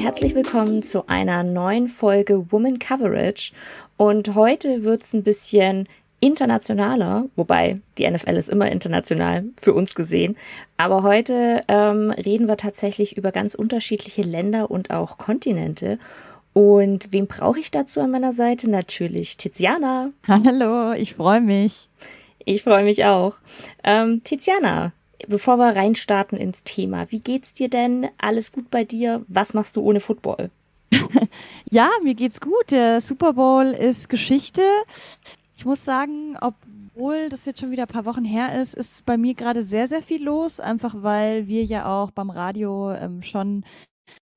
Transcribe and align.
Herzlich 0.00 0.34
willkommen 0.34 0.82
zu 0.82 1.08
einer 1.08 1.42
neuen 1.42 1.86
Folge 1.86 2.50
Woman 2.50 2.78
Coverage. 2.78 3.52
Und 3.98 4.34
heute 4.34 4.82
wird's 4.82 5.12
ein 5.12 5.22
bisschen 5.22 5.90
internationaler, 6.20 7.26
wobei 7.36 7.80
die 7.98 8.10
NFL 8.10 8.36
ist 8.36 8.48
immer 8.48 8.72
international 8.72 9.44
für 9.60 9.74
uns 9.74 9.94
gesehen. 9.94 10.38
Aber 10.78 11.02
heute 11.02 11.60
ähm, 11.68 12.12
reden 12.12 12.48
wir 12.48 12.56
tatsächlich 12.56 13.18
über 13.18 13.30
ganz 13.30 13.54
unterschiedliche 13.54 14.22
Länder 14.22 14.70
und 14.70 14.90
auch 14.90 15.18
Kontinente. 15.18 15.98
Und 16.54 17.08
wen 17.10 17.26
brauche 17.26 17.60
ich 17.60 17.70
dazu 17.70 18.00
an 18.00 18.10
meiner 18.10 18.32
Seite? 18.32 18.70
Natürlich 18.70 19.36
Tiziana. 19.36 20.12
Hallo, 20.26 20.92
ich 20.92 21.16
freue 21.16 21.42
mich. 21.42 21.90
Ich 22.46 22.62
freue 22.62 22.84
mich 22.84 23.04
auch. 23.04 23.34
Ähm, 23.84 24.24
Tiziana, 24.24 24.94
bevor 25.28 25.56
wir 25.58 25.76
reinstarten 25.76 26.38
ins 26.38 26.64
Thema, 26.64 27.10
wie 27.10 27.20
geht's 27.20 27.54
dir 27.54 27.68
denn? 27.68 28.08
Alles 28.18 28.52
gut 28.52 28.70
bei 28.70 28.84
dir? 28.84 29.24
Was 29.28 29.54
machst 29.54 29.76
du 29.76 29.82
ohne 29.82 30.00
Football? 30.00 30.50
ja, 31.70 31.90
mir 32.02 32.14
geht's 32.14 32.40
gut. 32.40 32.70
Der 32.70 33.00
Super 33.00 33.34
Bowl 33.34 33.66
ist 33.66 34.08
Geschichte. 34.08 34.62
Ich 35.56 35.64
muss 35.64 35.84
sagen, 35.84 36.36
obwohl 36.40 37.28
das 37.28 37.44
jetzt 37.44 37.60
schon 37.60 37.70
wieder 37.70 37.82
ein 37.84 37.88
paar 37.92 38.06
Wochen 38.06 38.24
her 38.24 38.60
ist, 38.60 38.74
ist 38.74 39.04
bei 39.04 39.16
mir 39.16 39.34
gerade 39.34 39.62
sehr, 39.62 39.86
sehr 39.88 40.02
viel 40.02 40.24
los, 40.24 40.58
einfach 40.58 40.94
weil 40.98 41.46
wir 41.48 41.64
ja 41.64 41.86
auch 41.86 42.10
beim 42.10 42.30
Radio 42.30 42.92
ähm, 42.92 43.22
schon 43.22 43.64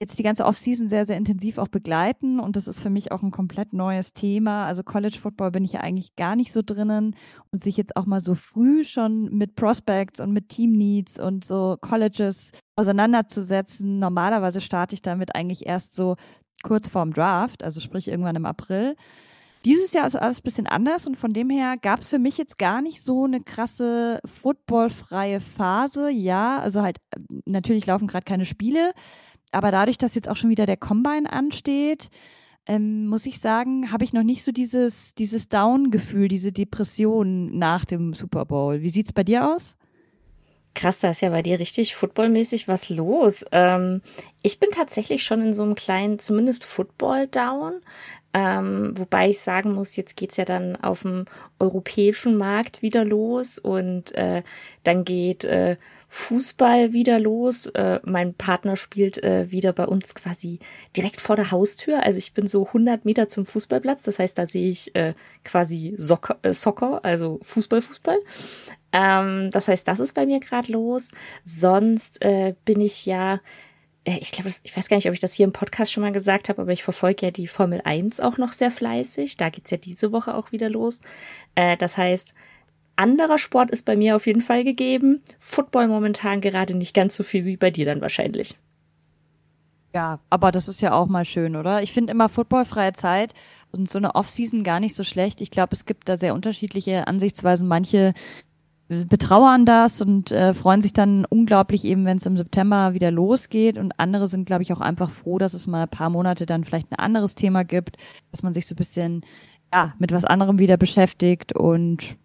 jetzt 0.04 0.20
die 0.20 0.24
ganze 0.24 0.46
Offseason 0.46 0.90
sehr, 0.90 1.06
sehr 1.06 1.16
intensiv 1.16 1.58
auch 1.58 1.70
begleiten 1.70 2.40
und 2.40 2.58
das 2.58 2.68
ist 2.68 2.82
für 2.82 2.90
mich 2.90 3.12
auch 3.12 3.24
ein 3.24 3.32
komplett 3.32 3.72
neues 3.72 4.12
Thema. 4.12 4.66
Also 4.66 4.84
College 4.84 5.18
Football 5.20 5.52
bin 5.52 5.64
ich 5.64 5.72
ja 5.72 5.80
eigentlich 5.80 6.16
gar 6.18 6.36
nicht 6.36 6.52
so 6.52 6.62
drinnen 6.62 7.16
und 7.52 7.62
sich 7.62 7.78
jetzt 7.78 7.96
auch 7.96 8.06
mal 8.06 8.20
so 8.20 8.36
früh 8.36 8.84
schon 8.84 9.34
mit 9.34 9.56
Prospects 9.56 10.20
und 10.20 10.34
mit 10.34 10.50
Team 10.50 10.74
Needs 10.74 11.20
und 11.20 11.46
so 11.46 11.78
Colleges 11.80 12.52
auseinanderzusetzen. 12.76 14.00
Normalerweise 14.00 14.60
starte 14.60 14.94
ich 14.94 15.02
damit 15.02 15.36
eigentlich 15.36 15.66
erst 15.66 15.96
so 15.96 16.18
kurz 16.64 16.90
vorm 16.90 17.14
Draft, 17.14 17.64
also 17.64 17.80
sprich 17.80 18.10
irgendwann 18.10 18.36
im 18.36 18.46
April. 18.46 18.96
Dieses 19.66 19.94
Jahr 19.94 20.06
ist 20.06 20.18
alles 20.18 20.40
ein 20.40 20.44
bisschen 20.44 20.68
anders 20.68 21.08
und 21.08 21.16
von 21.16 21.32
dem 21.32 21.50
her 21.50 21.78
gab 21.82 22.02
es 22.02 22.10
für 22.10 22.20
mich 22.20 22.38
jetzt 22.38 22.58
gar 22.58 22.82
nicht 22.82 23.02
so 23.02 23.24
eine 23.24 23.40
krasse 23.40 24.20
footballfreie 24.26 25.40
Phase. 25.40 26.10
Ja, 26.10 26.60
also 26.60 26.82
halt 26.82 26.98
natürlich 27.46 27.86
laufen 27.86 28.08
gerade 28.08 28.26
keine 28.26 28.44
Spiele, 28.44 28.92
aber 29.54 29.72
dadurch, 29.72 29.98
dass 29.98 30.16
jetzt 30.16 30.30
auch 30.30 30.36
schon 30.36 30.50
wieder 30.50 30.66
der 30.66 30.78
Combine 30.78 31.32
ansteht, 31.32 32.10
ähm, 32.66 33.08
muss 33.08 33.26
ich 33.26 33.40
sagen, 33.40 33.92
habe 33.92 34.04
ich 34.04 34.14
noch 34.14 34.24
nicht 34.24 34.44
so 34.44 34.52
dieses, 34.52 35.16
dieses 35.16 35.50
Down-Gefühl, 35.50 36.28
diese 36.28 36.52
Depression 36.52 37.58
nach 37.58 37.86
dem 37.86 38.14
Super 38.14 38.46
Bowl. 38.46 38.82
Wie 38.82 38.90
sieht's 38.90 39.12
bei 39.12 39.24
dir 39.24 39.54
aus? 39.54 39.76
Krass, 40.76 41.00
da 41.00 41.12
ist 41.12 41.22
ja 41.22 41.30
bei 41.30 41.44
dir 41.44 41.60
richtig 41.60 41.96
footballmäßig 41.96 42.68
was 42.68 42.90
los. 42.90 43.46
Ähm, 43.52 44.02
ich 44.42 44.60
bin 44.60 44.72
tatsächlich 44.72 45.24
schon 45.24 45.42
in 45.42 45.54
so 45.54 45.64
einem 45.64 45.76
kleinen, 45.76 46.20
zumindest 46.20 46.64
Football-Down. 46.64 47.82
Ähm, 48.34 48.98
wobei 48.98 49.30
ich 49.30 49.40
sagen 49.40 49.74
muss, 49.74 49.96
jetzt 49.96 50.18
geht's 50.18 50.38
ja 50.38 50.46
dann 50.46 50.76
auf 50.78 51.04
dem 51.04 51.26
europäischen 51.60 52.36
Markt 52.38 52.82
wieder 52.82 53.06
los 53.06 53.60
und 53.60 54.16
äh, 54.16 54.42
dann 54.84 55.06
geht 55.06 55.44
äh, 55.44 55.78
Fußball 56.16 56.94
wieder 56.94 57.20
los. 57.20 57.66
Äh, 57.66 58.00
mein 58.04 58.36
Partner 58.36 58.76
spielt 58.76 59.24
äh, 59.24 59.50
wieder 59.50 59.74
bei 59.74 59.88
uns 59.88 60.14
quasi 60.14 60.60
direkt 60.96 61.20
vor 61.20 61.36
der 61.36 61.50
Haustür. 61.50 62.04
Also 62.04 62.20
ich 62.20 62.36
bin 62.36 62.48
so 62.48 62.68
100 62.68 63.04
Meter 63.04 63.30
zum 63.30 63.48
Fußballplatz. 63.48 64.04
Das 64.04 64.20
heißt, 64.20 64.38
da 64.38 64.46
sehe 64.46 64.70
ich 64.70 64.94
äh, 64.96 65.16
quasi 65.44 65.96
Soccer, 65.98 66.38
äh, 66.44 66.54
Soccer, 66.54 67.04
also 67.04 67.40
Fußball, 67.42 67.82
Fußball. 67.82 68.20
Ähm, 68.92 69.50
das 69.50 69.68
heißt, 69.68 69.88
das 69.88 70.00
ist 70.00 70.14
bei 70.14 70.28
mir 70.28 70.40
gerade 70.40 70.72
los. 70.72 71.10
Sonst 71.46 72.22
äh, 72.22 72.54
bin 72.64 72.80
ich 72.80 73.08
ja 73.08 73.40
äh, 74.06 74.20
ich 74.22 74.32
glaube, 74.32 74.52
ich 74.62 74.78
weiß 74.78 74.90
gar 74.90 74.98
nicht, 74.98 75.08
ob 75.08 75.14
ich 75.14 75.20
das 75.20 75.34
hier 75.34 75.46
im 75.46 75.52
Podcast 75.52 75.92
schon 75.92 76.04
mal 76.04 76.12
gesagt 76.12 76.48
habe, 76.48 76.62
aber 76.62 76.74
ich 76.74 76.84
verfolge 76.84 77.26
ja 77.26 77.32
die 77.32 77.48
Formel 77.48 77.82
1 77.84 78.20
auch 78.20 78.38
noch 78.38 78.54
sehr 78.54 78.70
fleißig. 78.70 79.38
Da 79.38 79.50
geht's 79.50 79.72
ja 79.72 79.78
diese 79.78 80.12
Woche 80.12 80.36
auch 80.36 80.52
wieder 80.52 80.70
los. 80.70 81.02
Äh, 81.56 81.76
das 81.76 81.98
heißt, 81.98 82.36
anderer 82.96 83.38
Sport 83.40 83.72
ist 83.72 83.86
bei 83.86 83.96
mir 83.96 84.16
auf 84.16 84.28
jeden 84.28 84.42
Fall 84.42 84.64
gegeben. 84.64 85.22
Football 85.40 85.88
momentan 85.88 86.42
gerade 86.42 86.76
nicht 86.76 86.94
ganz 86.94 87.16
so 87.16 87.24
viel 87.24 87.46
wie 87.46 87.58
bei 87.58 87.72
dir 87.72 87.86
dann 87.86 88.02
wahrscheinlich. 88.02 88.58
Ja, 89.96 90.20
aber 90.30 90.52
das 90.52 90.68
ist 90.68 90.82
ja 90.82 90.94
auch 90.94 91.08
mal 91.08 91.24
schön, 91.24 91.56
oder? 91.56 91.84
Ich 91.84 91.94
finde 91.94 92.12
immer 92.12 92.28
footballfreie 92.28 92.94
Zeit 92.94 93.34
und 93.72 93.90
so 93.90 94.00
eine 94.00 94.16
Offseason 94.16 94.64
gar 94.64 94.80
nicht 94.80 94.96
so 94.96 95.04
schlecht. 95.04 95.40
Ich 95.40 95.52
glaube, 95.52 95.74
es 95.74 95.86
gibt 95.86 96.10
da 96.10 96.18
sehr 96.18 96.34
unterschiedliche 96.34 97.08
Ansichtsweisen. 97.08 97.68
Manche 97.68 98.14
betrauern 98.88 99.66
das 99.66 100.02
und 100.02 100.32
äh, 100.32 100.54
freuen 100.54 100.82
sich 100.82 100.94
dann 100.94 101.26
unglaublich 101.26 101.86
eben, 101.86 102.06
wenn 102.06 102.18
es 102.18 102.26
im 102.26 102.38
September 102.38 102.94
wieder 102.94 103.12
losgeht. 103.12 103.78
Und 103.78 104.00
andere 104.00 104.28
sind, 104.28 104.46
glaube 104.46 104.64
ich, 104.64 104.74
auch 104.74 104.82
einfach 104.82 105.12
froh, 105.12 105.38
dass 105.38 105.54
es 105.54 105.68
mal 105.68 105.84
ein 105.84 105.90
paar 105.90 106.10
Monate 106.10 106.46
dann 106.46 106.64
vielleicht 106.64 106.92
ein 106.92 107.00
anderes 107.00 107.36
Thema 107.36 107.64
gibt, 107.64 107.98
dass 108.32 108.44
man 108.44 108.54
sich 108.54 108.66
so 108.66 108.74
ein 108.74 108.78
bisschen 108.78 109.22
ja 109.74 109.94
mit 110.00 110.12
was 110.12 110.26
anderem 110.26 110.60
wieder 110.60 110.78
beschäftigt 110.78 111.54
und 111.54 112.18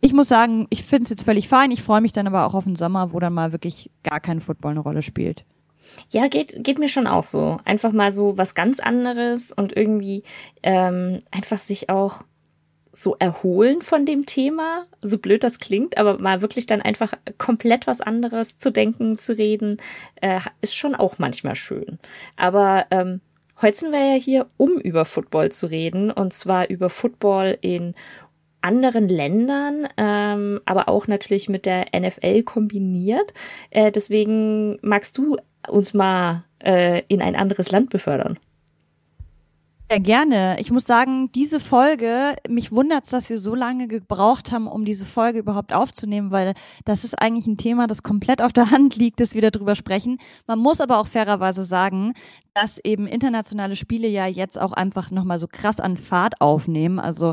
ich 0.00 0.12
muss 0.12 0.28
sagen, 0.28 0.66
ich 0.70 0.84
finde 0.84 1.04
es 1.04 1.10
jetzt 1.10 1.24
völlig 1.24 1.48
fein. 1.48 1.70
Ich 1.70 1.82
freue 1.82 2.00
mich 2.00 2.12
dann 2.12 2.26
aber 2.26 2.46
auch 2.46 2.54
auf 2.54 2.64
den 2.64 2.76
Sommer, 2.76 3.12
wo 3.12 3.20
dann 3.20 3.34
mal 3.34 3.52
wirklich 3.52 3.90
gar 4.04 4.20
kein 4.20 4.40
Football 4.40 4.72
eine 4.72 4.80
Rolle 4.80 5.02
spielt. 5.02 5.44
Ja, 6.10 6.28
geht, 6.28 6.62
geht 6.62 6.78
mir 6.78 6.88
schon 6.88 7.06
auch 7.06 7.22
so. 7.22 7.58
Einfach 7.64 7.92
mal 7.92 8.12
so 8.12 8.36
was 8.36 8.54
ganz 8.54 8.78
anderes 8.78 9.52
und 9.52 9.76
irgendwie 9.76 10.22
ähm, 10.62 11.18
einfach 11.32 11.58
sich 11.58 11.88
auch 11.88 12.22
so 12.92 13.16
erholen 13.18 13.82
von 13.82 14.06
dem 14.06 14.26
Thema, 14.26 14.86
so 15.00 15.18
blöd 15.18 15.44
das 15.44 15.58
klingt, 15.58 15.98
aber 15.98 16.18
mal 16.18 16.40
wirklich 16.40 16.66
dann 16.66 16.82
einfach 16.82 17.12
komplett 17.36 17.86
was 17.86 18.00
anderes 18.00 18.58
zu 18.58 18.72
denken, 18.72 19.18
zu 19.18 19.36
reden, 19.36 19.78
äh, 20.20 20.40
ist 20.62 20.76
schon 20.76 20.94
auch 20.94 21.18
manchmal 21.18 21.54
schön. 21.54 21.98
Aber 22.36 22.86
ähm, 22.90 23.20
heute 23.60 23.78
sind 23.78 23.92
wir 23.92 24.14
ja 24.14 24.20
hier, 24.20 24.46
um 24.56 24.78
über 24.78 25.04
Football 25.04 25.52
zu 25.52 25.66
reden, 25.66 26.10
und 26.10 26.32
zwar 26.32 26.70
über 26.70 26.90
Football 26.90 27.58
in 27.60 27.94
anderen 28.60 29.08
Ländern, 29.08 29.88
ähm, 29.96 30.60
aber 30.66 30.88
auch 30.88 31.06
natürlich 31.06 31.48
mit 31.48 31.66
der 31.66 31.86
NFL 31.98 32.42
kombiniert. 32.42 33.32
Äh, 33.70 33.92
deswegen 33.92 34.78
magst 34.82 35.16
du 35.18 35.36
uns 35.68 35.94
mal 35.94 36.44
äh, 36.58 37.02
in 37.08 37.22
ein 37.22 37.36
anderes 37.36 37.70
Land 37.70 37.90
befördern. 37.90 38.38
Ja, 39.90 39.96
gerne. 39.98 40.60
Ich 40.60 40.70
muss 40.70 40.84
sagen, 40.84 41.32
diese 41.32 41.60
Folge, 41.60 42.36
mich 42.46 42.72
wundert's, 42.72 43.08
dass 43.08 43.30
wir 43.30 43.38
so 43.38 43.54
lange 43.54 43.88
gebraucht 43.88 44.52
haben, 44.52 44.66
um 44.66 44.84
diese 44.84 45.06
Folge 45.06 45.38
überhaupt 45.38 45.72
aufzunehmen, 45.72 46.30
weil 46.30 46.52
das 46.84 47.04
ist 47.04 47.14
eigentlich 47.18 47.46
ein 47.46 47.56
Thema, 47.56 47.86
das 47.86 48.02
komplett 48.02 48.42
auf 48.42 48.52
der 48.52 48.70
Hand 48.70 48.96
liegt, 48.96 49.18
dass 49.18 49.32
wir 49.32 49.50
darüber 49.50 49.74
sprechen. 49.74 50.18
Man 50.46 50.58
muss 50.58 50.82
aber 50.82 50.98
auch 50.98 51.06
fairerweise 51.06 51.64
sagen, 51.64 52.12
dass 52.52 52.76
eben 52.84 53.06
internationale 53.06 53.76
Spiele 53.76 54.08
ja 54.08 54.26
jetzt 54.26 54.60
auch 54.60 54.74
einfach 54.74 55.10
nochmal 55.10 55.38
so 55.38 55.46
krass 55.50 55.80
an 55.80 55.96
Fahrt 55.96 56.38
aufnehmen. 56.42 56.98
Also 56.98 57.32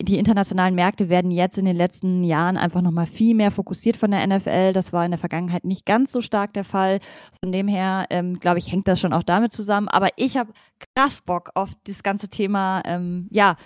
die 0.00 0.18
internationalen 0.18 0.74
Märkte 0.74 1.08
werden 1.08 1.30
jetzt 1.30 1.58
in 1.58 1.64
den 1.64 1.76
letzten 1.76 2.24
Jahren 2.24 2.56
einfach 2.56 2.80
nochmal 2.80 3.06
viel 3.06 3.34
mehr 3.34 3.50
fokussiert 3.50 3.96
von 3.96 4.10
der 4.10 4.26
NFL. 4.26 4.72
Das 4.72 4.92
war 4.92 5.04
in 5.04 5.10
der 5.10 5.18
Vergangenheit 5.18 5.64
nicht 5.64 5.84
ganz 5.84 6.12
so 6.12 6.20
stark 6.20 6.54
der 6.54 6.64
Fall. 6.64 7.00
Von 7.40 7.52
dem 7.52 7.68
her, 7.68 8.06
ähm, 8.10 8.38
glaube 8.40 8.58
ich, 8.58 8.70
hängt 8.70 8.88
das 8.88 9.00
schon 9.00 9.12
auch 9.12 9.22
damit 9.22 9.52
zusammen. 9.52 9.88
Aber 9.88 10.08
ich 10.16 10.36
habe 10.36 10.52
krass 10.94 11.20
Bock 11.20 11.50
auf 11.54 11.70
das 11.84 12.02
ganze 12.02 12.28
Thema, 12.28 12.82
ähm, 12.84 13.28
ja, 13.30 13.56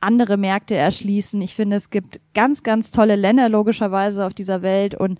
andere 0.00 0.36
Märkte 0.36 0.74
erschließen. 0.74 1.40
Ich 1.42 1.54
finde, 1.54 1.76
es 1.76 1.90
gibt 1.90 2.20
ganz, 2.34 2.62
ganz 2.62 2.90
tolle 2.90 3.16
Länder 3.16 3.48
logischerweise 3.48 4.26
auf 4.26 4.34
dieser 4.34 4.62
Welt 4.62 4.94
und 4.94 5.18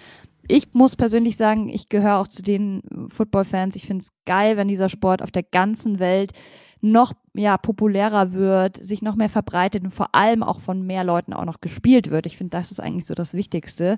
ich 0.48 0.74
muss 0.74 0.96
persönlich 0.96 1.36
sagen, 1.36 1.68
ich 1.68 1.88
gehöre 1.88 2.18
auch 2.18 2.26
zu 2.26 2.42
den 2.42 2.82
Football-Fans. 3.14 3.76
Ich 3.76 3.86
finde 3.86 4.02
es 4.02 4.08
geil, 4.26 4.56
wenn 4.56 4.66
dieser 4.66 4.88
Sport 4.88 5.22
auf 5.22 5.30
der 5.30 5.44
ganzen 5.44 6.00
Welt 6.00 6.32
noch 6.80 7.12
ja, 7.34 7.56
populärer 7.56 8.32
wird, 8.32 8.82
sich 8.82 9.02
noch 9.02 9.16
mehr 9.16 9.28
verbreitet 9.28 9.84
und 9.84 9.94
vor 9.94 10.14
allem 10.14 10.42
auch 10.42 10.60
von 10.60 10.82
mehr 10.82 11.04
Leuten 11.04 11.32
auch 11.32 11.44
noch 11.44 11.60
gespielt 11.60 12.10
wird. 12.10 12.26
Ich 12.26 12.36
finde, 12.36 12.50
das 12.50 12.70
ist 12.70 12.80
eigentlich 12.80 13.06
so 13.06 13.14
das 13.14 13.34
Wichtigste. 13.34 13.96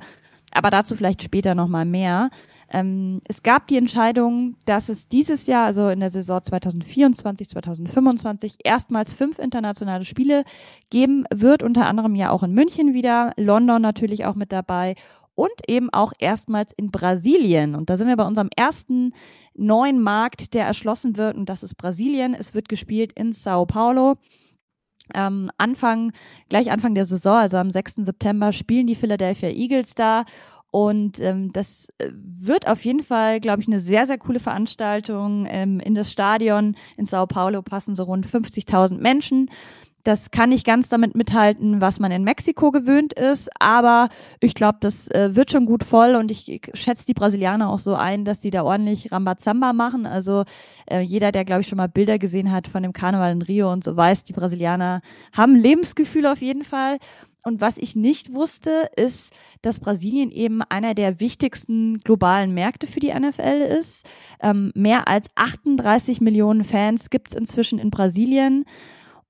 Aber 0.53 0.71
dazu 0.71 0.95
vielleicht 0.95 1.23
später 1.23 1.57
nochmal 1.57 1.85
mehr. 1.85 2.31
Ähm, 2.71 3.21
es 3.27 3.43
gab 3.43 3.67
die 3.67 3.77
Entscheidung, 3.77 4.55
dass 4.67 4.89
es 4.89 5.09
dieses 5.09 5.47
Jahr, 5.47 5.67
also 5.67 5.89
in 5.89 5.99
der 5.99 6.11
Saison 6.11 6.41
2024, 6.41 7.49
2025, 7.49 8.59
erstmals 8.63 9.15
fünf 9.15 9.41
internationale 9.41 10.05
Spiele 10.05 10.45
geben 10.91 11.25
wird, 11.35 11.65
unter 11.65 11.87
anderem 11.87 12.15
ja 12.15 12.31
auch 12.31 12.45
in 12.45 12.53
München 12.53 12.95
wieder, 12.95 13.33
London 13.37 13.83
natürlich 13.83 14.27
auch 14.27 14.37
mit 14.37 14.53
dabei 14.53 14.95
und 15.35 15.53
eben 15.69 15.91
auch 15.91 16.13
erstmals 16.19 16.73
in 16.73 16.91
Brasilien. 16.91 17.75
Und 17.75 17.91
da 17.91 17.97
sind 17.97 18.09
wir 18.09 18.17
bei 18.17 18.27
unserem 18.27 18.51
ersten 18.55 19.13
neuen 19.55 20.01
Markt, 20.01 20.55
der 20.55 20.67
erschlossen 20.67 21.17
wird, 21.17 21.37
und 21.37 21.49
das 21.49 21.63
ist 21.63 21.77
Brasilien. 21.77 22.35
Es 22.35 22.55
wird 22.55 22.69
gespielt 22.69 23.13
in 23.15 23.33
Sao 23.33 23.67
Paulo. 23.67 24.17
Ähm, 25.13 25.51
Anfang, 25.59 26.13
gleich 26.49 26.71
Anfang 26.71 26.95
der 26.95 27.05
Saison, 27.05 27.37
also 27.37 27.59
am 27.59 27.71
6. 27.71 27.97
September, 27.97 28.53
spielen 28.53 28.87
die 28.87 28.95
Philadelphia 28.95 29.51
Eagles 29.51 29.95
da. 29.95 30.25
Und 30.71 31.21
ähm, 31.21 31.53
das 31.53 31.89
äh, 31.99 32.11
wird 32.13 32.67
auf 32.67 32.85
jeden 32.85 33.05
Fall, 33.05 33.39
glaube 33.39 33.63
ich, 33.63 33.69
eine 33.69 33.79
sehr, 33.79 34.07
sehr 34.07 34.19
coole 34.19 34.41
Veranstaltung. 34.41 35.47
Ähm, 35.49 35.79
in 35.79 35.95
das 35.95 36.11
Stadion 36.11 36.75
in 36.97 37.07
Sao 37.07 37.27
Paulo 37.27 37.63
passen 37.63 37.95
so 37.95 38.03
rund 38.05 38.27
50.000 38.27 38.99
Menschen. 38.99 39.51
Das 40.05 40.31
kann 40.31 40.51
nicht 40.51 40.67
ganz 40.67 40.91
damit 40.91 41.15
mithalten, 41.15 41.81
was 41.81 41.99
man 41.99 42.13
in 42.13 42.25
Mexiko 42.25 42.71
gewöhnt 42.71 43.15
ist, 43.15 43.51
aber 43.59 44.11
ich 44.39 44.55
glaube, 44.55 44.79
das 44.81 45.11
äh, 45.11 45.35
wird 45.35 45.51
schon 45.51 45.65
gut 45.65 45.83
voll 45.83 46.15
und 46.15 46.31
ich, 46.31 46.51
ich 46.51 46.71
schätze 46.75 47.07
die 47.07 47.15
Brasilianer 47.15 47.71
auch 47.71 47.79
so 47.79 47.95
ein, 47.95 48.27
dass 48.27 48.41
die 48.41 48.51
da 48.51 48.65
ordentlich 48.65 49.11
Rambazamba 49.11 49.73
machen. 49.73 50.07
Also 50.07 50.45
äh, 50.87 51.01
jeder, 51.01 51.33
der 51.33 51.47
glaube 51.47 51.63
ich 51.63 51.69
schon 51.69 51.79
mal 51.79 51.89
Bilder 51.89 52.19
gesehen 52.19 52.53
hat 52.53 52.69
von 52.69 52.83
dem 52.83 52.93
Karneval 52.93 53.33
in 53.33 53.43
Rio 53.43 53.73
und 53.73 53.83
so 53.83 53.97
weiß, 53.97 54.25
die 54.25 54.35
Brasilianer 54.35 55.01
haben 55.33 55.57
Lebensgefühl 55.57 56.27
auf 56.27 56.43
jeden 56.43 56.65
Fall. 56.65 56.99
Und 57.47 57.61
was 57.61 57.77
ich 57.77 57.95
nicht 57.95 58.33
wusste, 58.33 58.89
ist, 58.97 59.35
dass 59.61 59.79
Brasilien 59.79 60.31
eben 60.31 60.63
einer 60.63 60.95
der 60.95 61.21
wichtigsten 61.21 62.01
globalen 62.01 62.55
Märkte 62.55 62.87
für 62.87 63.01
die 63.01 63.13
NFL 63.13 63.61
ist. 63.79 64.09
Ähm, 64.41 64.73
mehr 64.75 65.09
als 65.09 65.29
38 65.35 66.23
Millionen 66.23 66.65
Fans 66.65 67.11
gibt 67.11 67.29
es 67.29 67.35
inzwischen 67.35 67.79
in 67.79 67.91
Brasilien. 67.91 68.65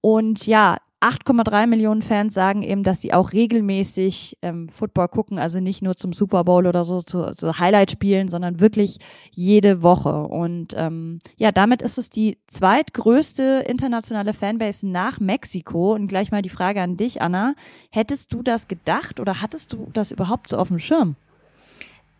Und 0.05 0.47
ja, 0.47 0.77
8,3 1.01 1.67
Millionen 1.67 2.03
Fans 2.03 2.35
sagen 2.35 2.63
eben, 2.63 2.83
dass 2.83 3.01
sie 3.01 3.15
auch 3.15 3.33
regelmäßig 3.33 4.37
ähm, 4.43 4.69
Football 4.69 5.09
gucken, 5.09 5.39
also 5.39 5.61
nicht 5.61 5.81
nur 5.81 5.97
zum 5.97 6.13
Super 6.13 6.45
Bowl 6.45 6.67
oder 6.67 6.85
so 6.85 7.01
zu, 7.01 7.35
zu 7.35 7.59
Highlight-Spielen, 7.59 8.29
sondern 8.29 8.61
wirklich 8.61 8.99
jede 9.31 9.81
Woche. 9.81 10.13
Und 10.13 10.75
ähm, 10.77 11.21
ja, 11.39 11.53
damit 11.53 11.81
ist 11.81 11.97
es 11.97 12.11
die 12.11 12.37
zweitgrößte 12.49 13.65
internationale 13.67 14.35
Fanbase 14.35 14.87
nach 14.87 15.21
Mexiko. 15.21 15.95
Und 15.95 16.09
gleich 16.09 16.31
mal 16.31 16.43
die 16.43 16.51
Frage 16.51 16.83
an 16.83 16.99
dich, 16.99 17.23
Anna. 17.23 17.55
Hättest 17.91 18.31
du 18.35 18.43
das 18.43 18.69
gedacht 18.69 19.21
oder 19.21 19.41
hattest 19.41 19.73
du 19.73 19.89
das 19.95 20.11
überhaupt 20.11 20.51
so 20.51 20.59
auf 20.59 20.69
dem 20.69 20.79
Schirm? 20.79 21.17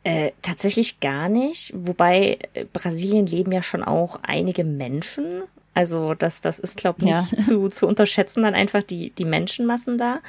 Äh, 0.05 0.31
tatsächlich 0.41 1.01
gar 1.01 1.29
nicht. 1.29 1.75
Wobei 1.77 2.39
äh, 2.55 2.65
Brasilien 2.65 3.27
leben 3.27 3.53
ja 3.53 3.63
schon 3.63 3.85
auch 3.85 4.21
einige 4.23 4.65
Menschen 4.65 5.43
also 5.75 6.15
das, 6.15 6.41
das 6.41 6.59
ist, 6.59 6.77
glaube 6.77 7.01
ich, 7.01 7.05
nicht 7.07 7.33
ja. 7.33 7.39
zu, 7.39 7.69
zu 7.69 7.87
unterschätzen, 7.87 8.43
dann 8.43 8.55
einfach 8.55 8.83
die, 8.83 9.11
die 9.11 9.25
Menschenmassen 9.25 9.99
da. 9.99 10.21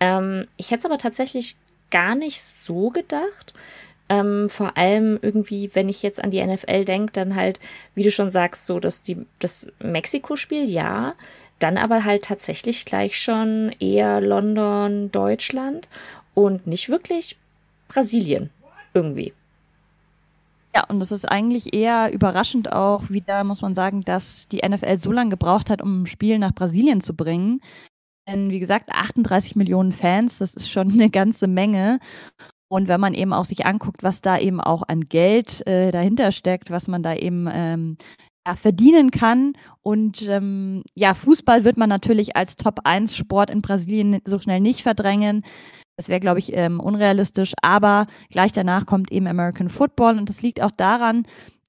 Ähm, 0.00 0.46
ich 0.56 0.70
hätte 0.70 0.80
es 0.80 0.86
aber 0.86 0.98
tatsächlich 0.98 1.56
gar 1.90 2.14
nicht 2.14 2.40
so 2.42 2.90
gedacht. 2.90 3.54
Ähm, 4.08 4.48
vor 4.48 4.76
allem 4.76 5.18
irgendwie, 5.22 5.70
wenn 5.74 5.88
ich 5.88 6.02
jetzt 6.02 6.22
an 6.22 6.30
die 6.30 6.44
NFL 6.44 6.84
denke, 6.84 7.12
dann 7.12 7.34
halt, 7.34 7.58
wie 7.94 8.02
du 8.02 8.10
schon 8.10 8.30
sagst, 8.30 8.66
so 8.66 8.78
dass 8.78 9.02
die 9.02 9.26
das 9.38 9.68
Mexiko-Spiel, 9.80 10.68
ja, 10.68 11.14
dann 11.58 11.78
aber 11.78 12.04
halt 12.04 12.24
tatsächlich 12.24 12.84
gleich 12.84 13.18
schon 13.18 13.74
eher 13.80 14.20
London, 14.20 15.10
Deutschland 15.10 15.88
und 16.34 16.66
nicht 16.66 16.88
wirklich 16.88 17.38
Brasilien 17.88 18.50
irgendwie. 18.92 19.32
Ja, 20.74 20.84
und 20.88 20.98
das 20.98 21.12
ist 21.12 21.24
eigentlich 21.24 21.72
eher 21.72 22.12
überraschend 22.12 22.72
auch 22.72 23.08
wieder, 23.08 23.44
muss 23.44 23.62
man 23.62 23.76
sagen, 23.76 24.02
dass 24.02 24.48
die 24.48 24.66
NFL 24.68 24.96
so 24.96 25.12
lange 25.12 25.30
gebraucht 25.30 25.70
hat, 25.70 25.80
um 25.80 26.02
ein 26.02 26.06
Spiel 26.06 26.38
nach 26.38 26.52
Brasilien 26.52 27.00
zu 27.00 27.14
bringen. 27.14 27.60
Denn 28.28 28.50
wie 28.50 28.58
gesagt, 28.58 28.90
38 28.90 29.54
Millionen 29.54 29.92
Fans, 29.92 30.38
das 30.38 30.54
ist 30.54 30.68
schon 30.70 30.90
eine 30.92 31.10
ganze 31.10 31.46
Menge. 31.46 32.00
Und 32.68 32.88
wenn 32.88 33.00
man 33.00 33.14
eben 33.14 33.32
auch 33.32 33.44
sich 33.44 33.66
anguckt, 33.66 34.02
was 34.02 34.20
da 34.20 34.36
eben 34.38 34.60
auch 34.60 34.82
an 34.88 35.02
Geld 35.08 35.64
äh, 35.66 35.92
dahinter 35.92 36.32
steckt, 36.32 36.70
was 36.70 36.88
man 36.88 37.04
da 37.04 37.14
eben 37.14 37.48
ähm, 37.52 37.96
ja, 38.44 38.56
verdienen 38.56 39.12
kann. 39.12 39.52
Und 39.82 40.22
ähm, 40.22 40.82
ja, 40.94 41.14
Fußball 41.14 41.64
wird 41.64 41.76
man 41.76 41.88
natürlich 41.88 42.34
als 42.34 42.56
Top-1-Sport 42.56 43.50
in 43.50 43.62
Brasilien 43.62 44.20
so 44.24 44.40
schnell 44.40 44.60
nicht 44.60 44.82
verdrängen. 44.82 45.44
Das 45.96 46.08
wäre, 46.08 46.20
glaube 46.20 46.40
ich, 46.40 46.52
ähm, 46.52 46.80
unrealistisch. 46.80 47.52
Aber 47.62 48.06
gleich 48.30 48.52
danach 48.52 48.86
kommt 48.86 49.12
eben 49.12 49.26
American 49.26 49.68
Football 49.68 50.18
und 50.18 50.28
das 50.28 50.42
liegt 50.42 50.60
auch 50.60 50.72
daran, 50.72 51.24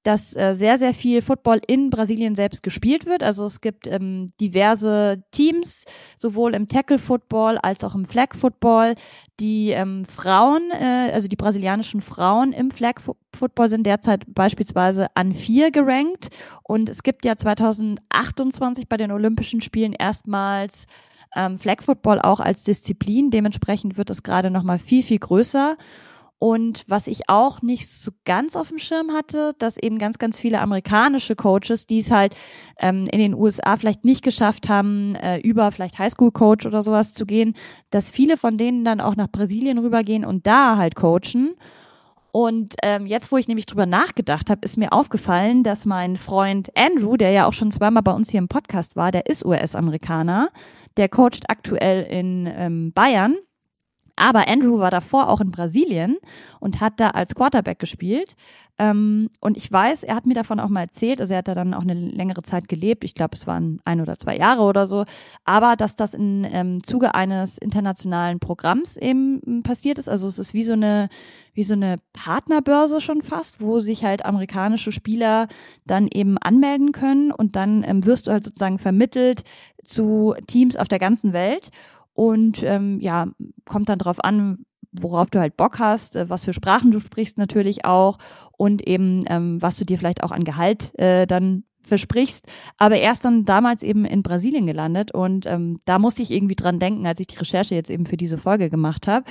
dass 0.06 0.36
äh, 0.36 0.54
sehr, 0.54 0.77
sehr 0.77 0.94
viel 0.94 1.22
Football 1.24 1.60
in 1.66 1.89
Brasilien 1.89 2.36
selbst 2.36 2.62
gespielt 2.62 3.07
wird. 3.07 3.24
Also 3.24 3.44
es 3.45 3.60
gibt 3.60 3.88
ähm, 3.88 4.27
diverse 4.39 5.24
Teams, 5.31 5.86
sowohl 6.18 6.54
im 6.54 6.68
Tackle-Football 6.68 7.57
als 7.57 7.83
auch 7.83 7.95
im 7.95 8.06
Flag-Football. 8.06 8.94
Die 9.39 9.72
ähm, 9.72 10.06
Frauen, 10.06 10.69
äh, 10.72 11.12
also 11.12 11.27
die 11.27 11.36
brasilianischen 11.36 12.01
Frauen 12.01 12.54
im 12.54 12.69
Flag-Football 12.69 13.68
sind 13.68 13.88
derzeit 13.88 14.24
beispielsweise 14.27 15.07
an 15.16 15.33
vier 15.33 15.72
gerankt. 15.72 16.30
Und 16.62 16.88
es 16.88 17.01
gibt 17.01 17.25
ja 17.25 17.36
2028 17.36 18.88
bei 18.88 18.98
den 18.98 19.12
Olympischen 19.12 19.62
Spielen 19.62 19.94
erstmals 19.94 20.86
ähm, 21.35 21.59
Flag 21.59 21.81
Football 21.81 22.21
auch 22.21 22.39
als 22.39 22.63
Disziplin. 22.63 23.31
Dementsprechend 23.31 23.97
wird 23.97 24.09
es 24.09 24.23
gerade 24.23 24.49
noch 24.49 24.63
mal 24.63 24.79
viel, 24.79 25.03
viel 25.03 25.19
größer. 25.19 25.77
Und 26.37 26.83
was 26.87 27.07
ich 27.07 27.29
auch 27.29 27.61
nicht 27.61 27.89
so 27.89 28.11
ganz 28.25 28.55
auf 28.55 28.67
dem 28.67 28.77
Schirm 28.77 29.11
hatte, 29.11 29.53
dass 29.57 29.77
eben 29.77 29.97
ganz, 29.97 30.17
ganz 30.17 30.37
viele 30.37 30.59
amerikanische 30.59 31.35
Coaches, 31.35 31.87
die 31.87 31.99
es 31.99 32.11
halt 32.11 32.35
ähm, 32.79 33.05
in 33.09 33.19
den 33.19 33.33
USA 33.33 33.77
vielleicht 33.77 34.03
nicht 34.03 34.21
geschafft 34.21 34.67
haben, 34.67 35.15
äh, 35.15 35.39
über 35.39 35.71
vielleicht 35.71 35.97
Highschool-Coach 35.97 36.65
oder 36.65 36.81
sowas 36.81 37.13
zu 37.13 37.25
gehen, 37.25 37.55
dass 37.89 38.09
viele 38.09 38.35
von 38.38 38.57
denen 38.57 38.83
dann 38.83 38.99
auch 38.99 39.15
nach 39.15 39.31
Brasilien 39.31 39.77
rübergehen 39.77 40.25
und 40.25 40.45
da 40.45 40.75
halt 40.75 40.95
coachen. 40.95 41.55
Und 42.35 42.75
ähm, 42.83 43.05
jetzt, 43.05 43.31
wo 43.31 43.37
ich 43.37 43.47
nämlich 43.47 43.65
drüber 43.65 43.85
nachgedacht 43.85 44.49
habe, 44.49 44.59
ist 44.65 44.75
mir 44.75 44.91
aufgefallen, 44.91 45.63
dass 45.63 45.85
mein 45.85 46.17
Freund 46.17 46.69
Andrew, 46.75 47.15
der 47.15 47.31
ja 47.31 47.45
auch 47.45 47.53
schon 47.53 47.71
zweimal 47.71 48.03
bei 48.03 48.11
uns 48.11 48.29
hier 48.29 48.39
im 48.39 48.49
Podcast 48.49 48.97
war, 48.97 49.13
der 49.13 49.27
ist 49.27 49.45
US-Amerikaner, 49.45 50.49
der 50.97 51.07
coacht 51.07 51.45
aktuell 51.47 52.03
in 52.03 52.45
ähm, 52.53 52.91
Bayern. 52.91 53.37
Aber 54.15 54.47
Andrew 54.47 54.79
war 54.79 54.91
davor 54.91 55.29
auch 55.29 55.41
in 55.41 55.51
Brasilien 55.51 56.17
und 56.59 56.79
hat 56.79 57.00
da 57.00 57.09
als 57.09 57.35
Quarterback 57.35 57.79
gespielt. 57.79 58.35
Ähm, 58.77 59.29
und 59.39 59.56
ich 59.56 59.71
weiß, 59.71 60.03
er 60.03 60.15
hat 60.15 60.25
mir 60.25 60.33
davon 60.33 60.59
auch 60.59 60.67
mal 60.67 60.81
erzählt, 60.81 61.21
also 61.21 61.33
er 61.33 61.38
hat 61.39 61.47
da 61.47 61.56
dann 61.56 61.73
auch 61.73 61.83
eine 61.83 61.94
längere 61.94 62.44
Zeit 62.44 62.67
gelebt, 62.67 63.06
ich 63.06 63.15
glaube, 63.15 63.35
es 63.35 63.47
waren 63.47 63.79
ein 63.85 64.01
oder 64.01 64.17
zwei 64.17 64.35
Jahre 64.35 64.63
oder 64.63 64.85
so, 64.85 65.06
aber 65.45 65.77
dass 65.77 65.95
das 65.95 66.13
im 66.13 66.45
ähm, 66.45 66.83
Zuge 66.83 67.15
eines 67.15 67.57
internationalen 67.57 68.39
Programms 68.39 68.97
eben 68.97 69.41
ähm, 69.47 69.63
passiert 69.63 69.97
ist. 69.97 70.09
Also 70.09 70.27
es 70.27 70.39
ist 70.39 70.53
wie 70.53 70.63
so 70.63 70.73
eine 70.73 71.07
wie 71.53 71.63
so 71.63 71.73
eine 71.73 71.95
Partnerbörse 72.12 73.00
schon 73.00 73.21
fast, 73.21 73.62
wo 73.62 73.79
sich 73.79 74.03
halt 74.03 74.25
amerikanische 74.25 74.91
Spieler 74.91 75.47
dann 75.85 76.09
eben 76.12 76.38
anmelden 76.38 76.91
können 76.91 77.31
und 77.31 77.56
dann 77.56 77.83
ähm, 77.88 78.06
wirst 78.06 78.27
du 78.27 78.31
halt 78.31 78.44
sozusagen 78.44 78.77
vermittelt 78.77 79.45
zu 79.85 80.35
Teams 80.47 80.75
auf 80.75 80.89
der 80.89 81.00
ganzen 81.00 81.31
Welt 81.31 81.71
und 82.15 82.63
ähm, 82.63 83.00
ja, 83.01 83.27
kommt 83.65 83.89
dann 83.89 84.00
drauf 84.00 84.23
an, 84.23 84.65
worauf 84.91 85.29
du 85.29 85.39
halt 85.39 85.57
Bock 85.57 85.77
hast, 85.79 86.15
äh, 86.15 86.29
was 86.29 86.45
für 86.45 86.53
Sprachen 86.53 86.91
du 86.91 87.00
sprichst 87.00 87.38
natürlich 87.38 87.85
auch 87.85 88.17
und 88.57 88.88
eben 88.88 89.19
ähm, 89.27 89.62
was 89.62 89.77
du 89.77 89.85
dir 89.85 90.00
vielleicht 90.00 90.23
auch 90.23 90.31
an 90.31 90.45
Gehalt 90.45 90.97
äh, 90.97 91.27
dann 91.27 91.65
versprichst, 91.84 92.45
aber 92.77 92.98
erst 92.98 93.25
dann 93.25 93.45
damals 93.45 93.84
eben 93.84 94.05
in 94.05 94.24
Brasilien 94.24 94.65
gelandet 94.65 95.12
und 95.12 95.45
ähm, 95.45 95.81
da 95.86 96.00
musste 96.00 96.24
ich 96.24 96.31
irgendwie 96.31 96.55
dran 96.55 96.79
denken, 96.79 97.05
als 97.05 97.19
ich 97.19 97.27
die 97.27 97.38
Recherche 97.38 97.75
jetzt 97.75 97.91
eben 97.91 98.07
für 98.07 98.17
diese 98.17 98.39
Folge 98.39 98.72
gemacht 98.72 99.07
habe. 99.07 99.25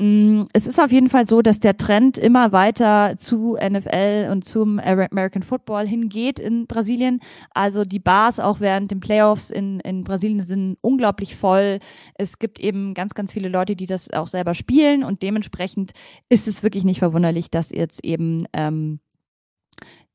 Mm, 0.00 0.46
es 0.54 0.66
ist 0.66 0.80
auf 0.80 0.90
jeden 0.92 1.10
Fall 1.10 1.26
so, 1.26 1.42
dass 1.42 1.60
der 1.60 1.76
Trend 1.76 2.16
immer 2.16 2.52
weiter 2.52 3.16
zu 3.18 3.58
NFL 3.60 4.30
und 4.32 4.46
zum 4.46 4.78
American 4.78 5.42
Football 5.42 5.86
hingeht 5.86 6.38
in 6.38 6.66
Brasilien. 6.66 7.20
Also 7.50 7.84
die 7.84 7.98
Bars 7.98 8.40
auch 8.40 8.60
während 8.60 8.90
den 8.90 9.00
Playoffs 9.00 9.50
in, 9.50 9.78
in 9.80 10.02
Brasilien 10.02 10.40
sind 10.40 10.78
unglaublich 10.80 11.36
voll. 11.36 11.80
Es 12.14 12.38
gibt 12.38 12.58
eben 12.58 12.94
ganz, 12.94 13.12
ganz 13.12 13.30
viele 13.30 13.50
Leute, 13.50 13.76
die 13.76 13.84
das 13.84 14.10
auch 14.10 14.26
selber 14.26 14.54
spielen 14.54 15.04
und 15.04 15.20
dementsprechend 15.20 15.92
ist 16.30 16.48
es 16.48 16.62
wirklich 16.62 16.84
nicht 16.84 17.00
verwunderlich, 17.00 17.50
dass 17.50 17.70
jetzt 17.70 18.02
eben 18.02 18.44
ähm, 18.54 19.00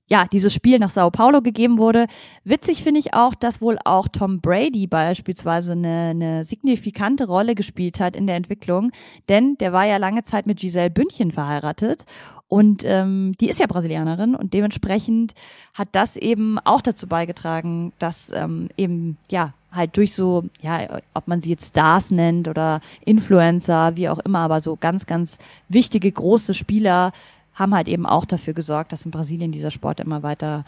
ja, 0.08 0.26
dieses 0.32 0.54
Spiel 0.54 0.80
nach 0.80 0.92
Sao 0.92 1.10
Paulo 1.10 1.42
gegeben 1.42 1.78
wurde. 1.78 2.08
Witzig 2.44 2.84
finde 2.84 3.00
ich 3.00 3.14
auch, 3.14 3.34
dass 3.34 3.62
wohl 3.62 3.80
auch 3.86 4.08
Tom 4.08 4.40
Brady 4.40 4.88
beispielsweise 4.88 5.72
eine, 5.72 6.10
eine 6.12 6.44
signifikante 6.44 7.28
Rolle 7.28 7.56
gespielt 7.56 8.00
hat 8.00 8.16
in 8.16 8.28
der 8.28 8.36
Entwicklung, 8.36 8.92
denn 9.30 9.58
der 9.58 9.74
war 9.74 9.86
ja 9.86 9.98
lange 9.98 10.24
Zeit 10.24 10.46
mit 10.46 10.60
Giselle 10.60 10.92
Bündchen 10.92 11.32
verheiratet. 11.32 12.06
Und 12.48 12.84
ähm, 12.86 13.34
die 13.42 13.50
ist 13.50 13.60
ja 13.60 13.66
Brasilianerin. 13.66 14.36
Und 14.36 14.54
dementsprechend 14.54 15.34
hat 15.74 15.90
das 15.94 16.16
eben 16.16 16.60
auch 16.60 16.82
dazu 16.82 17.08
beigetragen, 17.08 17.92
dass 17.98 18.32
ähm, 18.34 18.70
eben 18.78 19.18
ja 19.30 19.54
halt 19.72 19.98
durch 19.98 20.14
so, 20.14 20.44
ja, 20.62 21.00
ob 21.14 21.28
man 21.28 21.42
sie 21.42 21.50
jetzt 21.50 21.70
Stars 21.70 22.12
nennt 22.12 22.48
oder 22.48 22.82
Influencer, 23.04 23.96
wie 23.96 24.10
auch 24.10 24.20
immer, 24.20 24.40
aber 24.40 24.62
so 24.62 24.78
ganz, 24.80 25.06
ganz 25.06 25.38
wichtige 25.70 26.12
große 26.12 26.54
Spieler 26.54 27.12
haben 27.56 27.74
halt 27.74 27.88
eben 27.88 28.06
auch 28.06 28.26
dafür 28.26 28.54
gesorgt, 28.54 28.92
dass 28.92 29.06
in 29.06 29.12
Brasilien 29.12 29.52
dieser 29.52 29.72
Sport 29.72 30.00
immer 30.00 30.24
weiter 30.24 30.66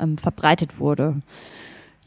ähm, 0.00 0.16
verbreitet 0.18 0.78
wurde. 0.78 1.20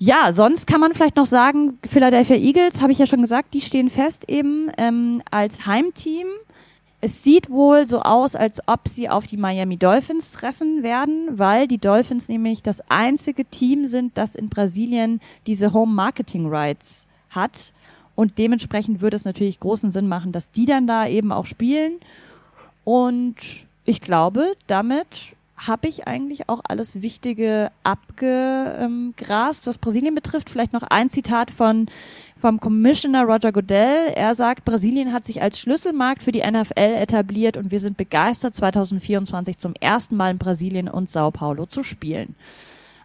Ja, 0.03 0.33
sonst 0.33 0.65
kann 0.65 0.81
man 0.81 0.95
vielleicht 0.95 1.15
noch 1.15 1.27
sagen, 1.27 1.77
Philadelphia 1.88 2.35
Eagles, 2.35 2.81
habe 2.81 2.91
ich 2.91 2.97
ja 2.97 3.05
schon 3.05 3.21
gesagt, 3.21 3.53
die 3.53 3.61
stehen 3.61 3.91
fest 3.91 4.27
eben 4.27 4.71
ähm, 4.79 5.21
als 5.29 5.67
Heimteam. 5.67 6.25
Es 7.01 7.23
sieht 7.23 7.51
wohl 7.51 7.88
so 7.88 8.01
aus, 8.01 8.35
als 8.35 8.67
ob 8.67 8.88
sie 8.88 9.09
auf 9.09 9.27
die 9.27 9.38
Miami 9.38 9.77
Dolphins 9.77 10.31
treffen 10.31 10.81
werden, 10.81 11.38
weil 11.38 11.67
die 11.67 11.77
Dolphins 11.77 12.29
nämlich 12.29 12.63
das 12.63 12.81
einzige 12.89 13.45
Team 13.45 13.85
sind, 13.85 14.17
das 14.17 14.35
in 14.35 14.50
Brasilien 14.50 15.19
diese 15.45 15.71
Home 15.71 15.93
Marketing 15.93 16.47
Rights 16.47 17.05
hat. 17.29 17.73
Und 18.15 18.38
dementsprechend 18.38 19.01
würde 19.01 19.15
es 19.15 19.25
natürlich 19.25 19.59
großen 19.59 19.91
Sinn 19.91 20.07
machen, 20.07 20.31
dass 20.31 20.51
die 20.51 20.65
dann 20.65 20.88
da 20.88 21.07
eben 21.07 21.31
auch 21.31 21.45
spielen. 21.45 22.00
Und 22.83 23.35
ich 23.85 24.01
glaube, 24.01 24.55
damit 24.67 25.35
habe 25.67 25.88
ich 25.88 26.07
eigentlich 26.07 26.50
auch 26.50 26.61
alles 26.63 27.01
Wichtige 27.01 27.71
abgegrast, 27.83 29.67
was 29.67 29.77
Brasilien 29.77 30.15
betrifft. 30.15 30.50
Vielleicht 30.50 30.73
noch 30.73 30.83
ein 30.83 31.09
Zitat 31.09 31.51
von 31.51 31.88
vom 32.39 32.59
Commissioner 32.59 33.23
Roger 33.23 33.51
Goodell. 33.51 34.13
Er 34.15 34.33
sagt, 34.33 34.65
Brasilien 34.65 35.13
hat 35.13 35.25
sich 35.25 35.43
als 35.43 35.59
Schlüsselmarkt 35.59 36.23
für 36.23 36.31
die 36.31 36.41
NFL 36.41 36.95
etabliert 36.95 37.55
und 37.55 37.69
wir 37.69 37.79
sind 37.79 37.97
begeistert, 37.97 38.55
2024 38.55 39.59
zum 39.59 39.75
ersten 39.79 40.15
Mal 40.15 40.31
in 40.31 40.38
Brasilien 40.39 40.89
und 40.89 41.11
Sao 41.11 41.29
Paulo 41.29 41.67
zu 41.67 41.83
spielen. 41.83 42.33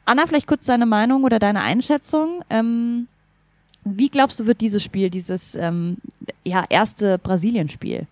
Anna, 0.06 0.26
vielleicht 0.26 0.46
kurz 0.46 0.64
deine 0.64 0.86
Meinung 0.86 1.24
oder 1.24 1.38
deine 1.38 1.60
Einschätzung. 1.60 2.42
Ähm, 2.48 3.08
wie 3.84 4.08
glaubst 4.08 4.40
du, 4.40 4.46
wird 4.46 4.62
dieses 4.62 4.82
Spiel, 4.82 5.10
dieses 5.10 5.54
ähm, 5.54 5.98
ja, 6.44 6.64
erste 6.70 7.18
Brasilien-Spiel? 7.18 8.06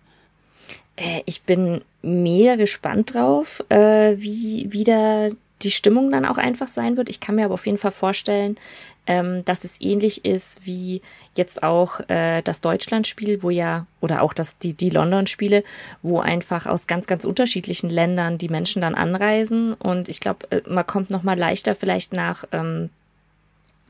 Äh, 0.95 1.21
ich 1.25 1.43
bin 1.43 1.81
mega 2.01 2.55
gespannt 2.55 3.13
drauf, 3.13 3.63
äh, 3.69 4.15
wie 4.17 4.71
wieder 4.71 5.31
die 5.61 5.71
Stimmung 5.71 6.11
dann 6.11 6.25
auch 6.25 6.37
einfach 6.37 6.67
sein 6.67 6.97
wird. 6.97 7.09
Ich 7.09 7.19
kann 7.19 7.35
mir 7.35 7.45
aber 7.45 7.55
auf 7.55 7.65
jeden 7.65 7.77
Fall 7.77 7.91
vorstellen, 7.91 8.57
ähm, 9.07 9.45
dass 9.45 9.63
es 9.63 9.79
ähnlich 9.81 10.25
ist 10.25 10.65
wie 10.65 11.01
jetzt 11.35 11.63
auch 11.63 11.99
äh, 12.09 12.41
das 12.41 12.61
Deutschlandspiel, 12.61 13.43
wo 13.43 13.49
ja, 13.49 13.85
oder 14.01 14.21
auch 14.21 14.33
das, 14.33 14.57
die, 14.57 14.73
die 14.73 14.89
London-Spiele, 14.89 15.63
wo 16.01 16.19
einfach 16.19 16.65
aus 16.65 16.87
ganz, 16.87 17.07
ganz 17.07 17.23
unterschiedlichen 17.25 17.89
Ländern 17.89 18.37
die 18.37 18.49
Menschen 18.49 18.81
dann 18.81 18.95
anreisen. 18.95 19.73
Und 19.73 20.09
ich 20.09 20.19
glaube, 20.19 20.51
äh, 20.51 20.61
man 20.67 20.87
kommt 20.87 21.09
noch 21.09 21.23
mal 21.23 21.37
leichter 21.37 21.75
vielleicht 21.75 22.13
nach 22.13 22.45
ähm, 22.51 22.89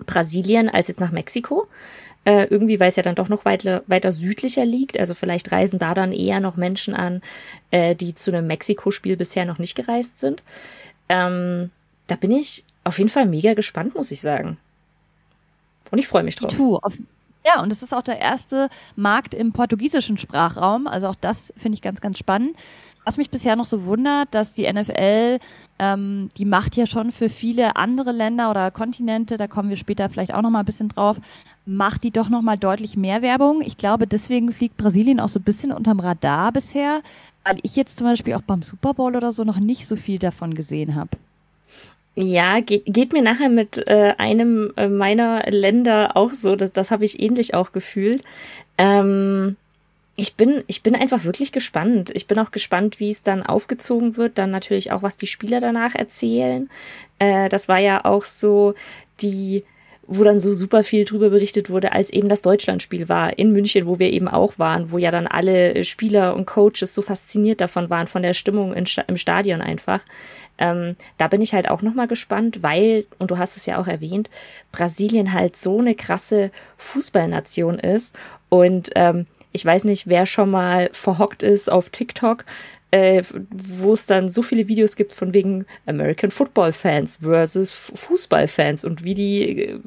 Brasilien 0.05 0.69
als 0.69 0.89
jetzt 0.89 0.99
nach 0.99 1.11
Mexiko. 1.11 1.67
Äh, 2.25 2.45
irgendwie, 2.45 2.79
weil 2.79 2.89
es 2.89 2.95
ja 2.95 3.03
dann 3.03 3.13
doch 3.13 3.29
noch 3.29 3.45
weiter, 3.45 3.83
weiter 3.85 4.11
südlicher 4.11 4.65
liegt. 4.65 4.99
Also 4.99 5.13
vielleicht 5.13 5.51
reisen 5.51 5.77
da 5.77 5.93
dann 5.93 6.11
eher 6.11 6.39
noch 6.39 6.55
Menschen 6.55 6.95
an, 6.95 7.21
äh, 7.69 7.95
die 7.95 8.15
zu 8.15 8.31
einem 8.31 8.47
Mexiko-Spiel 8.47 9.15
bisher 9.15 9.45
noch 9.45 9.59
nicht 9.59 9.75
gereist 9.75 10.19
sind. 10.19 10.41
Ähm, 11.07 11.69
da 12.07 12.15
bin 12.15 12.31
ich 12.31 12.63
auf 12.83 12.97
jeden 12.97 13.11
Fall 13.11 13.27
mega 13.27 13.53
gespannt, 13.53 13.93
muss 13.93 14.09
ich 14.09 14.21
sagen. 14.21 14.57
Und 15.91 15.99
ich 15.99 16.07
freue 16.07 16.23
mich 16.23 16.35
drauf. 16.35 16.59
Auf, 16.81 16.93
ja, 17.45 17.61
und 17.61 17.71
es 17.71 17.83
ist 17.83 17.93
auch 17.93 18.01
der 18.01 18.19
erste 18.19 18.69
Markt 18.95 19.35
im 19.35 19.53
portugiesischen 19.53 20.17
Sprachraum. 20.17 20.87
Also 20.87 21.07
auch 21.09 21.15
das 21.15 21.53
finde 21.57 21.75
ich 21.75 21.81
ganz, 21.81 22.01
ganz 22.01 22.17
spannend. 22.17 22.55
Was 23.03 23.17
mich 23.17 23.29
bisher 23.29 23.55
noch 23.55 23.67
so 23.67 23.85
wundert, 23.85 24.33
dass 24.33 24.53
die 24.53 24.71
NFL, 24.71 25.37
ähm, 25.79 26.29
die 26.37 26.45
macht 26.45 26.75
ja 26.75 26.85
schon 26.85 27.11
für 27.11 27.29
viele 27.29 27.75
andere 27.75 28.11
Länder 28.11 28.49
oder 28.49 28.71
Kontinente, 28.71 29.37
da 29.37 29.47
kommen 29.47 29.69
wir 29.69 29.77
später 29.77 30.09
vielleicht 30.09 30.33
auch 30.33 30.41
noch 30.41 30.49
mal 30.49 30.59
ein 30.59 30.65
bisschen 30.65 30.89
drauf, 30.89 31.17
macht 31.65 32.03
die 32.03 32.11
doch 32.11 32.29
noch 32.29 32.41
mal 32.41 32.57
deutlich 32.57 32.95
mehr 32.95 33.21
Werbung. 33.21 33.61
Ich 33.61 33.77
glaube, 33.77 34.07
deswegen 34.07 34.51
fliegt 34.51 34.77
Brasilien 34.77 35.19
auch 35.19 35.29
so 35.29 35.39
ein 35.39 35.43
bisschen 35.43 35.71
unterm 35.71 35.99
Radar 35.99 36.51
bisher, 36.51 37.01
weil 37.43 37.57
ich 37.63 37.75
jetzt 37.75 37.97
zum 37.97 38.07
Beispiel 38.07 38.35
auch 38.35 38.41
beim 38.41 38.61
Super 38.61 38.93
Bowl 38.93 39.15
oder 39.15 39.31
so 39.31 39.43
noch 39.43 39.59
nicht 39.59 39.85
so 39.85 39.95
viel 39.95 40.19
davon 40.19 40.53
gesehen 40.53 40.95
habe. 40.95 41.09
Ja, 42.15 42.61
geht, 42.61 42.83
geht 42.85 43.11
mir 43.11 43.21
nachher 43.21 43.49
mit 43.49 43.89
äh, 43.89 44.13
einem 44.17 44.71
äh, 44.77 44.87
meiner 44.87 45.43
Länder 45.51 46.15
auch 46.15 46.31
so. 46.31 46.55
Das, 46.55 46.71
das 46.71 46.91
habe 46.91 47.03
ich 47.03 47.19
ähnlich 47.19 47.53
auch 47.53 47.73
gefühlt. 47.73 48.23
Ähm, 48.77 49.57
ich 50.15 50.35
bin, 50.35 50.63
ich 50.67 50.81
bin 50.81 50.95
einfach 50.95 51.25
wirklich 51.25 51.51
gespannt. 51.51 52.11
Ich 52.13 52.27
bin 52.27 52.39
auch 52.39 52.51
gespannt, 52.51 52.99
wie 52.99 53.09
es 53.09 53.23
dann 53.23 53.43
aufgezogen 53.43 54.15
wird. 54.17 54.37
Dann 54.37 54.51
natürlich 54.51 54.91
auch, 54.91 55.03
was 55.03 55.17
die 55.17 55.27
Spieler 55.27 55.59
danach 55.59 55.95
erzählen. 55.95 56.69
Äh, 57.19 57.49
das 57.49 57.67
war 57.67 57.79
ja 57.79 58.05
auch 58.05 58.23
so 58.23 58.75
die 59.21 59.63
wo 60.07 60.23
dann 60.23 60.39
so 60.39 60.53
super 60.53 60.83
viel 60.83 61.05
drüber 61.05 61.29
berichtet 61.29 61.69
wurde, 61.69 61.91
als 61.91 62.11
eben 62.11 62.29
das 62.29 62.41
Deutschlandspiel 62.41 63.09
war 63.09 63.37
in 63.37 63.51
München, 63.51 63.87
wo 63.87 63.99
wir 63.99 64.11
eben 64.11 64.27
auch 64.27 64.59
waren, 64.59 64.91
wo 64.91 64.97
ja 64.97 65.11
dann 65.11 65.27
alle 65.27 65.83
Spieler 65.83 66.35
und 66.35 66.45
Coaches 66.45 66.93
so 66.93 67.01
fasziniert 67.01 67.61
davon 67.61 67.89
waren, 67.89 68.07
von 68.07 68.21
der 68.21 68.33
Stimmung 68.33 68.73
im 68.73 69.17
Stadion 69.17 69.61
einfach. 69.61 70.01
Ähm, 70.57 70.95
da 71.17 71.27
bin 71.27 71.41
ich 71.41 71.53
halt 71.53 71.69
auch 71.69 71.81
nochmal 71.81 72.07
gespannt, 72.07 72.61
weil, 72.61 73.05
und 73.17 73.31
du 73.31 73.37
hast 73.37 73.57
es 73.57 73.65
ja 73.65 73.79
auch 73.79 73.87
erwähnt, 73.87 74.29
Brasilien 74.71 75.33
halt 75.33 75.55
so 75.55 75.79
eine 75.79 75.95
krasse 75.95 76.51
Fußballnation 76.77 77.79
ist. 77.79 78.17
Und 78.49 78.91
ähm, 78.95 79.25
ich 79.55 79.65
weiß 79.65 79.85
nicht, 79.85 80.07
wer 80.07 80.25
schon 80.25 80.51
mal 80.51 80.89
verhockt 80.93 81.41
ist 81.41 81.71
auf 81.71 81.89
TikTok 81.89 82.45
äh, 82.95 83.23
wo 83.49 83.91
es 83.91 84.05
dann 84.05 84.29
so 84.29 84.41
viele 84.41 84.69
Videos 84.69 84.95
gibt 84.95 85.11
von 85.11 85.33
wegen 85.33 85.65
American 85.85 86.31
Football 86.31 86.71
Fans 86.71 87.17
versus 87.17 87.91
Fußball 87.93 88.47
Fans 88.47 88.85
und 88.85 89.03
wie 89.03 89.13
die, 89.13 89.59
äh, 89.59 89.79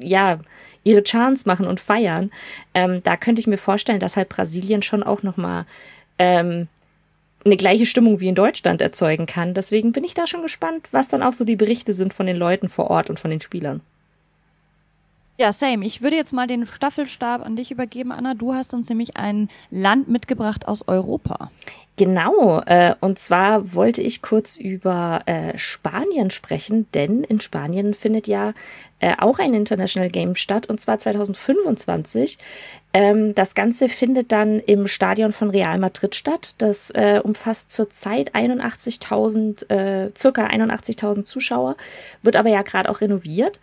ja, 0.00 0.40
ihre 0.82 1.04
Chance 1.04 1.46
machen 1.46 1.66
und 1.66 1.78
feiern. 1.78 2.32
Ähm, 2.74 3.00
da 3.04 3.16
könnte 3.16 3.40
ich 3.40 3.46
mir 3.46 3.58
vorstellen, 3.58 4.00
dass 4.00 4.16
halt 4.16 4.28
Brasilien 4.28 4.82
schon 4.82 5.04
auch 5.04 5.22
nochmal 5.22 5.66
ähm, 6.18 6.66
eine 7.44 7.56
gleiche 7.56 7.86
Stimmung 7.86 8.18
wie 8.18 8.28
in 8.28 8.34
Deutschland 8.34 8.82
erzeugen 8.82 9.26
kann. 9.26 9.54
Deswegen 9.54 9.92
bin 9.92 10.02
ich 10.02 10.14
da 10.14 10.26
schon 10.26 10.42
gespannt, 10.42 10.88
was 10.90 11.08
dann 11.08 11.22
auch 11.22 11.32
so 11.32 11.44
die 11.44 11.56
Berichte 11.56 11.94
sind 11.94 12.12
von 12.12 12.26
den 12.26 12.36
Leuten 12.36 12.68
vor 12.68 12.90
Ort 12.90 13.08
und 13.08 13.20
von 13.20 13.30
den 13.30 13.40
Spielern. 13.40 13.82
Ja, 15.40 15.52
same. 15.52 15.86
Ich 15.86 16.02
würde 16.02 16.16
jetzt 16.16 16.32
mal 16.32 16.48
den 16.48 16.66
Staffelstab 16.66 17.46
an 17.46 17.54
dich 17.54 17.70
übergeben, 17.70 18.10
Anna. 18.10 18.34
Du 18.34 18.54
hast 18.54 18.74
uns 18.74 18.88
nämlich 18.88 19.16
ein 19.16 19.48
Land 19.70 20.08
mitgebracht 20.08 20.66
aus 20.66 20.88
Europa. 20.88 21.52
Genau, 21.98 22.60
äh, 22.66 22.94
und 23.00 23.18
zwar 23.18 23.74
wollte 23.74 24.02
ich 24.02 24.22
kurz 24.22 24.56
über 24.56 25.22
äh, 25.26 25.58
Spanien 25.58 26.30
sprechen, 26.30 26.86
denn 26.94 27.24
in 27.24 27.40
Spanien 27.40 27.92
findet 27.92 28.28
ja 28.28 28.52
äh, 29.00 29.14
auch 29.18 29.40
ein 29.40 29.52
International 29.52 30.08
Game 30.08 30.36
statt, 30.36 30.66
und 30.66 30.80
zwar 30.80 31.00
2025. 31.00 32.38
Ähm, 32.92 33.34
das 33.34 33.56
Ganze 33.56 33.88
findet 33.88 34.30
dann 34.30 34.60
im 34.60 34.86
Stadion 34.86 35.32
von 35.32 35.50
Real 35.50 35.78
Madrid 35.78 36.14
statt. 36.14 36.54
Das 36.58 36.92
umfasst 37.22 37.70
zurzeit 37.70 38.34
81.000, 38.34 39.68
äh, 39.68 40.10
circa 40.16 40.46
81.000 40.46 41.24
Zuschauer, 41.24 41.76
wird 42.22 42.36
aber 42.36 42.48
ja 42.48 42.62
gerade 42.62 42.88
auch 42.88 43.00
renoviert. 43.00 43.58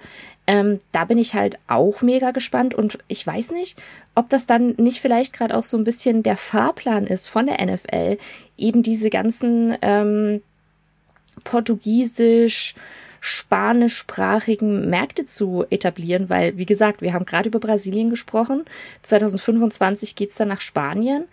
Ähm, 0.48 0.80
da 0.92 1.06
bin 1.06 1.18
ich 1.18 1.34
halt 1.34 1.58
auch 1.68 2.02
mega 2.02 2.32
gespannt 2.32 2.74
und 2.76 3.00
ich 3.08 3.26
weiß 3.26 3.52
nicht, 3.52 3.82
ob 4.14 4.30
das 4.30 4.46
dann 4.46 4.76
nicht 4.78 5.00
vielleicht 5.00 5.34
gerade 5.34 5.56
auch 5.56 5.64
so 5.64 5.78
ein 5.78 5.84
bisschen 5.84 6.24
der 6.24 6.38
Fahrplan 6.38 7.08
ist 7.08 7.28
von 7.28 7.48
der 7.48 7.66
NFL, 7.66 8.18
eben 8.58 8.84
diese 8.84 9.10
ganzen 9.10 9.76
ähm, 9.82 10.42
Portugiesisch, 11.44 12.76
spanischsprachigen 13.20 14.88
Märkte 14.88 15.26
zu 15.26 15.66
etablieren, 15.72 16.30
weil, 16.30 16.58
wie 16.58 16.66
gesagt, 16.68 17.02
wir 17.02 17.14
haben 17.14 17.26
gerade 17.26 17.50
über 17.50 17.60
Brasilien 17.60 18.12
gesprochen. 18.12 18.66
2025 19.02 20.16
geht's 20.16 20.36
dann 20.36 20.50
nach 20.50 20.62
Spanien. 20.62 21.26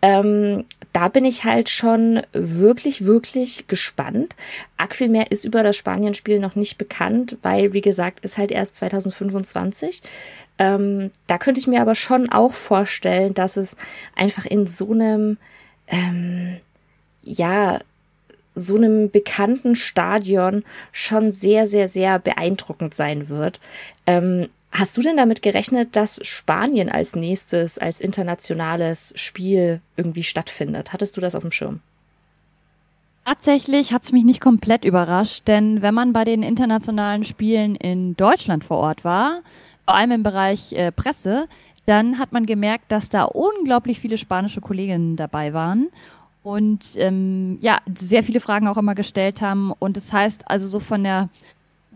Ähm, 0.00 0.64
da 0.92 1.08
bin 1.08 1.24
ich 1.24 1.44
halt 1.44 1.68
schon 1.68 2.22
wirklich, 2.32 3.04
wirklich 3.04 3.66
gespannt. 3.66 4.36
Arg 4.76 5.00
ist 5.00 5.44
über 5.44 5.62
das 5.62 5.76
Spanienspiel 5.76 6.38
noch 6.38 6.54
nicht 6.54 6.78
bekannt, 6.78 7.36
weil, 7.42 7.72
wie 7.72 7.80
gesagt, 7.80 8.20
ist 8.24 8.38
halt 8.38 8.50
erst 8.50 8.76
2025. 8.76 10.02
Ähm, 10.58 11.10
da 11.26 11.38
könnte 11.38 11.60
ich 11.60 11.66
mir 11.66 11.80
aber 11.80 11.94
schon 11.94 12.30
auch 12.30 12.52
vorstellen, 12.52 13.34
dass 13.34 13.56
es 13.56 13.76
einfach 14.16 14.44
in 14.44 14.66
so 14.66 14.92
einem, 14.92 15.36
ähm, 15.88 16.56
ja, 17.22 17.80
so 18.54 18.76
einem 18.76 19.10
bekannten 19.10 19.76
Stadion 19.76 20.64
schon 20.90 21.30
sehr, 21.30 21.66
sehr, 21.66 21.86
sehr 21.86 22.18
beeindruckend 22.18 22.92
sein 22.92 23.28
wird. 23.28 23.60
Ähm, 24.06 24.48
Hast 24.70 24.96
du 24.96 25.02
denn 25.02 25.16
damit 25.16 25.42
gerechnet, 25.42 25.96
dass 25.96 26.20
Spanien 26.22 26.88
als 26.88 27.16
nächstes, 27.16 27.78
als 27.78 28.00
internationales 28.00 29.12
Spiel 29.16 29.80
irgendwie 29.96 30.22
stattfindet? 30.22 30.92
Hattest 30.92 31.16
du 31.16 31.20
das 31.20 31.34
auf 31.34 31.42
dem 31.42 31.52
Schirm? 31.52 31.80
Tatsächlich 33.24 33.92
hat 33.92 34.04
es 34.04 34.12
mich 34.12 34.24
nicht 34.24 34.40
komplett 34.40 34.84
überrascht, 34.84 35.48
denn 35.48 35.82
wenn 35.82 35.94
man 35.94 36.12
bei 36.12 36.24
den 36.24 36.42
internationalen 36.42 37.24
Spielen 37.24 37.76
in 37.76 38.16
Deutschland 38.16 38.64
vor 38.64 38.78
Ort 38.78 39.04
war, 39.04 39.42
vor 39.84 39.94
allem 39.94 40.12
im 40.12 40.22
Bereich 40.22 40.72
äh, 40.72 40.92
Presse, 40.92 41.46
dann 41.84 42.18
hat 42.18 42.32
man 42.32 42.46
gemerkt, 42.46 42.90
dass 42.92 43.08
da 43.08 43.24
unglaublich 43.24 44.00
viele 44.00 44.18
spanische 44.18 44.60
Kolleginnen 44.60 45.16
dabei 45.16 45.52
waren 45.52 45.88
und 46.42 46.80
ähm, 46.96 47.58
ja, 47.60 47.80
sehr 47.94 48.22
viele 48.22 48.40
Fragen 48.40 48.68
auch 48.68 48.78
immer 48.78 48.94
gestellt 48.94 49.42
haben. 49.42 49.72
Und 49.78 49.96
das 49.96 50.12
heißt 50.12 50.50
also 50.50 50.68
so 50.68 50.80
von 50.80 51.04
der 51.04 51.28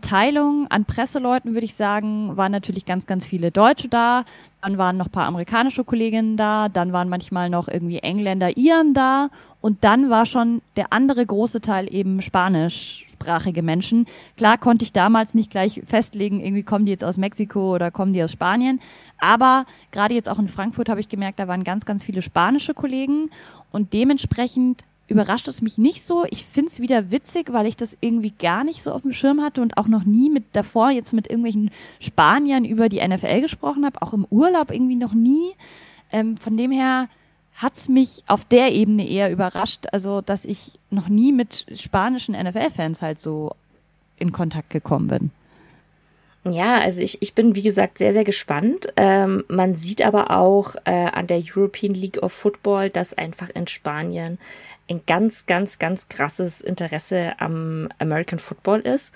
Teilung 0.03 0.67
an 0.69 0.85
Presseleuten, 0.85 1.53
würde 1.53 1.65
ich 1.65 1.73
sagen, 1.73 2.37
waren 2.37 2.51
natürlich 2.51 2.85
ganz, 2.85 3.07
ganz 3.07 3.25
viele 3.25 3.49
Deutsche 3.49 3.87
da. 3.87 4.25
Dann 4.61 4.77
waren 4.77 4.97
noch 4.97 5.11
paar 5.11 5.25
amerikanische 5.25 5.83
Kolleginnen 5.83 6.37
da. 6.37 6.69
Dann 6.69 6.93
waren 6.93 7.09
manchmal 7.09 7.49
noch 7.49 7.67
irgendwie 7.67 7.97
Engländer, 7.99 8.55
Iren 8.55 8.93
da. 8.93 9.29
Und 9.61 9.83
dann 9.83 10.09
war 10.11 10.27
schon 10.27 10.61
der 10.75 10.93
andere 10.93 11.25
große 11.25 11.61
Teil 11.61 11.91
eben 11.91 12.21
spanischsprachige 12.21 13.63
Menschen. 13.63 14.05
Klar 14.37 14.57
konnte 14.57 14.83
ich 14.83 14.93
damals 14.93 15.33
nicht 15.33 15.49
gleich 15.49 15.81
festlegen, 15.85 16.41
irgendwie 16.41 16.63
kommen 16.63 16.85
die 16.85 16.91
jetzt 16.91 17.03
aus 17.03 17.17
Mexiko 17.17 17.73
oder 17.73 17.89
kommen 17.89 18.13
die 18.13 18.21
aus 18.21 18.33
Spanien. 18.33 18.79
Aber 19.19 19.65
gerade 19.91 20.13
jetzt 20.13 20.29
auch 20.29 20.37
in 20.37 20.49
Frankfurt 20.49 20.89
habe 20.89 20.99
ich 20.99 21.09
gemerkt, 21.09 21.39
da 21.39 21.47
waren 21.47 21.63
ganz, 21.63 21.85
ganz 21.85 22.03
viele 22.03 22.21
spanische 22.21 22.73
Kollegen. 22.73 23.31
Und 23.71 23.93
dementsprechend 23.93 24.83
überrascht 25.07 25.47
es 25.47 25.61
mich 25.61 25.77
nicht 25.77 26.05
so. 26.05 26.25
Ich 26.29 26.45
finde 26.45 26.71
es 26.71 26.79
wieder 26.79 27.11
witzig, 27.11 27.51
weil 27.51 27.65
ich 27.65 27.75
das 27.75 27.97
irgendwie 27.99 28.31
gar 28.31 28.63
nicht 28.63 28.83
so 28.83 28.91
auf 28.91 29.01
dem 29.01 29.13
Schirm 29.13 29.41
hatte 29.41 29.61
und 29.61 29.77
auch 29.77 29.87
noch 29.87 30.05
nie 30.05 30.29
mit 30.29 30.43
davor 30.53 30.91
jetzt 30.91 31.13
mit 31.13 31.27
irgendwelchen 31.27 31.71
Spaniern 31.99 32.65
über 32.65 32.89
die 32.89 33.05
NFL 33.05 33.41
gesprochen 33.41 33.85
habe, 33.85 34.01
auch 34.01 34.13
im 34.13 34.25
Urlaub 34.29 34.71
irgendwie 34.71 34.95
noch 34.95 35.13
nie. 35.13 35.51
Ähm, 36.11 36.37
von 36.37 36.57
dem 36.57 36.71
her 36.71 37.09
hat's 37.55 37.87
mich 37.87 38.23
auf 38.27 38.45
der 38.45 38.71
Ebene 38.71 39.07
eher 39.07 39.31
überrascht, 39.31 39.85
also 39.91 40.21
dass 40.21 40.45
ich 40.45 40.79
noch 40.89 41.09
nie 41.09 41.31
mit 41.31 41.65
spanischen 41.75 42.35
NFL-Fans 42.35 43.01
halt 43.01 43.19
so 43.19 43.55
in 44.17 44.31
Kontakt 44.31 44.69
gekommen 44.69 45.07
bin. 45.07 45.31
Ja, 46.45 46.79
also 46.79 47.01
ich, 47.01 47.21
ich 47.21 47.35
bin 47.35 47.55
wie 47.55 47.61
gesagt 47.61 47.97
sehr, 47.97 48.11
sehr 48.11 48.25
gespannt. 48.25 48.87
Ähm, 48.97 49.45
man 49.47 49.75
sieht 49.75 50.01
aber 50.01 50.31
auch 50.31 50.75
äh, 50.83 50.91
an 50.91 51.27
der 51.27 51.41
European 51.41 51.93
League 51.93 52.21
of 52.21 52.33
Football, 52.33 52.89
dass 52.89 53.17
einfach 53.17 53.49
in 53.49 53.67
Spanien 53.67 54.39
ein 54.89 55.01
ganz, 55.07 55.45
ganz, 55.45 55.79
ganz 55.79 56.07
krasses 56.07 56.61
Interesse 56.61 57.33
am 57.39 57.89
American 57.99 58.39
Football 58.39 58.81
ist. 58.81 59.15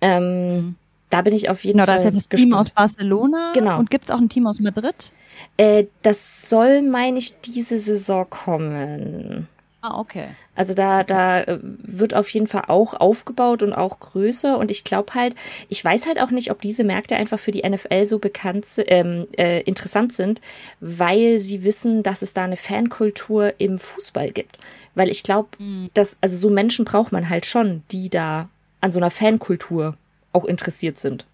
Ähm, 0.00 0.56
mhm. 0.56 0.76
Da 1.10 1.22
bin 1.22 1.34
ich 1.34 1.48
auf 1.48 1.62
jeden 1.64 1.78
genau, 1.78 1.86
Fall. 1.86 1.96
Genau, 1.96 2.02
da 2.02 2.08
ist 2.08 2.14
ja 2.14 2.18
das 2.18 2.28
gespannt. 2.28 2.50
Team 2.50 2.58
aus 2.58 2.70
Barcelona. 2.70 3.52
Genau. 3.54 3.78
Und 3.78 3.90
gibt 3.90 4.04
es 4.04 4.10
auch 4.10 4.18
ein 4.18 4.28
Team 4.28 4.46
aus 4.46 4.58
Madrid? 4.58 5.12
Äh, 5.56 5.84
das 6.02 6.48
soll, 6.48 6.82
meine 6.82 7.18
ich, 7.18 7.40
diese 7.40 7.78
Saison 7.78 8.28
kommen. 8.28 9.46
Ah, 9.86 9.98
okay. 9.98 10.28
Also 10.54 10.72
da, 10.72 11.04
da 11.04 11.42
äh, 11.42 11.58
wird 11.60 12.14
auf 12.14 12.30
jeden 12.30 12.46
Fall 12.46 12.64
auch 12.68 12.94
aufgebaut 12.94 13.62
und 13.62 13.74
auch 13.74 14.00
größer. 14.00 14.56
Und 14.56 14.70
ich 14.70 14.82
glaube 14.82 15.12
halt, 15.12 15.34
ich 15.68 15.84
weiß 15.84 16.06
halt 16.06 16.18
auch 16.18 16.30
nicht, 16.30 16.50
ob 16.50 16.62
diese 16.62 16.84
Märkte 16.84 17.16
einfach 17.16 17.38
für 17.38 17.50
die 17.50 17.68
NFL 17.68 18.06
so 18.06 18.18
bekannt, 18.18 18.66
ähm, 18.86 19.26
äh, 19.36 19.60
interessant 19.64 20.14
sind, 20.14 20.40
weil 20.80 21.38
sie 21.38 21.64
wissen, 21.64 22.02
dass 22.02 22.22
es 22.22 22.32
da 22.32 22.44
eine 22.44 22.56
Fankultur 22.56 23.52
im 23.58 23.78
Fußball 23.78 24.30
gibt. 24.30 24.56
Weil 24.94 25.10
ich 25.10 25.22
glaube, 25.22 25.50
mhm. 25.58 25.90
dass, 25.92 26.16
also 26.22 26.34
so 26.34 26.48
Menschen 26.48 26.86
braucht 26.86 27.12
man 27.12 27.28
halt 27.28 27.44
schon, 27.44 27.82
die 27.90 28.08
da 28.08 28.48
an 28.80 28.90
so 28.90 28.98
einer 28.98 29.10
Fankultur 29.10 29.98
auch 30.32 30.46
interessiert 30.46 30.98
sind. 30.98 31.26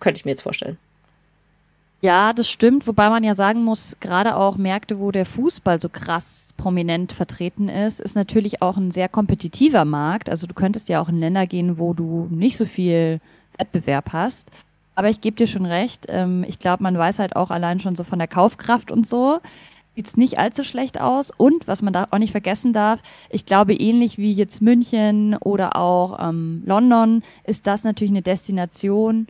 Könnte 0.00 0.18
ich 0.18 0.24
mir 0.24 0.32
jetzt 0.32 0.42
vorstellen. 0.42 0.76
Ja, 2.06 2.32
das 2.32 2.48
stimmt, 2.48 2.86
wobei 2.86 3.10
man 3.10 3.24
ja 3.24 3.34
sagen 3.34 3.64
muss, 3.64 3.96
gerade 3.98 4.36
auch 4.36 4.56
Märkte, 4.56 5.00
wo 5.00 5.10
der 5.10 5.26
Fußball 5.26 5.80
so 5.80 5.88
krass 5.88 6.50
prominent 6.56 7.10
vertreten 7.10 7.68
ist, 7.68 8.00
ist 8.00 8.14
natürlich 8.14 8.62
auch 8.62 8.76
ein 8.76 8.92
sehr 8.92 9.08
kompetitiver 9.08 9.84
Markt. 9.84 10.30
Also 10.30 10.46
du 10.46 10.54
könntest 10.54 10.88
ja 10.88 11.00
auch 11.00 11.08
in 11.08 11.18
Länder 11.18 11.48
gehen, 11.48 11.78
wo 11.78 11.94
du 11.94 12.28
nicht 12.30 12.58
so 12.58 12.64
viel 12.64 13.20
Wettbewerb 13.58 14.12
hast. 14.12 14.48
Aber 14.94 15.10
ich 15.10 15.20
gebe 15.20 15.34
dir 15.34 15.48
schon 15.48 15.66
recht, 15.66 16.06
ähm, 16.08 16.44
ich 16.46 16.60
glaube, 16.60 16.84
man 16.84 16.96
weiß 16.96 17.18
halt 17.18 17.34
auch 17.34 17.50
allein 17.50 17.80
schon 17.80 17.96
so 17.96 18.04
von 18.04 18.20
der 18.20 18.28
Kaufkraft 18.28 18.92
und 18.92 19.08
so, 19.08 19.40
sieht's 19.96 20.16
nicht 20.16 20.38
allzu 20.38 20.62
schlecht 20.62 21.00
aus. 21.00 21.32
Und 21.36 21.66
was 21.66 21.82
man 21.82 21.92
da 21.92 22.06
auch 22.12 22.18
nicht 22.18 22.30
vergessen 22.30 22.72
darf, 22.72 23.00
ich 23.30 23.46
glaube, 23.46 23.74
ähnlich 23.74 24.16
wie 24.16 24.32
jetzt 24.32 24.62
München 24.62 25.36
oder 25.38 25.74
auch 25.74 26.20
ähm, 26.20 26.62
London, 26.66 27.24
ist 27.42 27.66
das 27.66 27.82
natürlich 27.82 28.12
eine 28.12 28.22
Destination, 28.22 29.26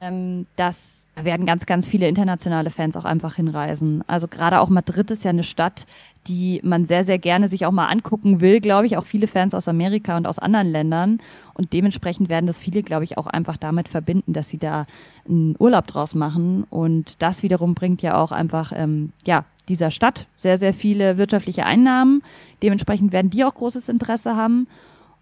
ähm, 0.00 0.46
dass 0.56 1.06
da 1.14 1.24
werden 1.24 1.46
ganz, 1.46 1.64
ganz 1.64 1.86
viele 1.88 2.08
internationale 2.08 2.70
Fans 2.70 2.96
auch 2.96 3.06
einfach 3.06 3.36
hinreisen. 3.36 4.04
Also 4.06 4.28
gerade 4.28 4.60
auch 4.60 4.68
Madrid 4.68 5.10
ist 5.10 5.24
ja 5.24 5.30
eine 5.30 5.42
Stadt, 5.42 5.86
die 6.26 6.60
man 6.62 6.84
sehr, 6.84 7.04
sehr 7.04 7.18
gerne 7.18 7.48
sich 7.48 7.64
auch 7.64 7.72
mal 7.72 7.86
angucken 7.86 8.40
will, 8.40 8.60
glaube 8.60 8.86
ich, 8.86 8.96
auch 8.96 9.04
viele 9.04 9.26
Fans 9.26 9.54
aus 9.54 9.68
Amerika 9.68 10.16
und 10.16 10.26
aus 10.26 10.38
anderen 10.38 10.70
Ländern. 10.70 11.20
Und 11.54 11.72
dementsprechend 11.72 12.28
werden 12.28 12.46
das 12.46 12.58
viele, 12.58 12.82
glaube 12.82 13.04
ich, 13.04 13.16
auch 13.16 13.26
einfach 13.26 13.56
damit 13.56 13.88
verbinden, 13.88 14.32
dass 14.32 14.48
sie 14.48 14.58
da 14.58 14.86
einen 15.26 15.56
Urlaub 15.58 15.86
draus 15.86 16.14
machen. 16.14 16.64
Und 16.68 17.14
das 17.20 17.42
wiederum 17.42 17.74
bringt 17.74 18.02
ja 18.02 18.20
auch 18.20 18.32
einfach, 18.32 18.72
ähm, 18.74 19.12
ja, 19.24 19.44
dieser 19.68 19.90
Stadt 19.90 20.26
sehr, 20.36 20.58
sehr 20.58 20.74
viele 20.74 21.18
wirtschaftliche 21.18 21.64
Einnahmen. 21.64 22.22
Dementsprechend 22.62 23.12
werden 23.12 23.30
die 23.30 23.44
auch 23.44 23.54
großes 23.54 23.88
Interesse 23.88 24.36
haben. 24.36 24.68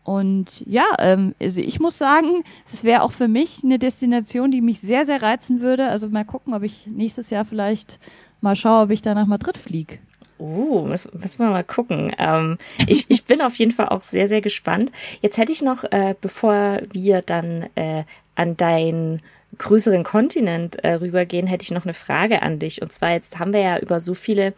Und 0.05 0.63
ja, 0.67 0.85
ähm, 0.99 1.35
also 1.41 1.63
ich 1.63 1.81
muss 1.81 1.99
sagen, 1.99 2.45
es 2.67 2.85
wäre 2.85 3.03
auch 3.03 3.13
für 3.13 3.27
mich 3.27 3.65
eine 3.65 3.79
Destination, 3.79 4.51
die 4.51 4.61
mich 4.61 4.81
sehr, 4.81 5.07
sehr 5.07 5.23
reizen 5.23 5.61
würde. 5.61 5.89
Also 5.89 6.09
mal 6.09 6.27
gucken, 6.27 6.53
ob 6.55 6.63
ich 6.63 6.87
nächstes 6.87 7.31
Jahr 7.31 7.47
vielleicht 7.47 7.99
mal 8.43 8.55
schaue, 8.55 8.85
ob 8.85 8.91
ich 8.91 9.01
da 9.01 9.15
nach 9.15 9.27
Madrid 9.27 9.57
fliege. 9.57 9.99
Oh, 10.39 10.83
müssen, 10.83 11.19
müssen 11.19 11.39
wir 11.39 11.51
mal 11.51 11.65
gucken. 11.65 12.13
Ähm, 12.19 12.59
ich, 12.87 13.07
ich 13.09 13.25
bin 13.25 13.41
auf 13.41 13.55
jeden 13.55 13.73
Fall 13.73 13.89
auch 13.89 14.03
sehr, 14.03 14.29
sehr 14.29 14.43
gespannt. 14.43 14.93
Jetzt 15.23 15.39
hätte 15.39 15.53
ich 15.53 15.63
noch, 15.63 15.85
äh, 15.85 16.15
bevor 16.21 16.81
wir 16.93 17.23
dann 17.23 17.67
äh, 17.75 18.05
an 18.35 18.57
dein 18.57 19.23
größeren 19.57 20.03
Kontinent 20.03 20.77
äh, 20.85 20.95
rübergehen, 20.95 21.47
hätte 21.47 21.63
ich 21.63 21.71
noch 21.71 21.85
eine 21.85 21.95
Frage 21.95 22.43
an 22.43 22.59
dich. 22.59 22.83
Und 22.83 22.93
zwar 22.93 23.13
jetzt 23.13 23.39
haben 23.39 23.53
wir 23.53 23.61
ja 23.61 23.79
über 23.79 24.01
so 24.01 24.13
viele 24.13 24.53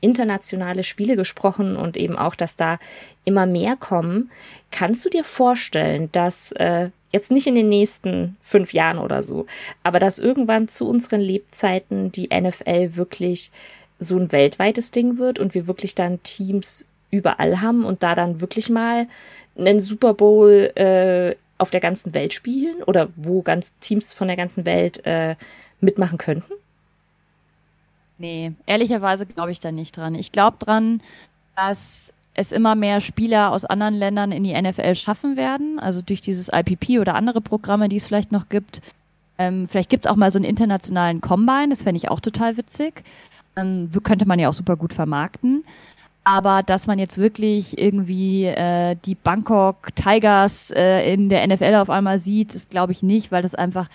internationale 0.00 0.84
Spiele 0.84 1.16
gesprochen 1.16 1.76
und 1.76 1.96
eben 1.96 2.16
auch, 2.16 2.34
dass 2.34 2.56
da 2.56 2.78
immer 3.24 3.46
mehr 3.46 3.76
kommen. 3.76 4.30
Kannst 4.70 5.04
du 5.04 5.10
dir 5.10 5.24
vorstellen, 5.24 6.10
dass 6.12 6.52
äh, 6.52 6.90
jetzt 7.12 7.30
nicht 7.30 7.46
in 7.46 7.54
den 7.54 7.68
nächsten 7.68 8.36
fünf 8.40 8.72
Jahren 8.72 8.98
oder 8.98 9.22
so, 9.22 9.46
aber 9.82 9.98
dass 9.98 10.18
irgendwann 10.18 10.68
zu 10.68 10.88
unseren 10.88 11.20
Lebzeiten 11.20 12.12
die 12.12 12.28
NFL 12.28 12.96
wirklich 12.96 13.50
so 13.98 14.16
ein 14.16 14.30
weltweites 14.30 14.90
Ding 14.90 15.18
wird 15.18 15.38
und 15.38 15.54
wir 15.54 15.66
wirklich 15.66 15.94
dann 15.94 16.22
Teams 16.22 16.86
überall 17.10 17.60
haben 17.60 17.84
und 17.84 18.02
da 18.02 18.14
dann 18.14 18.40
wirklich 18.40 18.70
mal 18.70 19.08
einen 19.56 19.80
Super 19.80 20.14
Bowl 20.14 20.70
äh, 20.76 21.34
auf 21.56 21.70
der 21.70 21.80
ganzen 21.80 22.14
Welt 22.14 22.32
spielen 22.32 22.82
oder 22.84 23.08
wo 23.16 23.42
ganz 23.42 23.74
Teams 23.80 24.12
von 24.12 24.28
der 24.28 24.36
ganzen 24.36 24.64
Welt 24.66 25.04
äh, 25.04 25.34
mitmachen 25.80 26.18
könnten? 26.18 26.52
Nee, 28.18 28.52
ehrlicherweise 28.66 29.26
glaube 29.26 29.52
ich 29.52 29.60
da 29.60 29.72
nicht 29.72 29.96
dran. 29.96 30.14
Ich 30.14 30.32
glaube 30.32 30.56
dran, 30.58 31.00
dass 31.56 32.12
es 32.34 32.52
immer 32.52 32.74
mehr 32.74 33.00
Spieler 33.00 33.50
aus 33.50 33.64
anderen 33.64 33.94
Ländern 33.94 34.32
in 34.32 34.44
die 34.44 34.60
NFL 34.60 34.94
schaffen 34.94 35.36
werden, 35.36 35.80
also 35.80 36.02
durch 36.02 36.20
dieses 36.20 36.48
IPP 36.52 37.00
oder 37.00 37.14
andere 37.14 37.40
Programme, 37.40 37.88
die 37.88 37.96
es 37.96 38.06
vielleicht 38.06 38.30
noch 38.30 38.48
gibt. 38.48 38.80
Ähm, 39.38 39.68
vielleicht 39.68 39.90
gibt 39.90 40.06
es 40.06 40.10
auch 40.10 40.16
mal 40.16 40.30
so 40.30 40.38
einen 40.38 40.44
internationalen 40.44 41.20
Combine, 41.20 41.70
das 41.70 41.82
fände 41.82 41.96
ich 41.96 42.10
auch 42.10 42.20
total 42.20 42.56
witzig. 42.56 43.02
Ähm, 43.56 43.90
könnte 44.04 44.26
man 44.26 44.38
ja 44.38 44.48
auch 44.48 44.52
super 44.54 44.76
gut 44.76 44.94
vermarkten. 44.94 45.64
Aber 46.24 46.62
dass 46.62 46.86
man 46.86 46.98
jetzt 46.98 47.16
wirklich 47.18 47.78
irgendwie 47.78 48.44
äh, 48.44 48.96
die 49.04 49.14
Bangkok 49.14 49.94
Tigers 49.96 50.70
äh, 50.70 51.12
in 51.12 51.28
der 51.30 51.46
NFL 51.46 51.76
auf 51.76 51.90
einmal 51.90 52.18
sieht, 52.18 52.54
das 52.54 52.68
glaube 52.68 52.92
ich 52.92 53.02
nicht, 53.02 53.32
weil 53.32 53.42
das 53.42 53.54
einfach 53.54 53.88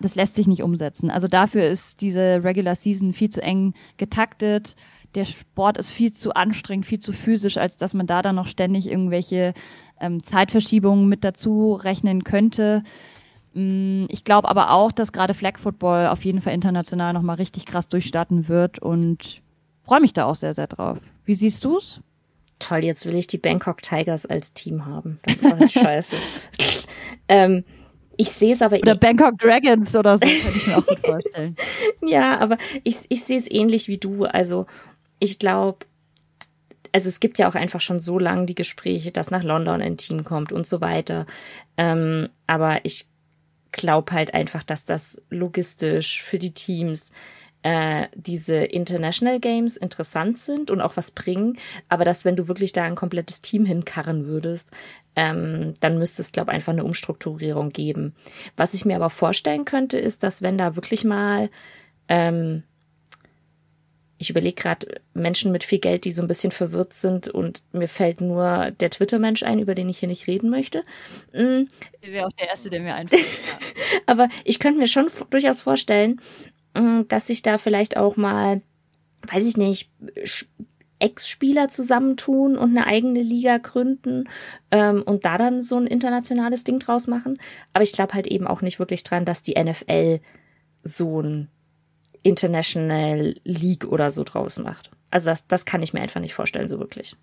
das 0.00 0.14
lässt 0.14 0.34
sich 0.34 0.46
nicht 0.46 0.62
umsetzen. 0.62 1.10
Also 1.10 1.28
dafür 1.28 1.68
ist 1.68 2.00
diese 2.00 2.42
Regular 2.44 2.74
Season 2.74 3.12
viel 3.12 3.30
zu 3.30 3.42
eng 3.42 3.74
getaktet. 3.96 4.76
Der 5.14 5.24
Sport 5.24 5.78
ist 5.78 5.90
viel 5.90 6.12
zu 6.12 6.34
anstrengend, 6.34 6.86
viel 6.86 7.00
zu 7.00 7.12
physisch, 7.12 7.56
als 7.56 7.76
dass 7.76 7.94
man 7.94 8.06
da 8.06 8.22
dann 8.22 8.36
noch 8.36 8.46
ständig 8.46 8.86
irgendwelche 8.88 9.54
ähm, 10.00 10.22
Zeitverschiebungen 10.22 11.08
mit 11.08 11.24
dazu 11.24 11.74
rechnen 11.74 12.24
könnte. 12.24 12.82
Mm, 13.54 14.04
ich 14.08 14.24
glaube 14.24 14.48
aber 14.48 14.70
auch, 14.70 14.92
dass 14.92 15.12
gerade 15.12 15.34
Flag 15.34 15.58
Football 15.58 16.08
auf 16.08 16.24
jeden 16.24 16.40
Fall 16.40 16.54
international 16.54 17.12
nochmal 17.12 17.36
richtig 17.36 17.66
krass 17.66 17.88
durchstarten 17.88 18.48
wird 18.48 18.78
und 18.78 19.42
freue 19.82 20.00
mich 20.00 20.12
da 20.12 20.26
auch 20.26 20.36
sehr, 20.36 20.54
sehr 20.54 20.66
drauf. 20.66 20.98
Wie 21.24 21.34
siehst 21.34 21.64
du's? 21.64 22.00
Toll, 22.58 22.84
jetzt 22.84 23.06
will 23.06 23.14
ich 23.14 23.28
die 23.28 23.38
Bangkok 23.38 23.82
Tigers 23.82 24.26
als 24.26 24.52
Team 24.52 24.84
haben. 24.84 25.20
Das 25.22 25.36
ist 25.36 25.44
doch 25.44 25.58
halt 25.58 25.72
scheiße. 25.72 26.16
ähm, 27.28 27.64
ich 28.18 28.30
sehe 28.30 28.52
es 28.52 28.62
aber 28.62 28.76
Oder 28.76 28.92
eh 28.92 28.98
Bangkok 28.98 29.38
Dragons 29.38 29.94
oder 29.94 30.18
so, 30.18 30.26
kann 30.26 30.56
ich 30.56 30.66
mir 30.66 30.76
auch 30.76 30.86
gut 30.86 31.06
vorstellen. 31.06 31.56
ja, 32.02 32.38
aber 32.38 32.58
ich, 32.82 32.98
ich 33.08 33.22
sehe 33.22 33.38
es 33.38 33.48
ähnlich 33.48 33.86
wie 33.86 33.98
du. 33.98 34.24
Also 34.24 34.66
ich 35.20 35.38
glaube, 35.38 35.78
also 36.92 37.08
es 37.08 37.20
gibt 37.20 37.38
ja 37.38 37.48
auch 37.48 37.54
einfach 37.54 37.80
schon 37.80 38.00
so 38.00 38.18
lange 38.18 38.46
die 38.46 38.56
Gespräche, 38.56 39.12
dass 39.12 39.30
nach 39.30 39.44
London 39.44 39.80
ein 39.80 39.96
Team 39.96 40.24
kommt 40.24 40.50
und 40.50 40.66
so 40.66 40.80
weiter. 40.80 41.26
Ähm, 41.76 42.28
aber 42.48 42.84
ich 42.84 43.06
glaube 43.70 44.12
halt 44.12 44.34
einfach, 44.34 44.64
dass 44.64 44.84
das 44.84 45.22
logistisch 45.30 46.20
für 46.20 46.40
die 46.40 46.54
Teams 46.54 47.12
äh, 47.62 48.06
diese 48.14 48.56
International 48.56 49.40
Games 49.40 49.76
interessant 49.76 50.38
sind 50.38 50.70
und 50.70 50.80
auch 50.80 50.96
was 50.96 51.10
bringen, 51.10 51.58
aber 51.88 52.04
dass 52.04 52.24
wenn 52.24 52.36
du 52.36 52.48
wirklich 52.48 52.72
da 52.72 52.84
ein 52.84 52.94
komplettes 52.94 53.42
Team 53.42 53.64
hinkarren 53.64 54.26
würdest, 54.26 54.70
ähm, 55.16 55.74
dann 55.80 55.98
müsste 55.98 56.22
es, 56.22 56.32
glaube 56.32 56.50
ich, 56.50 56.54
einfach 56.54 56.72
eine 56.72 56.84
Umstrukturierung 56.84 57.70
geben. 57.70 58.14
Was 58.56 58.74
ich 58.74 58.84
mir 58.84 58.96
aber 58.96 59.10
vorstellen 59.10 59.64
könnte, 59.64 59.98
ist, 59.98 60.22
dass 60.22 60.42
wenn 60.42 60.58
da 60.58 60.76
wirklich 60.76 61.04
mal 61.04 61.50
ähm, 62.08 62.62
ich 64.18 64.30
überlege 64.30 64.60
gerade 64.60 65.00
Menschen 65.14 65.52
mit 65.52 65.62
viel 65.62 65.78
Geld, 65.78 66.04
die 66.04 66.12
so 66.12 66.22
ein 66.22 66.28
bisschen 66.28 66.50
verwirrt 66.50 66.92
sind 66.92 67.28
und 67.28 67.62
mir 67.72 67.86
fällt 67.86 68.20
nur 68.20 68.72
der 68.72 68.90
Twitter-Mensch 68.90 69.44
ein, 69.44 69.60
über 69.60 69.76
den 69.76 69.88
ich 69.88 70.00
hier 70.00 70.08
nicht 70.08 70.26
reden 70.26 70.50
möchte. 70.50 70.82
Mhm. 71.32 71.68
Der 72.02 72.12
wäre 72.12 72.26
auch 72.26 72.32
der 72.32 72.48
Erste, 72.48 72.68
der 72.68 72.80
mir 72.80 72.94
einfällt. 72.94 73.24
Aber 74.06 74.28
ich 74.44 74.58
könnte 74.58 74.80
mir 74.80 74.88
schon 74.88 75.08
durchaus 75.30 75.62
vorstellen, 75.62 76.20
dass 77.08 77.26
sich 77.26 77.42
da 77.42 77.58
vielleicht 77.58 77.96
auch 77.96 78.16
mal, 78.16 78.62
weiß 79.30 79.46
ich 79.46 79.56
nicht, 79.56 79.90
Ex-Spieler 81.00 81.68
zusammentun 81.68 82.56
und 82.56 82.70
eine 82.70 82.86
eigene 82.86 83.22
Liga 83.22 83.58
gründen 83.58 84.28
ähm, 84.70 85.02
und 85.02 85.24
da 85.24 85.38
dann 85.38 85.62
so 85.62 85.76
ein 85.76 85.86
internationales 85.86 86.64
Ding 86.64 86.78
draus 86.78 87.06
machen. 87.06 87.38
Aber 87.72 87.84
ich 87.84 87.92
glaube 87.92 88.14
halt 88.14 88.26
eben 88.26 88.46
auch 88.46 88.62
nicht 88.62 88.78
wirklich 88.78 89.04
dran, 89.04 89.24
dass 89.24 89.42
die 89.42 89.54
NFL 89.62 90.20
so 90.82 91.20
ein 91.20 91.48
International 92.22 93.34
League 93.44 93.84
oder 93.84 94.10
so 94.10 94.24
draus 94.24 94.58
macht. 94.58 94.90
Also 95.10 95.30
das, 95.30 95.46
das 95.46 95.64
kann 95.64 95.82
ich 95.82 95.92
mir 95.92 96.00
einfach 96.00 96.20
nicht 96.20 96.34
vorstellen, 96.34 96.68
so 96.68 96.78
wirklich. 96.78 97.16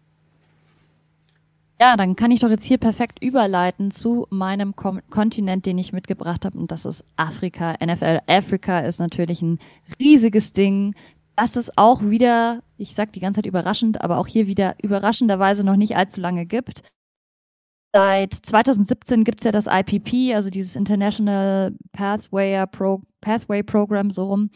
Ja, 1.80 1.98
dann 1.98 2.16
kann 2.16 2.32
ich 2.32 2.40
doch 2.40 2.50
jetzt 2.50 2.64
hier 2.64 2.78
perfekt 2.78 3.22
überleiten 3.22 3.92
zu 3.92 4.28
meinem 4.30 4.78
Kom 4.78 5.02
Kontinent, 5.10 5.66
den 5.66 5.78
ich 5.78 5.92
mitgebracht 5.92 6.46
habe, 6.46 6.58
und 6.58 6.72
das 6.72 6.86
ist 6.86 7.04
Afrika. 7.18 7.76
NFL 7.84 8.22
Afrika 8.28 8.80
ist 8.80 9.00
natürlich 9.00 9.42
ein 9.42 9.60
riesiges 10.00 10.54
Ding. 10.54 10.96
dass 11.36 11.56
es 11.56 11.78
auch 11.78 12.02
wieder, 12.02 12.62
ich 12.78 12.96
sag 12.96 13.12
die 13.14 13.20
ganze 13.20 13.40
Zeit 13.40 13.46
überraschend, 13.46 14.02
aber 14.02 14.20
auch 14.20 14.28
hier 14.28 14.48
wieder 14.48 14.76
überraschenderweise 14.82 15.66
noch 15.66 15.76
nicht 15.76 15.98
allzu 15.98 16.22
lange 16.22 16.46
gibt. 16.46 16.84
Seit 17.96 18.34
2017 18.34 19.24
gibt 19.24 19.40
es 19.40 19.46
ja 19.46 19.54
das 19.54 19.68
IPP, 19.68 20.36
also 20.36 20.50
dieses 20.50 20.76
International 20.76 21.74
Pathway, 21.94 22.66
Pro, 22.70 23.02
Pathway 23.22 23.64
Program 23.64 24.12
so 24.12 24.26
rum. 24.26 24.50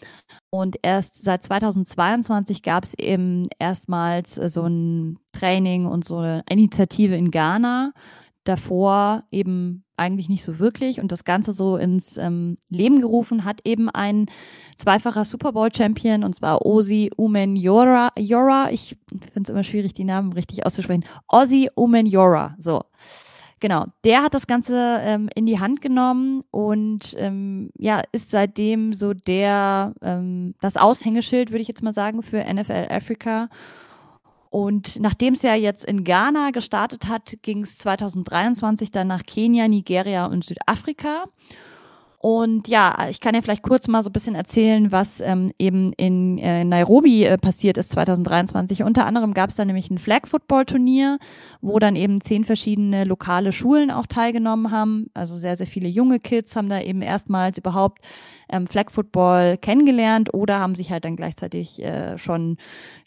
Und 0.49 0.75
erst 0.81 1.23
seit 1.23 1.45
2022 1.45 2.63
gab 2.63 2.83
es 2.83 2.95
eben 2.95 3.47
erstmals 3.57 4.35
so 4.35 4.63
ein 4.63 5.19
Training 5.31 5.85
und 5.85 6.03
so 6.03 6.17
eine 6.17 6.43
Initiative 6.49 7.15
in 7.15 7.31
Ghana, 7.31 7.93
davor 8.43 9.23
eben 9.31 9.85
eigentlich 9.95 10.27
nicht 10.27 10.43
so 10.43 10.59
wirklich 10.59 10.99
und 10.99 11.13
das 11.13 11.23
Ganze 11.23 11.53
so 11.53 11.77
ins 11.77 12.17
ähm, 12.17 12.57
Leben 12.67 12.99
gerufen 12.99 13.45
hat 13.45 13.61
eben 13.63 13.89
ein 13.89 14.25
zweifacher 14.75 15.23
Super 15.23 15.53
Bowl 15.53 15.73
Champion 15.73 16.25
und 16.25 16.35
zwar 16.35 16.65
Ozzy 16.65 17.09
Umenyorah. 17.15 18.11
Yora, 18.19 18.69
ich 18.69 18.97
finde 19.31 19.43
es 19.43 19.49
immer 19.49 19.63
schwierig, 19.63 19.93
die 19.93 20.03
Namen 20.03 20.33
richtig 20.33 20.65
auszusprechen. 20.65 21.05
Ozzy 21.29 21.69
Umenyorah, 21.73 22.57
so. 22.59 22.83
Genau, 23.59 23.85
der 24.05 24.23
hat 24.23 24.33
das 24.33 24.47
Ganze 24.47 24.99
ähm, 25.01 25.29
in 25.35 25.45
die 25.45 25.59
Hand 25.59 25.81
genommen 25.81 26.43
und 26.49 27.13
ähm, 27.17 27.71
ja, 27.77 28.03
ist 28.11 28.31
seitdem 28.31 28.93
so 28.93 29.13
der 29.13 29.93
ähm, 30.01 30.55
das 30.61 30.77
Aushängeschild, 30.77 31.51
würde 31.51 31.61
ich 31.61 31.67
jetzt 31.67 31.83
mal 31.83 31.93
sagen, 31.93 32.23
für 32.23 32.41
NFL 32.41 32.87
Africa 32.89 33.49
und 34.49 34.99
nachdem 34.99 35.35
es 35.35 35.43
ja 35.43 35.53
jetzt 35.53 35.85
in 35.85 36.03
Ghana 36.03 36.51
gestartet 36.51 37.07
hat, 37.07 37.37
ging 37.43 37.61
es 37.61 37.77
2023 37.77 38.91
dann 38.91 39.07
nach 39.07 39.23
Kenia, 39.23 39.67
Nigeria 39.67 40.25
und 40.25 40.43
Südafrika. 40.43 41.25
Und 42.21 42.67
ja, 42.67 43.07
ich 43.09 43.21
kann 43.21 43.33
ja 43.33 43.41
vielleicht 43.41 43.63
kurz 43.63 43.87
mal 43.87 44.01
so 44.01 44.09
ein 44.09 44.13
bisschen 44.13 44.35
erzählen, 44.35 44.91
was 44.91 45.21
ähm, 45.21 45.53
eben 45.57 45.93
in 45.93 46.37
äh, 46.37 46.65
Nairobi 46.65 47.23
äh, 47.23 47.37
passiert 47.37 47.77
ist 47.77 47.91
2023. 47.91 48.83
Unter 48.83 49.05
anderem 49.05 49.33
gab 49.33 49.51
es 49.51 49.55
da 49.55 49.63
nämlich 49.63 49.89
ein 49.89 49.97
Flag-Football-Turnier, 49.97 51.17
wo 51.61 51.79
dann 51.79 51.95
eben 51.95 52.19
zehn 52.19 52.43
verschiedene 52.43 53.05
lokale 53.05 53.53
Schulen 53.53 53.89
auch 53.89 54.05
teilgenommen 54.05 54.69
haben. 54.69 55.07
Also 55.13 55.37
sehr, 55.37 55.55
sehr 55.55 55.65
viele 55.65 55.87
junge 55.87 56.19
Kids 56.19 56.57
haben 56.57 56.67
da 56.67 56.81
eben 56.81 57.01
erstmals 57.01 57.57
überhaupt 57.57 57.99
ähm, 58.49 58.67
Flag 58.67 58.91
Football 58.91 59.55
kennengelernt 59.55 60.33
oder 60.33 60.59
haben 60.59 60.75
sich 60.75 60.91
halt 60.91 61.05
dann 61.05 61.15
gleichzeitig 61.15 61.81
äh, 61.81 62.17
schon 62.17 62.57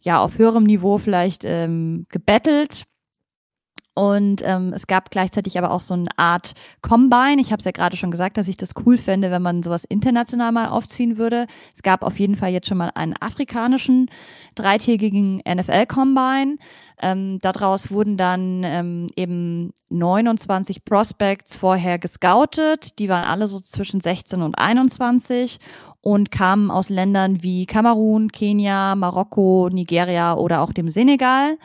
ja 0.00 0.20
auf 0.20 0.38
höherem 0.38 0.64
Niveau 0.64 0.96
vielleicht 0.96 1.44
ähm, 1.44 2.06
gebettelt 2.08 2.84
und 3.94 4.40
ähm, 4.42 4.72
es 4.74 4.86
gab 4.86 5.10
gleichzeitig 5.10 5.58
aber 5.58 5.70
auch 5.70 5.82
so 5.82 5.92
eine 5.92 6.08
Art 6.16 6.52
Combine. 6.80 7.40
Ich 7.40 7.52
habe 7.52 7.58
es 7.58 7.66
ja 7.66 7.72
gerade 7.72 7.96
schon 7.96 8.10
gesagt, 8.10 8.38
dass 8.38 8.48
ich 8.48 8.56
das 8.56 8.70
cool 8.86 8.96
fände, 8.96 9.30
wenn 9.30 9.42
man 9.42 9.62
sowas 9.62 9.84
international 9.84 10.50
mal 10.50 10.68
aufziehen 10.68 11.18
würde. 11.18 11.46
Es 11.74 11.82
gab 11.82 12.02
auf 12.02 12.18
jeden 12.18 12.36
Fall 12.36 12.52
jetzt 12.52 12.68
schon 12.68 12.78
mal 12.78 12.90
einen 12.94 13.14
afrikanischen 13.20 14.10
dreitägigen 14.54 15.42
NFL-Combine. 15.46 16.56
Ähm, 17.02 17.38
daraus 17.40 17.90
wurden 17.90 18.16
dann 18.16 18.62
ähm, 18.64 19.08
eben 19.14 19.72
29 19.90 20.86
Prospects 20.86 21.58
vorher 21.58 21.98
gescoutet. 21.98 22.98
Die 22.98 23.10
waren 23.10 23.24
alle 23.24 23.46
so 23.46 23.60
zwischen 23.60 24.00
16 24.00 24.40
und 24.40 24.56
21 24.56 25.58
und 26.00 26.30
kamen 26.30 26.70
aus 26.70 26.88
Ländern 26.88 27.42
wie 27.42 27.66
Kamerun, 27.66 28.32
Kenia, 28.32 28.94
Marokko, 28.94 29.68
Nigeria 29.70 30.34
oder 30.34 30.62
auch 30.62 30.72
dem 30.72 30.88
Senegal. 30.88 31.58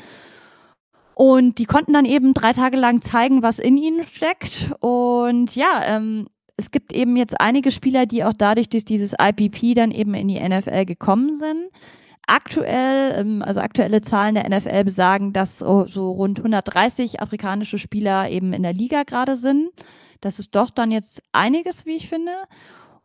Und 1.17 1.57
die 1.57 1.65
konnten 1.65 1.93
dann 1.93 2.05
eben 2.05 2.35
drei 2.35 2.53
Tage 2.53 2.77
lang 2.77 3.01
zeigen, 3.01 3.41
was 3.41 3.57
in 3.57 3.75
ihnen 3.75 4.03
steckt. 4.03 4.71
Und 4.81 5.55
ja, 5.55 5.81
ähm, 5.83 6.27
es 6.57 6.69
gibt 6.69 6.93
eben 6.93 7.17
jetzt 7.17 7.41
einige 7.41 7.71
Spieler, 7.71 8.05
die 8.05 8.23
auch 8.23 8.33
dadurch 8.37 8.69
durch 8.69 8.85
dieses 8.85 9.15
IPP 9.19 9.73
dann 9.73 9.89
eben 9.89 10.13
in 10.13 10.27
die 10.27 10.39
NFL 10.39 10.85
gekommen 10.85 11.35
sind. 11.35 11.71
Aktuell, 12.27 13.19
ähm, 13.19 13.41
also 13.41 13.61
aktuelle 13.61 14.01
Zahlen 14.01 14.35
der 14.35 14.47
NFL 14.47 14.83
besagen, 14.83 15.33
dass 15.33 15.57
so, 15.57 15.87
so 15.87 16.11
rund 16.11 16.37
130 16.37 17.19
afrikanische 17.19 17.79
Spieler 17.79 18.29
eben 18.29 18.53
in 18.53 18.61
der 18.61 18.73
Liga 18.73 19.01
gerade 19.01 19.35
sind. 19.35 19.71
Das 20.21 20.37
ist 20.37 20.55
doch 20.55 20.69
dann 20.69 20.91
jetzt 20.91 21.23
einiges, 21.31 21.87
wie 21.87 21.95
ich 21.95 22.09
finde. 22.09 22.33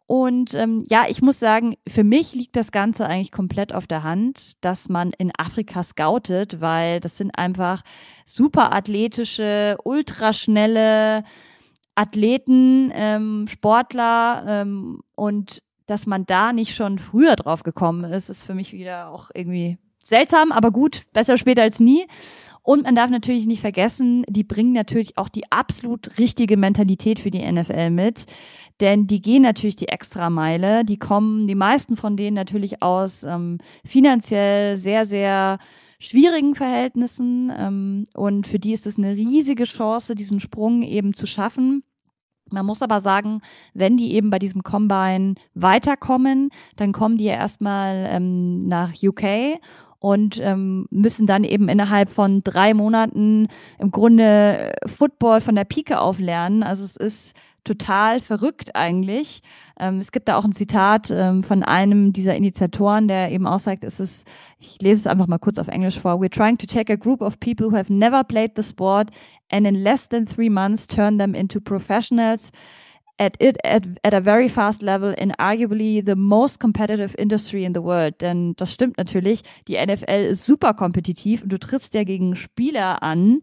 Und 0.06 0.54
ähm, 0.54 0.84
ja, 0.90 1.04
ich 1.08 1.22
muss 1.22 1.38
sagen, 1.38 1.76
für 1.88 2.04
mich 2.04 2.34
liegt 2.34 2.56
das 2.56 2.72
Ganze 2.72 3.06
eigentlich 3.06 3.32
komplett 3.32 3.72
auf 3.72 3.86
der 3.86 4.02
Hand, 4.02 4.62
dass 4.64 4.88
man 4.88 5.12
in 5.16 5.32
Afrika 5.36 5.82
scoutet, 5.82 6.60
weil 6.60 7.00
das 7.00 7.16
sind 7.16 7.30
einfach 7.30 7.82
super 8.26 8.72
athletische, 8.72 9.78
ultraschnelle 9.84 11.24
Athleten, 11.94 12.90
ähm, 12.94 13.46
Sportler 13.48 14.44
ähm, 14.46 15.00
und 15.14 15.62
dass 15.86 16.06
man 16.06 16.24
da 16.26 16.52
nicht 16.52 16.74
schon 16.74 16.98
früher 16.98 17.36
drauf 17.36 17.62
gekommen 17.62 18.04
ist, 18.04 18.30
ist 18.30 18.44
für 18.44 18.54
mich 18.54 18.72
wieder 18.72 19.10
auch 19.10 19.30
irgendwie 19.34 19.78
seltsam, 20.02 20.52
aber 20.52 20.70
gut, 20.70 21.02
besser 21.12 21.38
später 21.38 21.62
als 21.62 21.80
nie. 21.80 22.06
Und 22.64 22.84
man 22.84 22.94
darf 22.94 23.10
natürlich 23.10 23.46
nicht 23.46 23.60
vergessen, 23.60 24.24
die 24.28 24.44
bringen 24.44 24.72
natürlich 24.72 25.18
auch 25.18 25.28
die 25.28 25.50
absolut 25.50 26.16
richtige 26.18 26.56
Mentalität 26.56 27.18
für 27.18 27.30
die 27.30 27.50
NFL 27.50 27.90
mit. 27.90 28.26
Denn 28.80 29.08
die 29.08 29.20
gehen 29.20 29.42
natürlich 29.42 29.76
die 29.76 29.88
Extrameile. 29.88 30.84
Die 30.84 30.98
kommen, 30.98 31.48
die 31.48 31.56
meisten 31.56 31.96
von 31.96 32.16
denen 32.16 32.36
natürlich 32.36 32.80
aus 32.80 33.24
ähm, 33.24 33.58
finanziell 33.84 34.76
sehr, 34.76 35.04
sehr 35.06 35.58
schwierigen 35.98 36.54
Verhältnissen. 36.54 37.52
Ähm, 37.56 38.06
und 38.14 38.46
für 38.46 38.60
die 38.60 38.72
ist 38.72 38.86
es 38.86 38.96
eine 38.96 39.16
riesige 39.16 39.64
Chance, 39.64 40.14
diesen 40.14 40.38
Sprung 40.38 40.82
eben 40.82 41.14
zu 41.14 41.26
schaffen. 41.26 41.82
Man 42.50 42.66
muss 42.66 42.82
aber 42.82 43.00
sagen, 43.00 43.40
wenn 43.74 43.96
die 43.96 44.12
eben 44.12 44.30
bei 44.30 44.38
diesem 44.38 44.62
Combine 44.62 45.34
weiterkommen, 45.54 46.50
dann 46.76 46.92
kommen 46.92 47.16
die 47.16 47.24
ja 47.24 47.34
erstmal 47.34 48.06
ähm, 48.10 48.60
nach 48.60 48.92
UK 49.02 49.58
und 50.02 50.40
ähm, 50.42 50.86
müssen 50.90 51.28
dann 51.28 51.44
eben 51.44 51.68
innerhalb 51.68 52.08
von 52.08 52.42
drei 52.42 52.74
Monaten 52.74 53.46
im 53.78 53.92
Grunde 53.92 54.74
Football 54.86 55.40
von 55.40 55.54
der 55.54 55.62
Pike 55.62 56.00
auf 56.00 56.18
lernen. 56.18 56.64
Also 56.64 56.84
es 56.84 56.96
ist 56.96 57.36
total 57.62 58.18
verrückt 58.18 58.74
eigentlich. 58.74 59.42
Ähm, 59.78 59.98
es 59.98 60.10
gibt 60.10 60.26
da 60.26 60.36
auch 60.36 60.44
ein 60.44 60.50
Zitat 60.50 61.12
ähm, 61.12 61.44
von 61.44 61.62
einem 61.62 62.12
dieser 62.12 62.34
Initiatoren, 62.34 63.06
der 63.06 63.30
eben 63.30 63.46
auch 63.46 63.60
sagt, 63.60 63.84
es 63.84 64.00
ist, 64.00 64.26
ich 64.58 64.82
lese 64.82 65.02
es 65.02 65.06
einfach 65.06 65.28
mal 65.28 65.38
kurz 65.38 65.60
auf 65.60 65.68
Englisch 65.68 66.00
vor, 66.00 66.14
we're 66.14 66.28
trying 66.28 66.58
to 66.58 66.66
take 66.66 66.92
a 66.92 66.96
group 66.96 67.20
of 67.20 67.38
people 67.38 67.70
who 67.70 67.76
have 67.76 67.92
never 67.92 68.24
played 68.24 68.50
the 68.56 68.62
sport 68.64 69.10
and 69.52 69.68
in 69.68 69.76
less 69.76 70.08
than 70.08 70.26
three 70.26 70.50
months 70.50 70.88
turn 70.88 71.16
them 71.16 71.32
into 71.32 71.60
professionals 71.60 72.50
at 73.22 73.40
it 73.40 73.58
at, 73.64 73.84
at 74.02 74.14
a 74.14 74.20
very 74.20 74.48
fast 74.48 74.82
level 74.82 75.14
in 75.16 75.32
arguably 75.38 76.02
the 76.04 76.16
most 76.16 76.58
competitive 76.58 77.14
industry 77.16 77.64
in 77.64 77.74
the 77.74 77.82
world. 77.82 78.20
Denn 78.20 78.54
das 78.56 78.72
stimmt 78.72 78.98
natürlich, 78.98 79.42
die 79.68 79.74
NFL 79.74 80.26
ist 80.30 80.44
super 80.44 80.74
kompetitiv 80.74 81.42
und 81.42 81.50
du 81.50 81.58
trittst 81.58 81.94
ja 81.94 82.04
gegen 82.04 82.34
Spieler 82.34 83.02
an, 83.02 83.40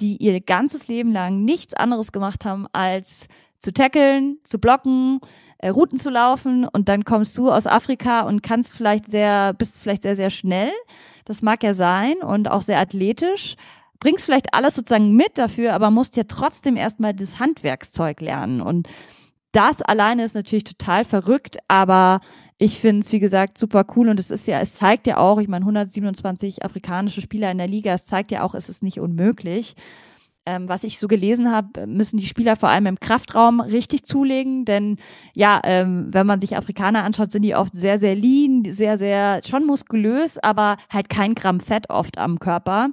die 0.00 0.16
ihr 0.16 0.40
ganzes 0.40 0.88
Leben 0.88 1.12
lang 1.12 1.44
nichts 1.44 1.74
anderes 1.74 2.12
gemacht 2.12 2.44
haben, 2.44 2.66
als 2.72 3.28
zu 3.58 3.72
tackeln, 3.72 4.38
zu 4.42 4.58
blocken, 4.58 5.20
äh, 5.58 5.68
Routen 5.68 5.98
zu 5.98 6.10
laufen 6.10 6.66
und 6.66 6.88
dann 6.88 7.04
kommst 7.04 7.38
du 7.38 7.50
aus 7.50 7.66
Afrika 7.66 8.22
und 8.22 8.42
kannst 8.42 8.74
vielleicht 8.74 9.08
sehr, 9.10 9.54
bist 9.54 9.78
vielleicht 9.78 10.02
sehr, 10.02 10.16
sehr 10.16 10.30
schnell. 10.30 10.72
Das 11.24 11.40
mag 11.40 11.62
ja 11.62 11.72
sein 11.72 12.16
und 12.16 12.50
auch 12.50 12.62
sehr 12.62 12.80
athletisch, 12.80 13.54
bringst 14.00 14.24
vielleicht 14.24 14.52
alles 14.52 14.74
sozusagen 14.74 15.14
mit 15.14 15.38
dafür, 15.38 15.74
aber 15.74 15.92
musst 15.92 16.16
ja 16.16 16.24
trotzdem 16.26 16.76
erstmal 16.76 17.14
das 17.14 17.38
Handwerkszeug 17.38 18.20
lernen. 18.20 18.60
Und 18.60 18.88
das 19.52 19.82
alleine 19.82 20.24
ist 20.24 20.34
natürlich 20.34 20.64
total 20.64 21.04
verrückt, 21.04 21.58
aber 21.68 22.20
ich 22.58 22.78
finde 22.78 23.00
es, 23.00 23.12
wie 23.12 23.20
gesagt, 23.20 23.58
super 23.58 23.84
cool 23.96 24.08
und 24.08 24.18
es 24.18 24.30
ist 24.30 24.46
ja, 24.46 24.60
es 24.60 24.74
zeigt 24.74 25.06
ja 25.06 25.18
auch, 25.18 25.40
ich 25.40 25.48
meine, 25.48 25.64
127 25.64 26.64
afrikanische 26.64 27.20
Spieler 27.20 27.50
in 27.50 27.58
der 27.58 27.66
Liga, 27.66 27.92
es 27.92 28.06
zeigt 28.06 28.30
ja 28.30 28.42
auch, 28.42 28.54
es 28.54 28.68
ist 28.68 28.82
nicht 28.82 29.00
unmöglich. 29.00 29.74
Ähm, 30.44 30.68
was 30.68 30.82
ich 30.82 30.98
so 30.98 31.06
gelesen 31.06 31.52
habe, 31.52 31.86
müssen 31.86 32.16
die 32.16 32.26
Spieler 32.26 32.56
vor 32.56 32.68
allem 32.68 32.86
im 32.86 32.98
Kraftraum 32.98 33.60
richtig 33.60 34.04
zulegen, 34.04 34.64
denn 34.64 34.96
ja, 35.34 35.60
ähm, 35.62 36.08
wenn 36.10 36.26
man 36.26 36.40
sich 36.40 36.56
Afrikaner 36.56 37.04
anschaut, 37.04 37.30
sind 37.30 37.42
die 37.42 37.54
oft 37.54 37.74
sehr, 37.74 38.00
sehr 38.00 38.16
lean, 38.16 38.64
sehr, 38.68 38.98
sehr 38.98 39.40
schon 39.44 39.64
muskulös, 39.66 40.38
aber 40.38 40.78
halt 40.90 41.08
kein 41.08 41.36
Gramm 41.36 41.60
Fett 41.60 41.90
oft 41.90 42.18
am 42.18 42.40
Körper. 42.40 42.90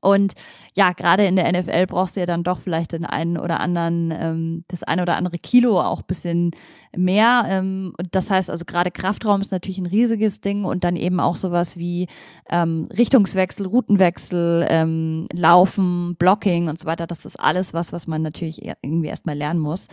Und 0.00 0.32
ja, 0.74 0.92
gerade 0.92 1.26
in 1.26 1.36
der 1.36 1.50
NFL 1.52 1.86
brauchst 1.86 2.16
du 2.16 2.20
ja 2.20 2.26
dann 2.26 2.42
doch 2.42 2.60
vielleicht 2.60 2.92
den 2.92 3.04
einen 3.04 3.36
oder 3.36 3.60
anderen, 3.60 4.12
ähm, 4.12 4.64
das 4.68 4.82
eine 4.82 5.02
oder 5.02 5.16
andere 5.16 5.38
Kilo 5.38 5.80
auch 5.80 6.02
bisschen 6.02 6.52
mehr. 6.96 7.44
Ähm, 7.46 7.94
und 7.98 8.08
das 8.14 8.30
heißt 8.30 8.50
also 8.50 8.64
gerade 8.64 8.90
Kraftraum 8.90 9.40
ist 9.40 9.52
natürlich 9.52 9.78
ein 9.78 9.86
riesiges 9.86 10.40
Ding 10.40 10.64
und 10.64 10.84
dann 10.84 10.96
eben 10.96 11.20
auch 11.20 11.36
sowas 11.36 11.76
wie 11.76 12.08
ähm, 12.48 12.88
Richtungswechsel, 12.96 13.66
Routenwechsel, 13.66 14.66
ähm, 14.68 15.28
Laufen, 15.32 16.16
Blocking 16.16 16.68
und 16.68 16.78
so 16.78 16.86
weiter. 16.86 17.06
Das 17.06 17.26
ist 17.26 17.38
alles 17.38 17.74
was, 17.74 17.92
was 17.92 18.06
man 18.06 18.22
natürlich 18.22 18.62
irgendwie 18.82 19.08
erstmal 19.08 19.36
lernen 19.36 19.60
muss. 19.60 19.88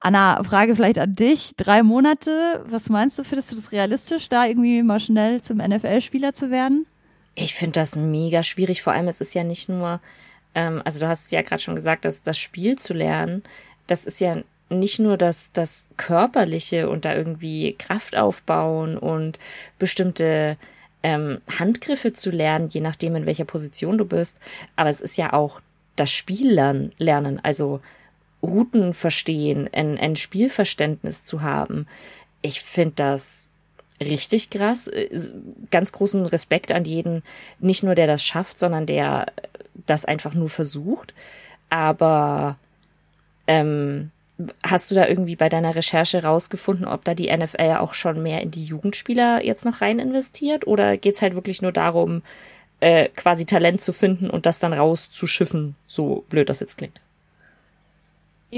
Anna, 0.00 0.42
Frage 0.42 0.74
vielleicht 0.74 0.98
an 0.98 1.14
dich. 1.14 1.56
Drei 1.56 1.82
Monate, 1.82 2.62
was 2.66 2.90
meinst 2.90 3.18
du, 3.18 3.24
findest 3.24 3.52
du 3.52 3.56
das 3.56 3.72
realistisch, 3.72 4.28
da 4.28 4.44
irgendwie 4.44 4.82
mal 4.82 5.00
schnell 5.00 5.40
zum 5.40 5.58
NFL-Spieler 5.58 6.34
zu 6.34 6.50
werden? 6.50 6.86
Ich 7.34 7.54
finde 7.54 7.80
das 7.80 7.96
mega 7.96 8.42
schwierig. 8.42 8.82
Vor 8.82 8.92
allem, 8.92 9.08
es 9.08 9.20
ist 9.20 9.34
ja 9.34 9.44
nicht 9.44 9.68
nur, 9.68 10.00
ähm, 10.54 10.82
also 10.84 11.00
du 11.00 11.08
hast 11.08 11.30
ja 11.32 11.42
gerade 11.42 11.62
schon 11.62 11.76
gesagt, 11.76 12.04
dass 12.04 12.22
das 12.22 12.38
Spiel 12.38 12.76
zu 12.78 12.94
lernen, 12.94 13.42
das 13.86 14.06
ist 14.06 14.20
ja 14.20 14.42
nicht 14.70 14.98
nur 14.98 15.16
das, 15.16 15.52
das 15.52 15.86
Körperliche 15.96 16.88
und 16.88 17.04
da 17.04 17.14
irgendwie 17.14 17.74
Kraft 17.78 18.16
aufbauen 18.16 18.96
und 18.96 19.38
bestimmte 19.78 20.56
ähm, 21.02 21.40
Handgriffe 21.58 22.12
zu 22.12 22.30
lernen, 22.30 22.70
je 22.70 22.80
nachdem, 22.80 23.14
in 23.14 23.26
welcher 23.26 23.44
Position 23.44 23.98
du 23.98 24.06
bist, 24.06 24.40
aber 24.74 24.88
es 24.88 25.00
ist 25.00 25.18
ja 25.18 25.32
auch 25.32 25.60
das 25.96 26.10
Spiel 26.10 26.50
lernen, 26.98 27.40
also 27.42 27.80
Routen 28.42 28.94
verstehen, 28.94 29.68
ein, 29.72 29.98
ein 29.98 30.16
Spielverständnis 30.16 31.22
zu 31.22 31.42
haben. 31.42 31.86
Ich 32.42 32.60
finde 32.60 32.94
das 32.96 33.48
richtig 34.00 34.50
krass. 34.50 34.90
Ganz 35.70 35.92
großen 35.92 36.26
Respekt 36.26 36.72
an 36.72 36.84
jeden, 36.84 37.22
nicht 37.58 37.82
nur 37.82 37.94
der 37.94 38.06
das 38.06 38.24
schafft, 38.24 38.58
sondern 38.58 38.86
der 38.86 39.26
das 39.86 40.04
einfach 40.04 40.34
nur 40.34 40.48
versucht. 40.48 41.14
Aber 41.70 42.56
ähm, 43.46 44.10
hast 44.62 44.90
du 44.90 44.94
da 44.94 45.06
irgendwie 45.06 45.36
bei 45.36 45.48
deiner 45.48 45.76
Recherche 45.76 46.22
rausgefunden, 46.22 46.86
ob 46.86 47.04
da 47.04 47.14
die 47.14 47.34
NFL 47.34 47.76
auch 47.78 47.94
schon 47.94 48.22
mehr 48.22 48.42
in 48.42 48.50
die 48.50 48.64
Jugendspieler 48.64 49.44
jetzt 49.44 49.64
noch 49.64 49.80
rein 49.80 49.98
investiert? 49.98 50.66
Oder 50.66 50.96
geht's 50.96 51.22
halt 51.22 51.34
wirklich 51.34 51.62
nur 51.62 51.72
darum, 51.72 52.22
äh, 52.80 53.08
quasi 53.08 53.46
Talent 53.46 53.80
zu 53.80 53.92
finden 53.92 54.30
und 54.30 54.46
das 54.46 54.58
dann 54.58 54.72
rauszuschiffen, 54.72 55.76
so 55.86 56.24
blöd 56.28 56.48
das 56.48 56.60
jetzt 56.60 56.76
klingt? 56.76 57.00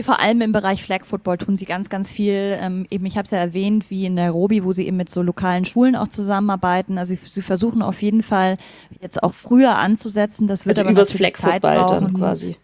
Vor 0.03 0.21
allem 0.21 0.41
im 0.41 0.53
Bereich 0.53 0.83
Flag 0.83 1.05
Football 1.05 1.39
tun 1.39 1.57
sie 1.57 1.65
ganz, 1.65 1.89
ganz 1.89 2.11
viel. 2.11 2.59
Ähm, 2.61 2.87
eben, 2.91 3.07
ich 3.07 3.17
habe 3.17 3.25
es 3.25 3.31
ja 3.31 3.39
erwähnt, 3.39 3.91
wie 3.91 4.07
in 4.07 4.15
Nairobi, 4.15 4.65
wo 4.65 4.73
sie 4.73 4.87
eben 4.87 4.97
mit 4.97 5.11
so 5.11 5.23
lokalen 5.23 5.65
Schulen 5.65 5.97
auch 5.97 6.09
zusammenarbeiten. 6.09 6.99
Also 6.99 7.15
sie, 7.15 7.21
sie 7.29 7.43
versuchen 7.43 7.83
auf 7.83 8.03
jeden 8.03 8.23
Fall 8.23 8.59
jetzt 9.01 9.23
auch 9.23 9.35
früher 9.35 9.77
anzusetzen. 9.77 10.49
Das 10.49 10.67
wird 10.67 10.77
also 10.77 10.83
aber 10.83 10.91
übers 10.91 11.13
Flag 11.13 11.37
Football 11.37 11.87
dann 11.89 12.15
quasi. 12.15 12.57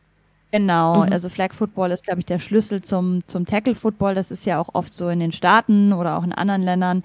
Genau, 0.53 1.07
mhm. 1.07 1.12
also 1.12 1.31
Flag 1.31 1.55
Football 1.55 1.92
ist, 1.92 2.05
glaube 2.05 2.21
ich, 2.21 2.27
der 2.27 2.38
Schlüssel 2.38 2.83
zum, 2.83 3.23
zum 3.27 3.47
Tackle 3.47 3.75
Football. 3.75 4.14
Das 4.14 4.31
ist 4.31 4.45
ja 4.45 4.61
auch 4.61 4.75
oft 4.75 4.95
so 4.95 5.09
in 5.09 5.18
den 5.18 5.33
Staaten 5.33 5.95
oder 5.95 6.18
auch 6.18 6.25
in 6.25 6.33
anderen 6.33 6.62
Ländern, 6.62 7.03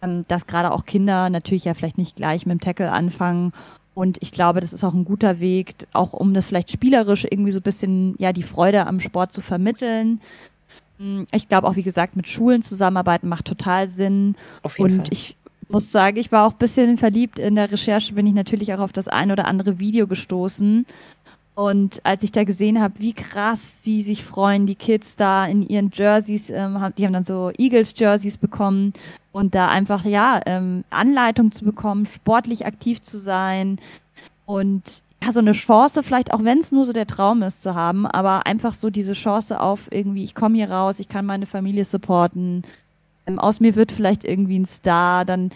ähm, 0.00 0.24
dass 0.28 0.46
gerade 0.46 0.70
auch 0.70 0.84
Kinder 0.84 1.28
natürlich 1.28 1.64
ja 1.64 1.74
vielleicht 1.74 1.98
nicht 1.98 2.14
gleich 2.14 2.46
mit 2.46 2.52
dem 2.52 2.60
Tackle 2.60 2.92
anfangen 2.92 3.52
und 3.94 4.18
ich 4.20 4.32
glaube, 4.32 4.60
das 4.60 4.72
ist 4.72 4.82
auch 4.84 4.94
ein 4.94 5.04
guter 5.04 5.40
Weg, 5.40 5.74
auch 5.92 6.12
um 6.12 6.34
das 6.34 6.46
vielleicht 6.46 6.70
spielerisch 6.70 7.24
irgendwie 7.24 7.52
so 7.52 7.60
ein 7.60 7.62
bisschen, 7.62 8.16
ja, 8.18 8.32
die 8.32 8.42
Freude 8.42 8.86
am 8.86 9.00
Sport 9.00 9.32
zu 9.32 9.40
vermitteln. 9.40 10.20
Hm, 10.98 11.26
ich 11.32 11.48
glaube 11.48 11.68
auch, 11.68 11.76
wie 11.76 11.82
gesagt, 11.82 12.16
mit 12.16 12.26
Schulen 12.26 12.62
zusammenarbeiten 12.62 13.28
macht 13.28 13.44
total 13.44 13.86
Sinn. 13.86 14.36
Auf 14.62 14.78
jeden 14.78 14.90
Und 14.90 14.96
Fall. 14.96 15.08
ich 15.12 15.36
muss 15.68 15.92
sagen, 15.92 16.16
ich 16.16 16.32
war 16.32 16.46
auch 16.46 16.52
ein 16.52 16.58
bisschen 16.58 16.98
verliebt. 16.98 17.38
In 17.38 17.54
der 17.54 17.70
Recherche 17.70 18.14
bin 18.14 18.26
ich 18.26 18.34
natürlich 18.34 18.74
auch 18.74 18.80
auf 18.80 18.92
das 18.92 19.08
ein 19.08 19.30
oder 19.30 19.46
andere 19.46 19.78
Video 19.78 20.06
gestoßen. 20.06 20.86
Und 21.54 22.04
als 22.04 22.24
ich 22.24 22.32
da 22.32 22.42
gesehen 22.42 22.80
habe, 22.80 22.98
wie 22.98 23.12
krass 23.12 23.82
sie 23.84 24.02
sich 24.02 24.24
freuen, 24.24 24.66
die 24.66 24.74
Kids 24.74 25.14
da 25.14 25.46
in 25.46 25.62
ihren 25.62 25.90
Jerseys, 25.94 26.50
ähm, 26.50 26.76
die 26.98 27.04
haben 27.04 27.12
dann 27.12 27.24
so 27.24 27.52
Eagles-Jerseys 27.56 28.38
bekommen 28.38 28.92
und 29.30 29.54
da 29.54 29.68
einfach, 29.68 30.04
ja, 30.04 30.40
ähm, 30.46 30.82
Anleitung 30.90 31.52
zu 31.52 31.64
bekommen, 31.64 32.06
sportlich 32.06 32.66
aktiv 32.66 33.02
zu 33.02 33.18
sein 33.18 33.78
und 34.46 35.02
ja, 35.22 35.30
so 35.30 35.38
eine 35.38 35.52
Chance, 35.52 36.02
vielleicht 36.02 36.32
auch 36.32 36.42
wenn 36.42 36.58
es 36.58 36.72
nur 36.72 36.84
so 36.84 36.92
der 36.92 37.06
Traum 37.06 37.42
ist 37.42 37.62
zu 37.62 37.76
haben, 37.76 38.04
aber 38.04 38.46
einfach 38.46 38.74
so 38.74 38.90
diese 38.90 39.12
Chance 39.12 39.60
auf 39.60 39.86
irgendwie, 39.92 40.24
ich 40.24 40.34
komme 40.34 40.56
hier 40.56 40.70
raus, 40.70 40.98
ich 40.98 41.08
kann 41.08 41.24
meine 41.24 41.46
Familie 41.46 41.84
supporten, 41.84 42.64
ähm, 43.26 43.38
aus 43.38 43.60
mir 43.60 43.76
wird 43.76 43.92
vielleicht 43.92 44.24
irgendwie 44.24 44.58
ein 44.58 44.66
Star, 44.66 45.24
dann 45.24 45.50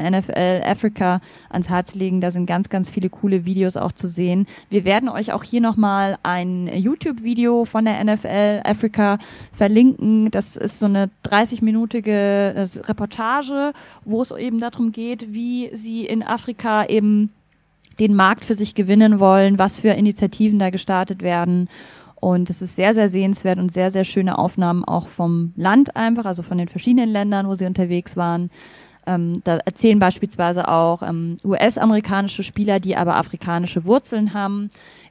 NFL 0.00 0.62
Africa 0.64 1.20
ans 1.48 1.68
Herz 1.68 1.94
legen. 1.94 2.20
Da 2.20 2.30
sind 2.30 2.46
ganz, 2.46 2.68
ganz 2.68 2.90
viele 2.90 3.10
coole 3.10 3.44
Videos 3.44 3.76
auch 3.76 3.92
zu 3.92 4.06
sehen. 4.06 4.46
Wir 4.68 4.84
werden 4.84 5.08
euch 5.08 5.32
auch 5.32 5.42
hier 5.42 5.60
nochmal 5.60 6.18
ein 6.22 6.68
YouTube-Video 6.72 7.64
von 7.64 7.84
der 7.84 8.02
NFL 8.04 8.62
Africa 8.64 9.18
verlinken. 9.52 10.30
Das 10.30 10.56
ist 10.56 10.80
so 10.80 10.86
eine 10.86 11.10
30-minütige 11.24 12.10
äh, 12.10 12.80
Reportage, 12.86 13.72
wo 14.04 14.22
es 14.22 14.30
eben 14.30 14.60
darum 14.60 14.92
geht, 14.92 15.32
wie 15.32 15.70
sie 15.74 16.06
in 16.06 16.22
Afrika 16.22 16.86
eben 16.86 17.30
den 17.98 18.14
Markt 18.14 18.44
für 18.44 18.54
sich 18.54 18.74
gewinnen 18.74 19.20
wollen, 19.20 19.58
was 19.58 19.78
für 19.80 19.90
Initiativen 19.90 20.58
da 20.58 20.70
gestartet 20.70 21.22
werden. 21.22 21.68
Und 22.20 22.50
es 22.50 22.60
ist 22.60 22.76
sehr, 22.76 22.92
sehr 22.92 23.08
sehenswert 23.08 23.58
und 23.58 23.72
sehr, 23.72 23.90
sehr 23.90 24.04
schöne 24.04 24.38
Aufnahmen 24.38 24.84
auch 24.84 25.08
vom 25.08 25.52
Land 25.56 25.96
einfach, 25.96 26.26
also 26.26 26.42
von 26.42 26.58
den 26.58 26.68
verschiedenen 26.68 27.08
Ländern, 27.08 27.48
wo 27.48 27.54
sie 27.54 27.64
unterwegs 27.64 28.16
waren. 28.16 28.50
Ähm, 29.06 29.42
da 29.44 29.56
erzählen 29.58 29.98
beispielsweise 29.98 30.68
auch 30.68 31.02
ähm, 31.02 31.36
US-amerikanische 31.44 32.42
Spieler, 32.42 32.80
die 32.80 32.96
aber 32.96 33.16
afrikanische 33.16 33.84
Wurzeln 33.84 34.34
haben, 34.34 34.68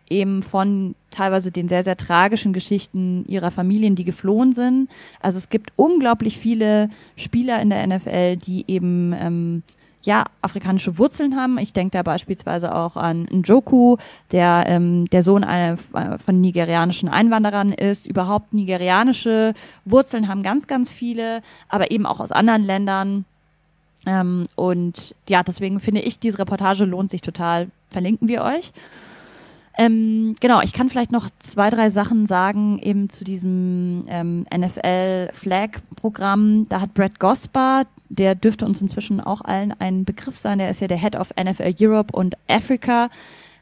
eben 0.09 0.43
von 0.43 0.95
teilweise 1.11 1.51
den 1.51 1.67
sehr, 1.67 1.83
sehr 1.83 1.97
tragischen 1.97 2.53
Geschichten 2.53 3.25
ihrer 3.27 3.51
Familien, 3.51 3.95
die 3.95 4.05
geflohen 4.05 4.53
sind. 4.53 4.89
Also 5.21 5.37
es 5.37 5.49
gibt 5.49 5.71
unglaublich 5.75 6.37
viele 6.37 6.89
Spieler 7.15 7.61
in 7.61 7.69
der 7.69 7.85
NFL, 7.85 8.37
die 8.37 8.65
eben 8.67 9.13
ähm, 9.13 9.63
ja, 10.01 10.25
afrikanische 10.41 10.97
Wurzeln 10.97 11.35
haben. 11.35 11.57
Ich 11.57 11.73
denke 11.73 11.91
da 11.91 12.03
beispielsweise 12.03 12.73
auch 12.73 12.95
an 12.95 13.27
Njoku, 13.31 13.97
der 14.31 14.63
ähm, 14.67 15.05
der 15.09 15.23
Sohn 15.23 15.43
einer, 15.43 15.77
von 15.77 16.39
nigerianischen 16.39 17.09
Einwanderern 17.09 17.73
ist. 17.73 18.07
Überhaupt 18.07 18.53
nigerianische 18.53 19.53
Wurzeln 19.85 20.27
haben 20.27 20.41
ganz, 20.41 20.67
ganz 20.67 20.91
viele, 20.91 21.41
aber 21.67 21.91
eben 21.91 22.05
auch 22.05 22.19
aus 22.19 22.31
anderen 22.31 22.63
Ländern. 22.63 23.25
Ähm, 24.09 24.47
und 24.55 25.13
ja, 25.27 25.43
deswegen 25.43 25.79
finde 25.79 26.01
ich, 26.01 26.17
diese 26.17 26.39
Reportage 26.39 26.85
lohnt 26.85 27.11
sich 27.11 27.21
total. 27.21 27.67
Verlinken 27.91 28.27
wir 28.27 28.43
euch. 28.43 28.71
Ähm, 29.77 30.35
genau, 30.39 30.61
ich 30.61 30.73
kann 30.73 30.89
vielleicht 30.89 31.11
noch 31.11 31.29
zwei, 31.37 31.69
drei 31.69 31.91
Sachen 31.91 32.25
sagen, 32.25 32.79
eben 32.79 33.11
zu 33.11 33.23
diesem 33.23 34.05
ähm, 34.07 34.47
NFL-Flag-Programm. 34.53 36.67
Da 36.67 36.81
hat 36.81 36.95
Brett 36.95 37.19
Gosper, 37.19 37.83
der 38.09 38.33
dürfte 38.33 38.65
uns 38.65 38.81
inzwischen 38.81 39.21
auch 39.21 39.41
allen 39.41 39.79
ein 39.79 40.05
Begriff 40.05 40.37
sein, 40.37 40.57
der 40.57 40.71
ist 40.71 40.81
ja 40.81 40.87
der 40.87 40.97
Head 40.97 41.15
of 41.15 41.29
NFL 41.39 41.75
Europe 41.79 42.17
und 42.17 42.35
Africa 42.47 43.11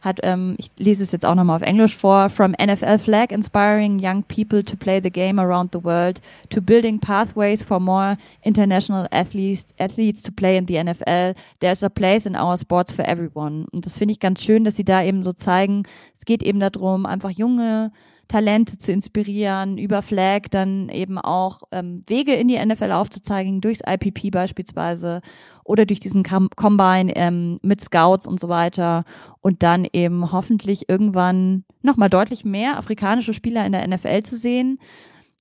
hat, 0.01 0.19
ähm, 0.23 0.55
ich 0.57 0.69
lese 0.77 1.03
es 1.03 1.11
jetzt 1.11 1.25
auch 1.25 1.35
nochmal 1.35 1.57
auf 1.57 1.61
Englisch 1.61 1.95
vor, 1.95 2.29
from 2.29 2.51
NFL 2.51 2.99
flag 2.99 3.31
inspiring 3.31 3.99
young 3.99 4.23
people 4.23 4.63
to 4.63 4.75
play 4.75 4.99
the 5.01 5.11
game 5.11 5.39
around 5.39 5.71
the 5.73 5.83
world 5.83 6.21
to 6.49 6.61
building 6.61 6.99
pathways 6.99 7.63
for 7.63 7.79
more 7.79 8.17
international 8.43 9.07
athletes, 9.11 9.73
athletes 9.79 10.21
to 10.23 10.31
play 10.31 10.57
in 10.57 10.67
the 10.67 10.75
NFL. 10.75 11.35
There's 11.59 11.83
a 11.83 11.89
place 11.89 12.25
in 12.25 12.35
our 12.35 12.57
sports 12.57 12.91
for 12.93 13.05
everyone. 13.07 13.65
Und 13.71 13.85
das 13.85 13.97
finde 13.97 14.13
ich 14.13 14.19
ganz 14.19 14.43
schön, 14.43 14.63
dass 14.63 14.75
sie 14.75 14.85
da 14.85 15.03
eben 15.03 15.23
so 15.23 15.33
zeigen, 15.33 15.83
es 16.17 16.25
geht 16.25 16.43
eben 16.43 16.59
darum, 16.59 17.05
einfach 17.05 17.31
junge 17.31 17.91
Talente 18.27 18.77
zu 18.77 18.91
inspirieren, 18.91 19.77
über 19.77 20.01
Flag 20.01 20.43
dann 20.51 20.89
eben 20.89 21.17
auch 21.17 21.63
ähm, 21.71 22.03
Wege 22.07 22.33
in 22.33 22.47
die 22.47 22.63
NFL 22.63 22.91
aufzuzeigen, 22.91 23.61
durchs 23.61 23.81
IPP 23.85 24.31
beispielsweise 24.31 25.21
oder 25.63 25.85
durch 25.85 25.99
diesen 25.99 26.23
Combine 26.23 27.15
ähm, 27.15 27.59
mit 27.61 27.81
Scouts 27.81 28.27
und 28.27 28.39
so 28.39 28.49
weiter 28.49 29.03
und 29.41 29.63
dann 29.63 29.85
eben 29.91 30.31
hoffentlich 30.31 30.89
irgendwann 30.89 31.65
nochmal 31.81 32.09
deutlich 32.09 32.45
mehr 32.45 32.77
afrikanische 32.77 33.33
Spieler 33.33 33.65
in 33.65 33.71
der 33.71 33.87
NFL 33.87 34.23
zu 34.23 34.35
sehen. 34.35 34.79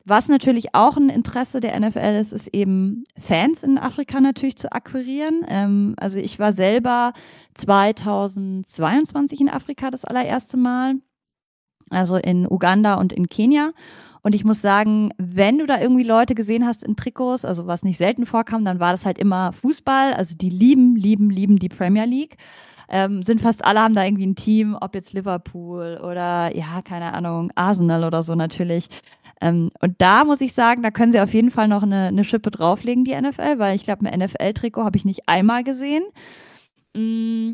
Was 0.09 0.29
natürlich 0.29 0.73
auch 0.73 0.97
ein 0.97 1.09
Interesse 1.09 1.59
der 1.59 1.79
NFL 1.81 2.17
ist, 2.21 2.33
ist 2.33 2.47
eben 2.55 3.03
Fans 3.19 3.65
in 3.65 3.77
Afrika 3.77 4.21
natürlich 4.21 4.57
zu 4.57 4.71
akquirieren. 4.71 5.45
Ähm, 5.49 5.95
also 5.99 6.21
ich 6.21 6.39
war 6.39 6.53
selber 6.53 7.13
2022 7.55 9.41
in 9.41 9.49
Afrika 9.49 9.91
das 9.91 10.05
allererste 10.05 10.57
Mal, 10.57 10.95
also 11.91 12.17
in 12.17 12.47
Uganda 12.51 12.95
und 12.95 13.13
in 13.13 13.29
Kenia. 13.29 13.73
Und 14.23 14.35
ich 14.35 14.45
muss 14.45 14.61
sagen, 14.61 15.11
wenn 15.19 15.59
du 15.59 15.67
da 15.67 15.81
irgendwie 15.81 16.03
Leute 16.03 16.35
gesehen 16.35 16.67
hast 16.67 16.83
in 16.83 16.97
Trikots, 16.97 17.45
also 17.45 17.69
was 17.69 17.85
nicht 17.85 17.97
selten 17.97 18.27
vorkam, 18.27 18.65
dann 18.65 18.81
war 18.81 18.91
das 18.91 19.07
halt 19.07 19.19
immer 19.19 19.53
Fußball. 19.53 20.15
Also 20.15 20.37
die 20.37 20.51
lieben, 20.51 20.97
lieben, 20.97 21.31
lieben 21.31 21.59
die 21.61 21.69
Premier 21.69 22.07
League. 22.07 22.37
Ähm, 22.89 23.23
sind 23.23 23.41
fast 23.41 23.65
alle 23.65 23.81
haben 23.81 23.95
da 23.95 24.05
irgendwie 24.05 24.27
ein 24.27 24.37
Team, 24.37 24.77
ob 24.81 24.95
jetzt 24.95 25.13
Liverpool 25.13 26.01
oder 26.03 26.57
ja, 26.57 26.83
keine 26.83 27.15
Ahnung, 27.15 27.53
Arsenal 27.55 28.05
oder 28.05 28.23
so 28.23 28.35
natürlich. 28.35 28.89
Ähm, 29.41 29.71
und 29.81 29.95
da 29.99 30.25
muss 30.25 30.41
ich 30.41 30.53
sagen, 30.55 30.83
da 30.83 30.91
können 30.91 31.13
sie 31.13 31.21
auf 31.21 31.35
jeden 31.35 31.51
Fall 31.51 31.69
noch 31.69 31.83
eine, 31.83 32.07
eine 32.07 32.25
Schippe 32.25 32.51
drauflegen, 32.51 33.05
die 33.05 33.15
NFL, 33.15 33.59
weil 33.59 33.77
ich 33.77 33.83
glaube, 33.83 34.07
ein 34.07 34.21
NFL-Trikot 34.21 34.85
habe 34.85 34.97
ich 34.97 35.05
nicht 35.05 35.29
einmal 35.29 35.63
gesehen. 35.63 36.05
Mm, 36.97 37.53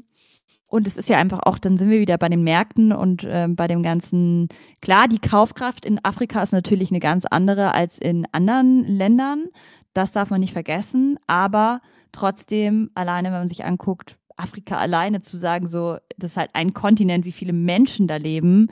und 0.72 0.86
es 0.86 0.96
ist 0.96 1.10
ja 1.10 1.18
einfach 1.18 1.40
auch, 1.44 1.58
dann 1.58 1.76
sind 1.76 1.90
wir 1.90 2.00
wieder 2.00 2.16
bei 2.16 2.30
den 2.30 2.44
Märkten 2.44 2.92
und 2.92 3.24
äh, 3.24 3.46
bei 3.46 3.68
dem 3.68 3.82
ganzen, 3.82 4.48
klar, 4.80 5.06
die 5.06 5.18
Kaufkraft 5.18 5.84
in 5.84 6.02
Afrika 6.02 6.42
ist 6.42 6.52
natürlich 6.52 6.90
eine 6.90 6.98
ganz 6.98 7.26
andere 7.26 7.74
als 7.74 7.98
in 7.98 8.26
anderen 8.32 8.82
Ländern. 8.86 9.48
Das 9.92 10.12
darf 10.12 10.30
man 10.30 10.40
nicht 10.40 10.54
vergessen. 10.54 11.18
Aber 11.26 11.82
trotzdem, 12.10 12.90
alleine, 12.94 13.28
wenn 13.28 13.40
man 13.40 13.48
sich 13.48 13.66
anguckt, 13.66 14.16
Afrika 14.38 14.78
alleine 14.78 15.20
zu 15.20 15.36
sagen, 15.36 15.68
so, 15.68 15.98
das 16.16 16.30
ist 16.30 16.36
halt 16.38 16.52
ein 16.54 16.72
Kontinent, 16.72 17.26
wie 17.26 17.32
viele 17.32 17.52
Menschen 17.52 18.08
da 18.08 18.16
leben. 18.16 18.68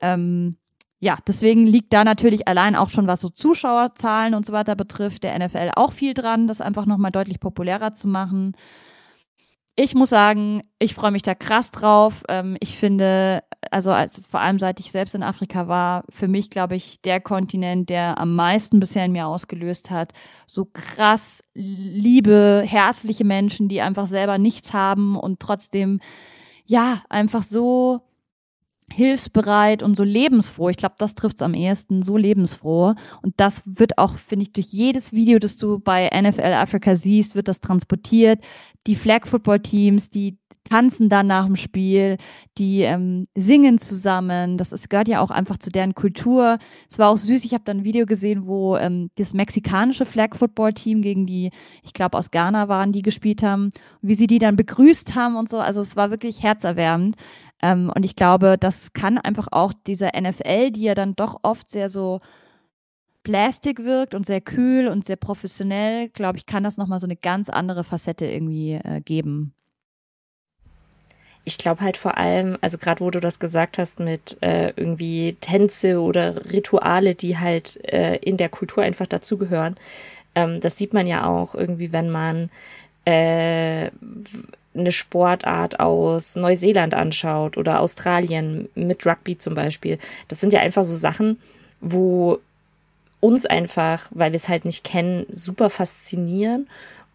Ähm, 0.00 0.58
ja, 1.00 1.16
deswegen 1.26 1.66
liegt 1.66 1.94
da 1.94 2.04
natürlich 2.04 2.46
allein 2.46 2.76
auch 2.76 2.90
schon, 2.90 3.06
was 3.06 3.22
so 3.22 3.30
Zuschauerzahlen 3.30 4.34
und 4.34 4.44
so 4.44 4.52
weiter 4.52 4.76
betrifft, 4.76 5.22
der 5.22 5.38
NFL 5.38 5.70
auch 5.76 5.92
viel 5.92 6.12
dran, 6.12 6.46
das 6.46 6.60
einfach 6.60 6.84
nochmal 6.84 7.10
deutlich 7.10 7.40
populärer 7.40 7.94
zu 7.94 8.06
machen 8.06 8.54
ich 9.80 9.94
muss 9.94 10.10
sagen, 10.10 10.64
ich 10.80 10.92
freue 10.92 11.12
mich 11.12 11.22
da 11.22 11.36
krass 11.36 11.70
drauf. 11.70 12.24
Ähm, 12.28 12.56
ich 12.58 12.76
finde, 12.76 13.44
also 13.70 13.92
als 13.92 14.26
vor 14.28 14.40
allem 14.40 14.58
seit 14.58 14.80
ich 14.80 14.90
selbst 14.90 15.14
in 15.14 15.22
Afrika 15.22 15.68
war, 15.68 16.02
für 16.10 16.26
mich 16.26 16.50
glaube 16.50 16.74
ich 16.74 17.00
der 17.02 17.20
Kontinent, 17.20 17.88
der 17.88 18.18
am 18.18 18.34
meisten 18.34 18.80
bisher 18.80 19.04
in 19.04 19.12
mir 19.12 19.28
ausgelöst 19.28 19.88
hat. 19.92 20.14
So 20.48 20.64
krass 20.64 21.44
liebe, 21.54 22.64
herzliche 22.66 23.24
Menschen, 23.24 23.68
die 23.68 23.80
einfach 23.80 24.08
selber 24.08 24.36
nichts 24.36 24.72
haben 24.72 25.16
und 25.16 25.38
trotzdem 25.38 26.00
ja 26.64 27.04
einfach 27.08 27.44
so 27.44 28.00
hilfsbereit 28.92 29.82
und 29.82 29.96
so 29.96 30.04
lebensfroh. 30.04 30.68
Ich 30.70 30.76
glaube, 30.76 30.94
das 30.98 31.14
trifft's 31.14 31.42
am 31.42 31.54
ehesten, 31.54 32.02
so 32.02 32.16
lebensfroh. 32.16 32.94
Und 33.22 33.34
das 33.36 33.62
wird 33.64 33.98
auch, 33.98 34.16
finde 34.16 34.44
ich, 34.44 34.52
durch 34.52 34.66
jedes 34.68 35.12
Video, 35.12 35.38
das 35.38 35.56
du 35.56 35.78
bei 35.78 36.08
NFL 36.08 36.52
Africa 36.54 36.96
siehst, 36.96 37.34
wird 37.34 37.48
das 37.48 37.60
transportiert. 37.60 38.42
Die 38.86 38.96
Flag 38.96 39.26
Football 39.26 39.60
Teams, 39.60 40.10
die 40.10 40.38
tanzen 40.68 41.08
dann 41.08 41.26
nach 41.26 41.46
dem 41.46 41.56
Spiel, 41.56 42.16
die 42.58 42.82
ähm, 42.82 43.26
singen 43.34 43.78
zusammen. 43.78 44.58
Das 44.58 44.72
ist, 44.72 44.90
gehört 44.90 45.08
ja 45.08 45.20
auch 45.20 45.30
einfach 45.30 45.58
zu 45.58 45.70
deren 45.70 45.94
Kultur. 45.94 46.58
Es 46.90 46.98
war 46.98 47.10
auch 47.10 47.16
süß. 47.16 47.44
Ich 47.44 47.54
habe 47.54 47.64
dann 47.64 47.78
ein 47.78 47.84
Video 47.84 48.06
gesehen, 48.06 48.46
wo 48.46 48.76
ähm, 48.76 49.10
das 49.16 49.34
mexikanische 49.34 50.06
Flag 50.06 50.34
Football 50.34 50.74
Team 50.74 51.02
gegen 51.02 51.26
die, 51.26 51.50
ich 51.82 51.92
glaube 51.92 52.18
aus 52.18 52.30
Ghana 52.30 52.68
waren, 52.68 52.92
die 52.92 53.02
gespielt 53.02 53.42
haben, 53.42 53.70
wie 54.02 54.14
sie 54.14 54.26
die 54.26 54.38
dann 54.38 54.56
begrüßt 54.56 55.14
haben 55.14 55.36
und 55.36 55.48
so. 55.48 55.58
Also 55.58 55.80
es 55.80 55.96
war 55.96 56.10
wirklich 56.10 56.42
herzerwärmend. 56.42 57.16
Ähm, 57.62 57.90
und 57.94 58.04
ich 58.04 58.16
glaube, 58.16 58.56
das 58.58 58.92
kann 58.92 59.18
einfach 59.18 59.48
auch 59.50 59.72
dieser 59.86 60.10
NFL, 60.18 60.70
die 60.70 60.82
ja 60.82 60.94
dann 60.94 61.16
doch 61.16 61.38
oft 61.42 61.70
sehr 61.70 61.88
so 61.88 62.20
Plastik 63.24 63.84
wirkt 63.84 64.14
und 64.14 64.26
sehr 64.26 64.40
kühl 64.40 64.88
und 64.88 65.04
sehr 65.04 65.16
professionell, 65.16 66.08
glaube 66.08 66.38
ich, 66.38 66.46
kann 66.46 66.64
das 66.64 66.76
nochmal 66.78 66.98
so 66.98 67.06
eine 67.06 67.16
ganz 67.16 67.48
andere 67.50 67.84
Facette 67.84 68.26
irgendwie 68.26 68.74
äh, 68.74 69.00
geben. 69.00 69.54
Ich 71.48 71.56
glaube 71.56 71.80
halt 71.80 71.96
vor 71.96 72.18
allem, 72.18 72.58
also 72.60 72.76
gerade 72.76 73.00
wo 73.00 73.10
du 73.10 73.20
das 73.20 73.38
gesagt 73.38 73.78
hast 73.78 74.00
mit 74.00 74.36
äh, 74.42 74.68
irgendwie 74.76 75.34
Tänze 75.40 75.98
oder 75.98 76.52
Rituale, 76.52 77.14
die 77.14 77.38
halt 77.38 77.82
äh, 77.90 78.16
in 78.16 78.36
der 78.36 78.50
Kultur 78.50 78.82
einfach 78.82 79.06
dazugehören, 79.06 79.78
ähm, 80.34 80.60
das 80.60 80.76
sieht 80.76 80.92
man 80.92 81.06
ja 81.06 81.24
auch 81.24 81.54
irgendwie, 81.54 81.90
wenn 81.90 82.10
man 82.10 82.50
äh, 83.06 83.88
eine 84.74 84.92
Sportart 84.92 85.80
aus 85.80 86.36
Neuseeland 86.36 86.92
anschaut 86.92 87.56
oder 87.56 87.80
Australien 87.80 88.68
mit 88.74 89.06
Rugby 89.06 89.38
zum 89.38 89.54
Beispiel. 89.54 89.98
Das 90.28 90.40
sind 90.40 90.52
ja 90.52 90.60
einfach 90.60 90.84
so 90.84 90.94
Sachen, 90.94 91.40
wo 91.80 92.40
uns 93.20 93.46
einfach, 93.46 94.10
weil 94.10 94.32
wir 94.32 94.36
es 94.36 94.50
halt 94.50 94.66
nicht 94.66 94.84
kennen, 94.84 95.24
super 95.30 95.70
faszinieren 95.70 96.68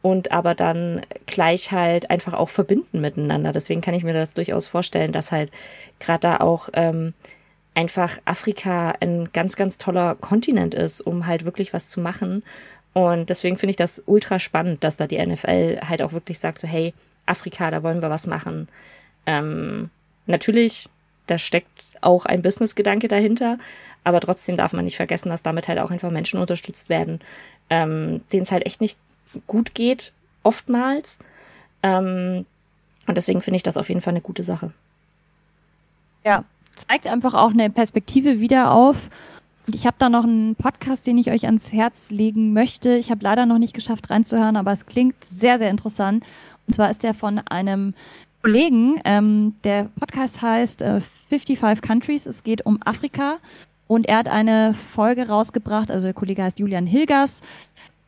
und 0.03 0.33
aber 0.33 0.53
dann 0.53 1.01
gleich 1.25 1.71
halt 1.71 2.11
einfach 2.11 2.33
auch 2.33 2.49
verbinden 2.49 2.99
miteinander. 2.99 3.53
Deswegen 3.53 3.79
kann 3.79 3.93
ich 3.93 4.03
mir 4.03 4.13
das 4.13 4.33
durchaus 4.33 4.67
vorstellen, 4.67 5.13
dass 5.13 5.31
halt 5.31 5.49
gerade 5.99 6.19
da 6.19 6.37
auch 6.37 6.69
ähm, 6.73 7.13
einfach 7.73 8.17
Afrika 8.25 8.93
ein 8.99 9.29
ganz, 9.31 9.55
ganz 9.55 9.77
toller 9.77 10.15
Kontinent 10.15 10.75
ist, 10.75 10.99
um 10.99 11.25
halt 11.25 11.45
wirklich 11.45 11.73
was 11.73 11.87
zu 11.87 12.01
machen. 12.01 12.43
Und 12.91 13.29
deswegen 13.29 13.55
finde 13.55 13.71
ich 13.71 13.77
das 13.77 14.03
ultra 14.05 14.39
spannend, 14.39 14.83
dass 14.83 14.97
da 14.97 15.07
die 15.07 15.25
NFL 15.25 15.79
halt 15.87 16.01
auch 16.01 16.11
wirklich 16.11 16.37
sagt, 16.37 16.59
so 16.59 16.67
hey, 16.67 16.93
Afrika, 17.25 17.71
da 17.71 17.81
wollen 17.81 18.01
wir 18.01 18.09
was 18.09 18.27
machen. 18.27 18.67
Ähm, 19.25 19.89
natürlich, 20.25 20.89
da 21.27 21.37
steckt 21.37 21.69
auch 22.01 22.25
ein 22.25 22.41
Business-Gedanke 22.41 23.07
dahinter, 23.07 23.57
aber 24.03 24.19
trotzdem 24.19 24.57
darf 24.57 24.73
man 24.73 24.83
nicht 24.83 24.97
vergessen, 24.97 25.29
dass 25.29 25.43
damit 25.43 25.69
halt 25.69 25.79
auch 25.79 25.91
einfach 25.91 26.11
Menschen 26.11 26.41
unterstützt 26.41 26.89
werden, 26.89 27.21
ähm, 27.69 28.21
denen 28.33 28.43
es 28.43 28.51
halt 28.51 28.65
echt 28.65 28.81
nicht 28.81 28.97
gut 29.47 29.73
geht, 29.73 30.13
oftmals. 30.43 31.19
Ähm, 31.81 32.45
und 33.07 33.17
deswegen 33.17 33.41
finde 33.41 33.57
ich 33.57 33.63
das 33.63 33.77
auf 33.77 33.89
jeden 33.89 34.01
Fall 34.01 34.11
eine 34.11 34.21
gute 34.21 34.43
Sache. 34.43 34.71
Ja, 36.23 36.45
zeigt 36.75 37.07
einfach 37.07 37.33
auch 37.33 37.51
eine 37.51 37.69
Perspektive 37.69 38.39
wieder 38.39 38.71
auf. 38.71 39.09
Und 39.65 39.75
ich 39.75 39.85
habe 39.85 39.95
da 39.99 40.09
noch 40.09 40.23
einen 40.23 40.55
Podcast, 40.55 41.07
den 41.07 41.17
ich 41.17 41.31
euch 41.31 41.45
ans 41.45 41.71
Herz 41.71 42.09
legen 42.09 42.53
möchte. 42.53 42.95
Ich 42.95 43.11
habe 43.11 43.23
leider 43.23 43.45
noch 43.45 43.59
nicht 43.59 43.73
geschafft 43.73 44.09
reinzuhören, 44.09 44.57
aber 44.57 44.71
es 44.71 44.85
klingt 44.85 45.15
sehr, 45.23 45.57
sehr 45.57 45.69
interessant. 45.69 46.23
Und 46.67 46.73
zwar 46.73 46.89
ist 46.89 47.03
der 47.03 47.13
von 47.13 47.39
einem 47.39 47.93
Kollegen, 48.41 48.99
ähm, 49.05 49.55
der 49.63 49.85
Podcast 49.99 50.41
heißt 50.41 50.81
äh, 50.81 50.99
55 51.29 51.81
Countries. 51.81 52.25
Es 52.25 52.43
geht 52.43 52.65
um 52.65 52.81
Afrika. 52.83 53.37
Und 53.87 54.07
er 54.07 54.17
hat 54.17 54.27
eine 54.27 54.75
Folge 54.93 55.27
rausgebracht, 55.27 55.91
also 55.91 56.07
der 56.07 56.13
Kollege 56.13 56.43
heißt 56.43 56.59
Julian 56.59 56.87
Hilgers, 56.87 57.41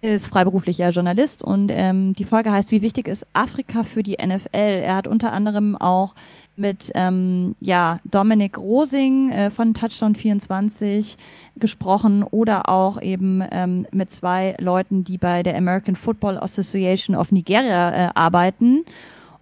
ist 0.06 0.28
freiberuflicher 0.28 0.90
Journalist 0.90 1.44
und 1.44 1.72
ähm, 1.74 2.14
die 2.14 2.24
Folge 2.26 2.52
heißt, 2.52 2.72
wie 2.72 2.82
wichtig 2.82 3.08
ist 3.08 3.26
Afrika 3.34 3.84
für 3.84 4.04
die 4.04 4.18
NFL? 4.24 4.48
Er 4.54 4.96
hat 4.96 5.08
unter 5.08 5.34
anderem 5.34 5.76
auch 5.76 6.16
mit 6.56 6.92
ähm, 6.96 7.56
ja, 7.60 8.00
Dominik 8.06 8.58
Rosing 8.58 9.32
äh, 9.32 9.50
von 9.50 9.74
Touchdown 9.74 10.16
24 10.16 11.18
gesprochen 11.58 12.24
oder 12.24 12.70
auch 12.70 13.02
eben 13.02 13.44
ähm, 13.52 13.88
mit 13.92 14.12
zwei 14.12 14.56
Leuten, 14.60 15.04
die 15.04 15.18
bei 15.18 15.44
der 15.44 15.58
American 15.58 15.96
Football 15.96 16.38
Association 16.38 17.16
of 17.16 17.32
Nigeria 17.32 18.08
äh, 18.08 18.12
arbeiten 18.16 18.86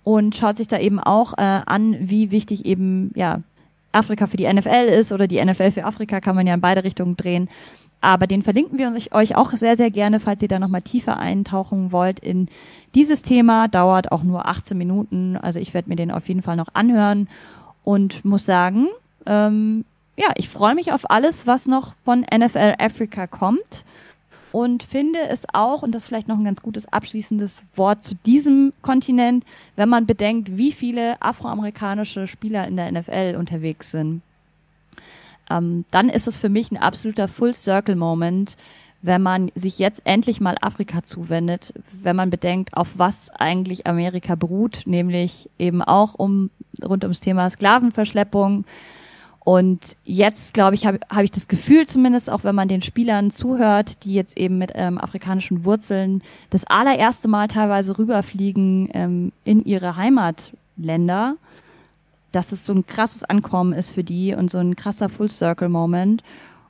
und 0.04 0.36
schaut 0.36 0.58
sich 0.58 0.67
da 0.67 0.80
eben 0.80 0.99
auch 0.99 1.34
äh, 1.38 1.62
an, 1.65 1.97
wie 1.99 2.32
wichtig 2.32 2.65
eben 2.65 3.12
ja 3.15 3.41
Afrika 3.93 4.28
für 4.28 4.38
die 4.38 4.52
NFL 4.52 4.89
ist 4.89 5.12
oder 5.12 5.28
die 5.28 5.43
NFL 5.43 5.71
für 5.71 5.86
Afrika 5.86 6.19
kann 6.19 6.36
man 6.36 6.47
ja 6.47 6.56
in 6.56 6.62
beide 6.62 6.84
Richtungen 6.84 7.15
drehen. 7.15 7.47
Aber 8.04 8.28
den 8.28 8.44
verlinken 8.44 8.78
wir 8.78 8.94
euch 9.12 9.38
auch 9.38 9.54
sehr, 9.54 9.78
sehr 9.78 9.89
gerne, 9.89 10.20
falls 10.20 10.42
ihr 10.42 10.50
da 10.50 10.60
nochmal 10.60 10.82
tiefer 10.82 11.16
eintauchen 11.16 11.94
wollt 11.94 12.20
in 12.20 12.50
dieses 12.96 13.22
Thema. 13.22 13.70
Dauert 13.70 14.12
auch 14.12 14.24
nur 14.24 14.46
18 14.46 14.78
Minuten. 14.78 15.38
Also 15.38 15.62
ich 15.62 15.74
werde 15.74 15.88
mir 15.88 15.96
den 15.96 16.12
auf 16.12 16.28
jeden 16.28 16.42
Fall 16.42 16.58
noch 16.58 16.68
anhören 16.74 17.30
und 17.86 18.26
muss 18.26 18.44
sagen, 18.44 18.89
ähm, 19.26 19.86
ja, 20.18 20.28
ich 20.36 20.50
freue 20.50 20.76
mich 20.76 20.92
auf 20.92 21.10
alles, 21.10 21.48
was 21.48 21.66
noch 21.66 21.94
von 22.04 22.26
NFL 22.30 22.74
Africa 22.78 23.26
kommt 23.26 23.86
und 24.52 24.84
finde 24.84 25.20
es 25.30 25.46
auch, 25.54 25.82
und 25.82 25.96
das 25.96 26.02
ist 26.02 26.08
vielleicht 26.10 26.28
noch 26.28 26.38
ein 26.38 26.44
ganz 26.44 26.62
gutes 26.62 26.92
abschließendes 26.92 27.63
Wort 27.78 28.04
zu 28.04 28.16
diesem 28.26 28.74
Kontinent, 28.82 29.46
wenn 29.78 29.88
man 29.88 30.06
bedenkt, 30.06 30.58
wie 30.58 30.74
viele 30.74 31.22
afroamerikanische 31.22 32.28
Spieler 32.28 32.68
in 32.68 32.76
der 32.76 32.92
NFL 32.92 33.38
unterwegs 33.39 33.92
sind 33.92 34.22
ähm, 35.49 35.86
dann 35.91 36.10
ist 36.10 36.27
es 36.27 36.38
für 36.38 36.49
mich 36.49 36.71
ein 36.71 36.77
absoluter 36.77 37.27
Full-Circle-Moment, 37.27 38.56
wenn 39.03 39.21
man 39.21 39.51
sich 39.53 39.79
jetzt 39.79 40.01
endlich 40.06 40.39
mal 40.39 40.56
Afrika 40.62 41.03
zuwendet, 41.03 41.73
wenn 41.91 42.15
man 42.15 42.29
bedenkt, 42.29 42.75
auf 42.75 42.97
was 42.97 43.29
eigentlich 43.32 43.86
Amerika 43.86 44.36
beruht, 44.36 44.84
nämlich 44.86 45.49
eben 45.60 45.82
auch 45.82 46.13
um 46.13 46.49
rund 46.84 47.03
ums 47.03 47.19
Thema 47.19 47.49
Sklavenverschleppung. 47.49 48.63
Und 49.43 49.97
jetzt, 50.06 50.53
glaube 50.53 50.75
ich, 50.75 50.86
habe 50.86 51.01
hab 51.10 51.23
ich 51.23 51.32
das 51.32 51.49
Gefühl, 51.49 51.86
zumindest 51.86 52.29
auch 52.29 52.45
wenn 52.45 52.56
man 52.56 52.69
den 52.69 52.82
Spielern 52.82 53.29
zuhört, 53.29 54.06
die 54.06 54.13
jetzt 54.13 54.38
eben 54.38 54.58
mit 54.58 54.71
ähm, 54.73 54.97
afrikanischen 54.97 55.65
Wurzeln 55.65 56.21
das 56.49 56.63
allererste 56.65 57.27
Mal 57.27 57.49
teilweise 57.49 57.97
rüberfliegen 57.97 58.89
ähm, 58.93 59.32
in 59.43 59.65
ihre 59.65 59.97
Heimatländer, 59.97 61.36
dass 62.34 62.52
es 62.52 62.65
so 62.65 62.74
ein 62.74 62.86
krasses 62.86 63.24
Ankommen 63.24 63.72
ist 63.72 63.91
für 63.91 64.04
die 64.04 64.36
und 64.36 64.52
so 64.52 64.58
ein 64.58 64.76
krasser 64.76 65.08
Full-Circle-Moment. 65.08 66.24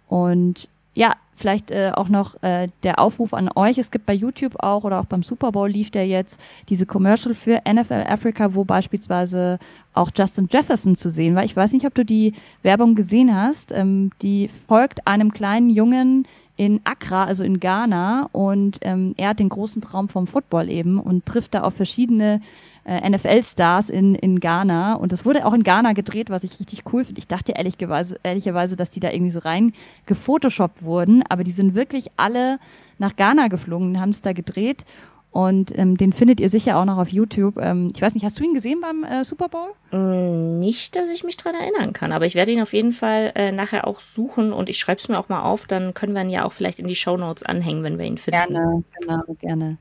Und 0.08 0.69
ja, 0.93 1.15
vielleicht 1.36 1.71
äh, 1.71 1.91
auch 1.95 2.10
noch 2.10 2.41
äh, 2.43 2.67
der 2.84 2.99
Aufruf 2.99 3.34
an 3.34 3.49
euch. 3.56 3.78
Es 3.78 3.89
gibt 3.89 4.06
bei 4.06 4.13
YouTube 4.13 4.56
auch 4.60 4.84
oder 4.84 4.99
auch 4.99 5.06
beim 5.06 5.23
Super 5.23 5.52
Bowl 5.52 5.69
lief 5.69 5.89
der 5.89 6.06
jetzt 6.06 6.39
diese 6.69 6.86
Commercial 6.86 7.34
für 7.34 7.62
NFL 7.67 8.06
Africa, 8.08 8.54
wo 8.54 8.63
beispielsweise 8.63 9.58
auch 9.93 10.12
Justin 10.15 10.47
Jefferson 10.52 10.95
zu 10.95 11.10
sehen 11.10 11.34
war. 11.36 11.43
Ich 11.43 11.56
weiß 11.56 11.73
nicht, 11.73 11.88
ob 11.88 11.95
du 11.95 12.06
die 12.06 12.34
Werbung 12.62 12.93
gesehen 12.93 13.34
hast. 13.36 13.71
Ähm, 13.71 14.12
die 14.21 14.49
folgt 14.67 15.08
einem 15.08 15.34
kleinen 15.34 15.69
Jungen 15.69 16.28
in 16.56 16.82
Accra, 16.84 17.23
also 17.23 17.43
in 17.43 17.60
Ghana, 17.60 18.30
und 18.32 18.78
ähm, 18.82 19.15
er 19.17 19.30
hat 19.30 19.39
den 19.39 19.49
großen 19.49 19.82
Traum 19.82 20.08
vom 20.08 20.28
Football 20.28 20.69
eben 20.69 20.99
und 20.99 21.26
trifft 21.26 21.56
da 21.56 21.62
auf 21.62 21.73
verschiedene 21.73 22.41
äh, 22.86 23.10
NFL-Stars 23.10 23.89
in, 23.89 24.15
in 24.15 24.39
Ghana. 24.39 24.96
Und 24.96 25.12
das 25.12 25.26
wurde 25.26 25.46
auch 25.46 25.54
in 25.54 25.63
Ghana 25.63 25.93
gedreht, 25.93 26.30
was 26.30 26.43
ich 26.43 26.60
richtig 26.60 26.84
cool 26.91 27.06
finde. 27.06 27.19
Ich 27.19 27.28
dachte 27.28 27.54
ehrlicherweise, 27.54 28.19
ehrlicherweise, 28.24 28.76
dass 28.76 28.89
die 28.89 29.00
da 29.00 29.12
irgendwie 29.12 29.32
so 29.32 29.39
rein 29.39 29.74
gefotoshoppt 30.06 30.84
wurden, 30.84 31.24
aber 31.30 31.43
die 31.43 31.52
sind 31.52 31.76
wirklich 31.76 32.12
alle 32.17 32.60
nach 32.98 33.15
Ghana 33.15 33.48
geflogen, 33.48 34.00
haben 34.00 34.12
es 34.12 34.21
da 34.21 34.34
gedreht. 34.34 34.86
Und 35.34 35.75
ähm, 35.79 35.98
den 35.98 36.13
findet 36.13 36.40
ihr 36.40 36.50
sicher 36.50 36.77
auch 36.77 36.86
noch 36.86 37.00
auf 37.00 37.10
YouTube. 37.10 37.58
Ähm, 37.58 37.92
ich 37.96 38.00
weiß 38.00 38.13
nicht, 38.13 38.23
hast 38.23 38.40
du 38.40 38.44
ihn 38.44 38.54
gesehen 38.54 38.81
beim 38.81 39.04
äh, 39.04 39.25
Super 39.25 39.50
Bowl? 39.50 39.71
Mm, 39.92 40.60
nicht, 40.60 40.96
dass 40.96 41.10
ich 41.10 41.23
mich 41.23 41.38
dran 41.38 41.56
erinnern 41.56 41.92
kann, 41.92 42.12
aber 42.12 42.27
ich 42.27 42.36
werde 42.36 42.52
ihn 42.52 42.62
auf 42.62 42.71
jeden 42.71 42.92
Fall 42.92 43.31
äh, 43.34 43.52
nachher 43.52 43.88
auch 43.88 44.00
suchen 44.00 44.54
und 44.54 44.69
ich 44.69 44.77
schreibe 44.77 45.02
es 45.02 45.10
mir 45.10 45.17
auch 45.17 45.29
mal 45.29 45.42
auf. 45.42 45.65
Dann 45.65 45.96
können 45.96 46.13
wir 46.13 46.21
ihn 46.21 46.29
ja 46.29 46.46
auch 46.46 46.54
vielleicht 46.54 46.77
in 46.77 46.86
die 46.86 46.94
Show 46.94 47.17
Notes 47.17 47.42
anhängen, 47.42 47.81
wenn 47.81 47.98
wir 47.98 48.06
ihn 48.06 48.19
finden. 48.19 48.54
Gerne, 48.54 48.84
genau, 49.00 49.23
gerne. 49.40 49.77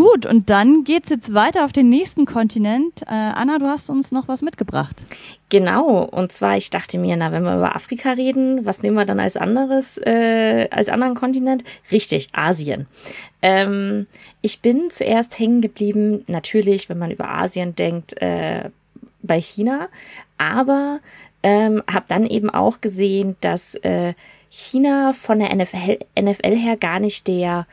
Gut, 0.00 0.24
und 0.24 0.48
dann 0.48 0.84
geht's 0.84 1.10
jetzt 1.10 1.34
weiter 1.34 1.66
auf 1.66 1.74
den 1.74 1.90
nächsten 1.90 2.24
Kontinent. 2.24 3.02
Äh, 3.02 3.10
Anna, 3.10 3.58
du 3.58 3.66
hast 3.66 3.90
uns 3.90 4.12
noch 4.12 4.28
was 4.28 4.40
mitgebracht. 4.40 4.96
Genau, 5.50 6.04
und 6.04 6.32
zwar, 6.32 6.56
ich 6.56 6.70
dachte 6.70 6.98
mir, 6.98 7.18
na, 7.18 7.32
wenn 7.32 7.42
wir 7.42 7.54
über 7.54 7.76
Afrika 7.76 8.12
reden, 8.12 8.64
was 8.64 8.82
nehmen 8.82 8.96
wir 8.96 9.04
dann 9.04 9.20
als 9.20 9.36
anderes, 9.36 9.98
äh, 9.98 10.68
als 10.70 10.88
anderen 10.88 11.14
Kontinent? 11.14 11.64
Richtig, 11.92 12.30
Asien. 12.32 12.86
Ähm, 13.42 14.06
ich 14.40 14.62
bin 14.62 14.88
zuerst 14.88 15.38
hängen 15.38 15.60
geblieben, 15.60 16.24
natürlich, 16.28 16.88
wenn 16.88 16.96
man 16.96 17.10
über 17.10 17.28
Asien 17.28 17.74
denkt, 17.74 18.16
äh, 18.22 18.70
bei 19.20 19.38
China, 19.38 19.90
aber 20.38 21.00
ähm, 21.42 21.82
habe 21.92 22.06
dann 22.08 22.24
eben 22.24 22.48
auch 22.48 22.80
gesehen, 22.80 23.36
dass 23.42 23.74
äh, 23.74 24.14
China 24.48 25.12
von 25.12 25.40
der 25.40 25.54
NFL, 25.54 25.98
NFL 26.18 26.56
her 26.56 26.78
gar 26.78 27.00
nicht 27.00 27.28
der 27.28 27.66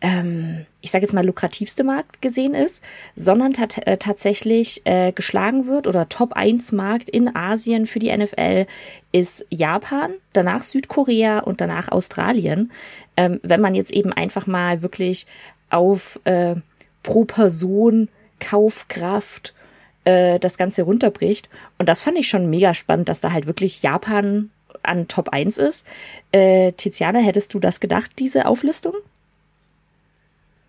ähm, 0.00 0.64
ich 0.80 0.90
sage 0.90 1.04
jetzt 1.04 1.12
mal, 1.12 1.26
lukrativste 1.26 1.84
Markt 1.84 2.22
gesehen 2.22 2.54
ist, 2.54 2.82
sondern 3.14 3.52
äh, 3.54 3.96
tatsächlich 3.98 4.82
äh, 4.84 5.12
geschlagen 5.12 5.66
wird 5.66 5.86
oder 5.86 6.08
Top 6.08 6.32
1 6.32 6.72
Markt 6.72 7.10
in 7.10 7.34
Asien 7.34 7.86
für 7.86 7.98
die 7.98 8.16
NFL 8.16 8.66
ist 9.12 9.46
Japan, 9.50 10.12
danach 10.32 10.62
Südkorea 10.62 11.40
und 11.40 11.60
danach 11.60 11.90
Australien. 11.92 12.72
Ähm, 13.16 13.40
wenn 13.42 13.60
man 13.60 13.74
jetzt 13.74 13.92
eben 13.92 14.12
einfach 14.12 14.46
mal 14.46 14.82
wirklich 14.82 15.26
auf 15.68 16.18
äh, 16.24 16.56
pro 17.02 17.24
Person 17.24 18.08
Kaufkraft 18.38 19.54
äh, 20.04 20.38
das 20.38 20.56
Ganze 20.56 20.82
runterbricht. 20.82 21.48
Und 21.78 21.88
das 21.88 22.00
fand 22.00 22.18
ich 22.18 22.28
schon 22.28 22.48
mega 22.48 22.74
spannend, 22.74 23.08
dass 23.08 23.20
da 23.20 23.32
halt 23.32 23.46
wirklich 23.46 23.82
Japan 23.82 24.50
an 24.82 25.08
Top 25.08 25.28
1 25.28 25.58
ist. 25.58 25.86
Äh, 26.32 26.72
Tiziana, 26.72 27.18
hättest 27.18 27.52
du 27.52 27.58
das 27.58 27.80
gedacht, 27.80 28.12
diese 28.18 28.46
Auflistung? 28.46 28.94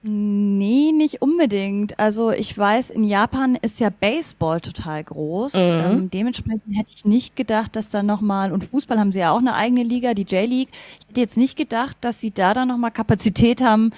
Nee, 0.04 0.92
nicht 0.92 1.22
unbedingt. 1.22 2.00
Also 2.00 2.32
ich 2.32 2.58
weiß, 2.58 2.90
in 2.90 3.04
Japan 3.04 3.56
ist 3.62 3.80
ja 3.80 3.92
Baseball 3.92 4.60
total 4.60 5.04
groß. 5.04 5.54
Mhm. 5.54 5.60
Ähm, 5.60 6.10
dementsprechend 6.10 6.76
hätte 6.76 6.92
ich 6.96 7.06
nicht 7.06 7.36
gedacht, 7.36 7.76
dass 7.76 7.88
da 7.88 8.02
nochmal, 8.02 8.52
und 8.52 8.64
Fußball 8.64 9.00
haben 9.00 9.14
sie 9.14 9.20
ja 9.20 9.32
auch 9.32 9.38
eine 9.38 9.54
eigene 9.54 9.84
Liga, 9.84 10.16
die 10.16 10.24
J-League. 10.24 10.70
Ich 10.72 11.08
hätte 11.10 11.22
jetzt 11.22 11.38
nicht 11.38 11.56
gedacht, 11.56 11.98
dass 12.02 12.20
sie 12.20 12.32
da 12.32 12.56
dann 12.56 12.70
nochmal 12.70 12.90
Kapazität 12.90 13.62
haben 13.62 13.92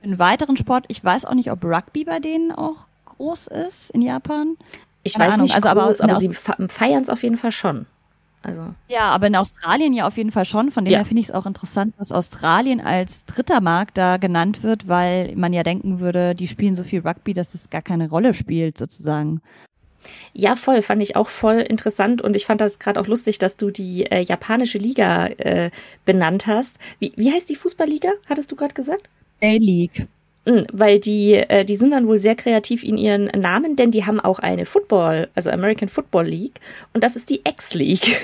für 0.00 0.04
einen 0.04 0.18
weiteren 0.18 0.58
Sport. 0.58 0.84
Ich 0.88 1.02
weiß 1.02 1.24
auch 1.24 1.34
nicht, 1.34 1.50
ob 1.50 1.64
Rugby 1.64 2.04
bei 2.04 2.20
denen 2.20 2.52
auch 2.52 2.86
groß 3.06 3.46
ist 3.46 3.90
in 3.90 4.02
Japan. 4.02 4.58
Ich 5.04 5.14
Keine 5.14 5.24
weiß 5.24 5.34
Ahnung. 5.34 5.44
nicht 5.44 5.54
also, 5.54 5.68
groß, 5.68 6.00
aber, 6.02 6.12
aber 6.12 6.20
sie 6.20 6.34
feiern 6.34 7.02
es 7.02 7.08
auf 7.08 7.22
jeden 7.22 7.38
Fall 7.38 7.52
schon. 7.52 7.86
Also. 8.46 8.74
Ja, 8.88 9.10
aber 9.10 9.26
in 9.26 9.34
Australien 9.34 9.92
ja 9.92 10.06
auf 10.06 10.16
jeden 10.16 10.30
Fall 10.30 10.44
schon. 10.44 10.70
Von 10.70 10.84
dem 10.84 10.92
ja. 10.92 10.98
her 10.98 11.04
finde 11.04 11.20
ich 11.20 11.28
es 11.28 11.34
auch 11.34 11.46
interessant, 11.46 11.94
dass 11.98 12.12
Australien 12.12 12.80
als 12.80 13.24
dritter 13.24 13.60
Markt 13.60 13.98
da 13.98 14.18
genannt 14.18 14.62
wird, 14.62 14.86
weil 14.86 15.34
man 15.34 15.52
ja 15.52 15.64
denken 15.64 15.98
würde, 15.98 16.34
die 16.36 16.46
spielen 16.46 16.76
so 16.76 16.84
viel 16.84 17.00
Rugby, 17.00 17.34
dass 17.34 17.54
es 17.54 17.70
gar 17.70 17.82
keine 17.82 18.08
Rolle 18.08 18.34
spielt, 18.34 18.78
sozusagen. 18.78 19.40
Ja, 20.32 20.54
voll, 20.54 20.82
fand 20.82 21.02
ich 21.02 21.16
auch 21.16 21.28
voll 21.28 21.56
interessant 21.56 22.22
und 22.22 22.36
ich 22.36 22.46
fand 22.46 22.60
das 22.60 22.78
gerade 22.78 23.00
auch 23.00 23.08
lustig, 23.08 23.38
dass 23.38 23.56
du 23.56 23.72
die 23.72 24.06
äh, 24.06 24.20
japanische 24.20 24.78
Liga 24.78 25.26
äh, 25.26 25.70
benannt 26.04 26.46
hast. 26.46 26.78
Wie, 27.00 27.12
wie 27.16 27.32
heißt 27.32 27.50
die 27.50 27.56
Fußballliga, 27.56 28.10
hattest 28.28 28.52
du 28.52 28.56
gerade 28.56 28.74
gesagt? 28.74 29.10
A-League. 29.42 30.06
Hm, 30.46 30.64
weil 30.72 31.00
die, 31.00 31.34
äh, 31.34 31.64
die 31.64 31.76
sind 31.76 31.90
dann 31.90 32.06
wohl 32.06 32.18
sehr 32.18 32.36
kreativ 32.36 32.84
in 32.84 32.96
ihren 32.96 33.24
Namen, 33.26 33.74
denn 33.74 33.90
die 33.90 34.06
haben 34.06 34.20
auch 34.20 34.38
eine 34.38 34.64
Football, 34.64 35.28
also 35.34 35.50
American 35.50 35.88
Football 35.88 36.26
League 36.26 36.60
und 36.94 37.02
das 37.02 37.16
ist 37.16 37.30
die 37.30 37.40
X-League. 37.44 38.20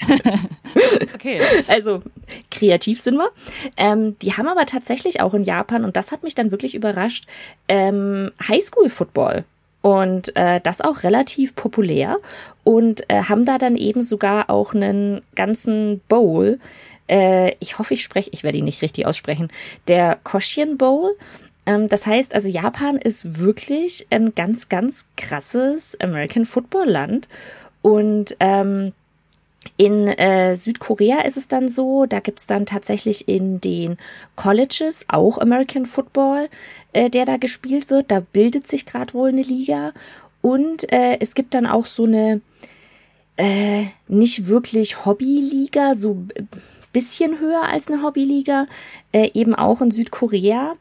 okay. 1.14 1.40
Also 1.68 2.02
kreativ 2.50 3.00
sind 3.00 3.16
wir. 3.16 3.30
Ähm, 3.76 4.18
die 4.18 4.32
haben 4.32 4.48
aber 4.48 4.66
tatsächlich 4.66 5.20
auch 5.20 5.34
in 5.34 5.44
Japan, 5.44 5.84
und 5.84 5.96
das 5.96 6.10
hat 6.10 6.24
mich 6.24 6.34
dann 6.34 6.50
wirklich 6.50 6.74
überrascht, 6.74 7.26
ähm, 7.68 8.32
Highschool-Football. 8.46 9.44
Und 9.86 10.34
äh, 10.34 10.60
das 10.60 10.80
auch 10.80 11.04
relativ 11.04 11.54
populär. 11.54 12.16
Und 12.64 13.08
äh, 13.08 13.22
haben 13.22 13.44
da 13.44 13.56
dann 13.56 13.76
eben 13.76 14.02
sogar 14.02 14.50
auch 14.50 14.74
einen 14.74 15.22
ganzen 15.36 16.00
Bowl, 16.08 16.58
äh, 17.08 17.52
ich 17.60 17.78
hoffe, 17.78 17.94
ich 17.94 18.02
spreche, 18.02 18.30
ich 18.32 18.42
werde 18.42 18.58
ihn 18.58 18.64
nicht 18.64 18.82
richtig 18.82 19.06
aussprechen, 19.06 19.48
der 19.86 20.18
Koshien 20.24 20.76
Bowl. 20.76 21.12
Ähm, 21.66 21.86
das 21.86 22.04
heißt, 22.04 22.34
also 22.34 22.48
Japan 22.48 22.96
ist 22.96 23.38
wirklich 23.38 24.08
ein 24.10 24.34
ganz, 24.34 24.68
ganz 24.68 25.06
krasses 25.16 25.96
American 26.00 26.46
Football 26.46 26.90
Land. 26.90 27.28
Und 27.80 28.36
ähm, 28.40 28.92
in 29.76 30.08
äh, 30.08 30.56
Südkorea 30.56 31.22
ist 31.22 31.36
es 31.36 31.48
dann 31.48 31.68
so, 31.68 32.06
da 32.06 32.20
gibt's 32.20 32.46
dann 32.46 32.66
tatsächlich 32.66 33.28
in 33.28 33.60
den 33.60 33.96
Colleges 34.34 35.06
auch 35.08 35.38
American 35.38 35.86
Football, 35.86 36.48
äh, 36.92 37.10
der 37.10 37.24
da 37.24 37.36
gespielt 37.36 37.90
wird. 37.90 38.10
Da 38.10 38.20
bildet 38.20 38.66
sich 38.66 38.86
gerade 38.86 39.14
wohl 39.14 39.28
eine 39.28 39.42
Liga. 39.42 39.92
Und 40.42 40.92
äh, 40.92 41.18
es 41.20 41.34
gibt 41.34 41.54
dann 41.54 41.66
auch 41.66 41.86
so 41.86 42.04
eine 42.04 42.40
äh, 43.36 43.84
nicht 44.08 44.48
wirklich 44.48 45.04
Hobbyliga, 45.04 45.94
so 45.94 46.24
bisschen 46.92 47.40
höher 47.40 47.64
als 47.64 47.88
eine 47.88 48.02
Hobbyliga, 48.02 48.66
äh, 49.12 49.30
eben 49.34 49.54
auch 49.54 49.82
in 49.82 49.90
Südkorea. 49.90 50.76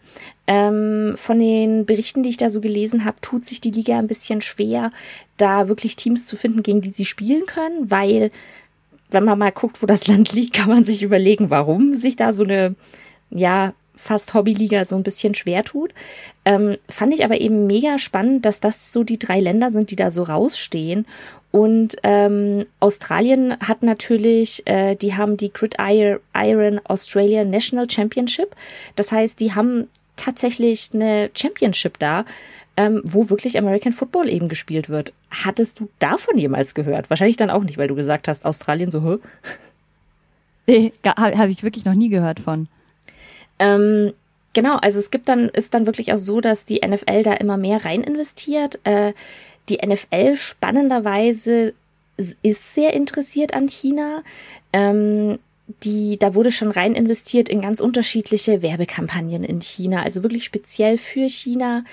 Ähm, 0.47 1.13
von 1.17 1.39
den 1.39 1.85
Berichten, 1.85 2.23
die 2.23 2.29
ich 2.29 2.37
da 2.37 2.49
so 2.49 2.61
gelesen 2.61 3.03
habe, 3.03 3.17
tut 3.19 3.43
sich 3.43 3.59
die 3.59 3.71
Liga 3.71 3.97
ein 3.99 4.07
bisschen 4.07 4.39
schwer, 4.39 4.91
da 5.35 5.67
wirklich 5.67 5.97
Teams 5.97 6.25
zu 6.25 6.37
finden, 6.37 6.63
gegen 6.63 6.79
die 6.79 6.91
sie 6.91 7.03
spielen 7.03 7.45
können, 7.45 7.91
weil 7.91 8.31
wenn 9.15 9.23
man 9.23 9.39
mal 9.39 9.51
guckt, 9.51 9.81
wo 9.81 9.87
das 9.87 10.07
Land 10.07 10.33
liegt, 10.33 10.53
kann 10.53 10.69
man 10.69 10.83
sich 10.83 11.01
überlegen, 11.01 11.49
warum 11.49 11.95
sich 11.95 12.15
da 12.15 12.33
so 12.33 12.43
eine, 12.43 12.75
ja, 13.31 13.73
fast 13.97 14.33
Hobbyliga 14.33 14.83
so 14.83 14.97
ein 14.97 15.03
bisschen 15.03 15.35
schwer 15.35 15.63
tut. 15.63 15.93
Ähm, 16.43 16.75
fand 16.89 17.13
ich 17.13 17.23
aber 17.23 17.39
eben 17.39 17.65
mega 17.65 17.97
spannend, 17.97 18.45
dass 18.45 18.59
das 18.59 18.91
so 18.91 19.05
die 19.05 19.17
drei 19.17 19.39
Länder 19.39 19.71
sind, 19.71 19.89
die 19.89 19.95
da 19.95 20.11
so 20.11 20.23
rausstehen 20.23 21.05
und 21.55 21.95
ähm, 22.03 22.65
Australien 22.81 23.57
hat 23.61 23.81
natürlich, 23.81 24.67
äh, 24.67 24.95
die 24.95 25.15
haben 25.15 25.37
die 25.37 25.53
Grid 25.53 25.77
Iron 25.79 26.81
Australia 26.83 27.45
National 27.45 27.89
Championship. 27.89 28.53
Das 28.97 29.13
heißt, 29.13 29.39
die 29.39 29.53
haben 29.53 29.87
tatsächlich 30.17 30.89
eine 30.93 31.29
Championship 31.33 31.97
da, 31.97 32.25
ähm, 32.77 33.01
wo 33.05 33.29
wirklich 33.29 33.57
American 33.57 33.93
Football 33.93 34.29
eben 34.29 34.49
gespielt 34.49 34.89
wird. 34.89 35.13
Hattest 35.31 35.79
du 35.79 35.89
davon 35.99 36.37
jemals 36.37 36.75
gehört? 36.75 37.09
Wahrscheinlich 37.09 37.37
dann 37.37 37.49
auch 37.49 37.63
nicht, 37.63 37.77
weil 37.77 37.87
du 37.87 37.95
gesagt 37.95 38.27
hast, 38.27 38.45
Australien 38.45 38.91
so, 38.91 39.03
hä? 39.03 39.17
Nee, 40.67 40.93
habe 41.05 41.37
hab 41.37 41.49
ich 41.49 41.61
wirklich 41.61 41.85
noch 41.85 41.93
nie 41.93 42.09
gehört 42.09 42.39
von. 42.39 42.67
Ähm, 43.59 44.13
genau, 44.53 44.77
also 44.77 44.97
es 44.97 45.11
gibt 45.11 45.29
dann, 45.29 45.49
ist 45.49 45.75
dann 45.75 45.85
wirklich 45.85 46.11
auch 46.11 46.17
so, 46.17 46.41
dass 46.41 46.65
die 46.65 46.81
NFL 46.83 47.21
da 47.21 47.33
immer 47.33 47.55
mehr 47.55 47.85
rein 47.85 48.01
investiert. 48.01 48.79
Äh, 48.83 49.13
die 49.69 49.77
NFL 49.85 50.35
spannenderweise 50.35 51.75
ist 52.17 52.73
sehr 52.73 52.95
interessiert 52.95 53.53
an 53.53 53.67
China. 53.67 54.23
Ähm, 54.73 55.37
die, 55.83 56.17
da 56.19 56.35
wurde 56.35 56.51
schon 56.51 56.71
rein 56.71 56.93
investiert 56.93 57.49
in 57.49 57.61
ganz 57.61 57.79
unterschiedliche 57.79 58.61
Werbekampagnen 58.61 59.43
in 59.43 59.61
China, 59.61 60.03
also 60.03 60.23
wirklich 60.23 60.45
speziell 60.45 60.97
für 60.97 61.27
China. 61.27 61.83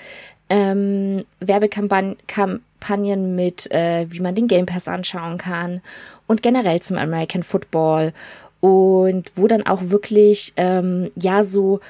Ähm, 0.54 1.24
Werbekampagnen 1.40 3.34
mit, 3.34 3.70
äh, 3.70 4.04
wie 4.10 4.20
man 4.20 4.34
den 4.34 4.48
Game 4.48 4.66
Pass 4.66 4.86
anschauen 4.86 5.38
kann 5.38 5.80
und 6.26 6.42
generell 6.42 6.82
zum 6.82 6.98
American 6.98 7.42
Football 7.42 8.12
und 8.60 9.32
wo 9.34 9.48
dann 9.48 9.66
auch 9.66 9.80
wirklich 9.84 10.52
ähm, 10.58 11.10
ja 11.14 11.42
so 11.42 11.80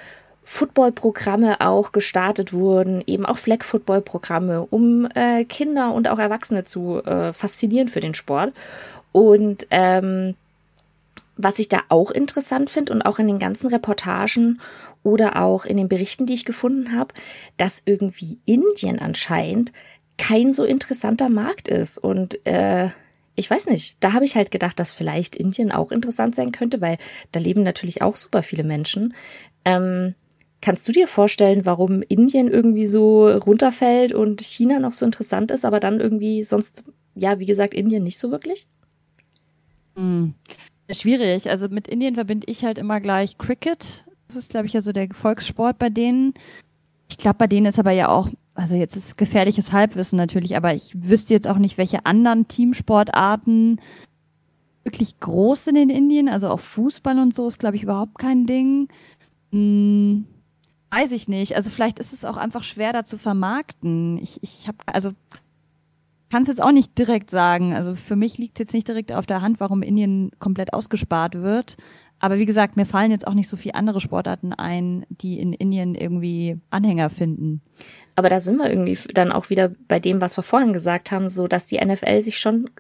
Football-Programme 0.45 1.61
auch 1.61 1.91
gestartet 1.91 2.53
wurden, 2.53 3.03
eben 3.07 3.27
auch 3.27 3.39
Flag-Football-Programme, 3.39 4.67
um 4.71 5.09
äh, 5.15 5.45
Kinder 5.45 5.93
und 5.93 6.07
auch 6.09 6.21
Erwachsene 6.21 6.63
zu 6.63 7.03
äh, 7.05 7.33
faszinieren 7.33 7.89
für 7.89 8.01
den 8.01 8.15
Sport. 8.15 8.53
Und 9.11 9.67
ähm, 9.71 10.35
was 11.37 11.59
ich 11.59 11.69
da 11.69 11.81
auch 11.89 12.11
interessant 12.11 12.71
finde 12.71 12.93
und 12.93 13.03
auch 13.03 13.19
in 13.19 13.27
den 13.27 13.39
ganzen 13.39 13.69
Reportagen 13.69 14.61
oder 15.03 15.43
auch 15.43 15.65
in 15.65 15.77
den 15.77 15.89
Berichten, 15.89 16.27
die 16.27 16.35
ich 16.35 16.45
gefunden 16.45 16.97
habe, 16.97 17.15
dass 17.57 17.83
irgendwie 17.85 18.39
Indien 18.45 18.99
anscheinend 18.99 19.73
kein 20.19 20.53
so 20.53 20.65
interessanter 20.65 21.29
Markt 21.29 21.69
ist. 21.69 21.99
Und 21.99 22.45
äh, 22.47 22.91
ich 23.35 23.51
weiß 23.51 23.67
nicht, 23.67 23.97
da 24.01 24.13
habe 24.13 24.25
ich 24.25 24.37
halt 24.37 24.51
gedacht, 24.51 24.79
dass 24.79 24.93
vielleicht 24.93 25.35
Indien 25.35 25.73
auch 25.73 25.91
interessant 25.91 26.35
sein 26.35 26.53
könnte, 26.53 26.81
weil 26.81 26.99
da 27.33 27.41
leben 27.41 27.63
natürlich 27.63 28.03
auch 28.03 28.17
super 28.17 28.43
viele 28.43 28.63
Menschen. 28.63 29.15
Ähm, 29.65 30.15
Kannst 30.63 30.87
du 30.87 30.93
dir 30.93 31.09
vorstellen, 31.09 31.67
warum 31.67 32.03
Indien 32.03 32.47
irgendwie 32.47 32.87
so 32.87 33.29
runterfällt 33.29 34.15
und 34.15 34.41
China 34.41 34.79
noch 34.79 34.93
so 34.93 35.05
interessant 35.05 35.51
ist, 35.51 35.65
aber 35.65 35.81
dann 35.81 35.99
irgendwie 35.99 36.45
sonst, 36.45 36.85
ja, 37.17 37.41
wie 37.41 37.47
gesagt, 37.47 37.75
Indien 37.75 38.05
nicht 38.05 38.17
so 38.17 38.31
wirklich? 38.31 38.69
Schwierig. 40.93 41.49
Also 41.51 41.69
mit 41.69 41.89
Indien 41.89 42.15
verbinde 42.15 42.47
ich 42.49 42.65
halt 42.65 42.79
immer 42.79 43.01
gleich 43.01 43.39
Cricket. 43.39 44.05
Das 44.29 44.37
ist, 44.37 44.51
glaube 44.51 44.67
ich, 44.67 44.73
ja 44.73 44.81
so 44.81 44.93
der 44.93 45.09
Volkssport 45.13 45.79
bei 45.79 45.91
denen. 45.91 46.35
Ich 47.09 47.19
glaube, 47.19 47.39
bei 47.39 47.47
denen 47.47 47.67
ist 47.67 47.79
aber 47.79 47.93
ja 47.93 48.09
auch, 48.09 48.29
also 48.55 48.77
jetzt 48.77 48.97
ist 48.97 49.19
gefährliches 49.19 49.73
Halbwissen 49.73 50.17
natürlich, 50.17 50.57
aber 50.57 50.75
ich 50.75 50.93
wüsste 50.95 51.35
jetzt 51.35 51.49
auch 51.49 51.59
nicht, 51.59 51.79
welche 51.79 52.07
anderen 52.07 52.49
Teamsportarten 52.49 53.81
wirklich 54.85 55.21
groß 55.21 55.65
sind 55.65 55.77
in 55.77 55.91
Indien. 55.91 56.29
Also 56.29 56.49
auch 56.49 56.61
Fußball 56.61 57.19
und 57.19 57.35
so 57.35 57.47
ist, 57.47 57.59
glaube 57.59 57.77
ich, 57.77 57.83
überhaupt 57.83 58.19
kein 58.19 58.47
Ding. 58.47 58.89
Hm 59.51 60.27
Weiß 60.93 61.13
ich 61.13 61.27
nicht. 61.27 61.57
Also 61.57 61.71
vielleicht 61.71 61.99
ist 61.99 62.13
es 62.13 62.23
auch 62.23 62.37
einfach 62.37 62.63
schwer 62.63 62.93
da 62.93 63.03
zu 63.03 63.17
vermarkten. 63.17 64.19
Ich, 64.19 64.43
ich 64.43 64.69
habe 64.69 64.77
also 64.85 65.13
kann 66.33 66.45
es 66.45 66.49
jetzt 66.49 66.63
auch 66.63 66.73
nicht 66.73 66.97
direkt 66.97 67.29
sagen. 67.29 67.75
Also 67.75 67.95
für 67.95 68.17
mich 68.17 68.39
liegt 68.39 68.59
jetzt 68.59 68.73
nicht 68.73 68.89
direkt 68.89 69.13
auf 69.13 69.27
der 69.27 69.43
Hand, 69.43 69.61
warum 69.61 69.83
Indien 69.83 70.31
komplett 70.39 70.73
ausgespart 70.73 71.43
wird. 71.43 71.77
Aber 72.21 72.39
wie 72.39 72.47
gesagt, 72.47 72.75
mir 72.75 72.87
fallen 72.87 73.11
jetzt 73.11 73.27
auch 73.27 73.35
nicht 73.35 73.51
so 73.51 73.59
viele 73.59 73.75
andere 73.75 74.01
Sportarten 74.01 74.55
ein, 74.55 75.05
die 75.11 75.39
in 75.39 75.53
Indien 75.53 75.95
irgendwie 75.95 76.59
Anhänger 76.71 77.11
finden. 77.11 77.61
Aber 78.17 78.31
da 78.31 78.41
sind 78.41 78.57
wir 78.57 78.71
irgendwie 78.71 78.97
dann 79.13 79.31
auch 79.31 79.51
wieder 79.51 79.73
bei 79.89 80.01
dem, 80.01 80.23
was 80.23 80.39
wir 80.39 80.43
vorhin 80.43 80.73
gesagt 80.73 81.11
haben, 81.11 81.29
so 81.29 81.49
dass 81.49 81.67
die 81.67 81.85
NFL 81.85 82.23
sich 82.23 82.39
schon 82.39 82.71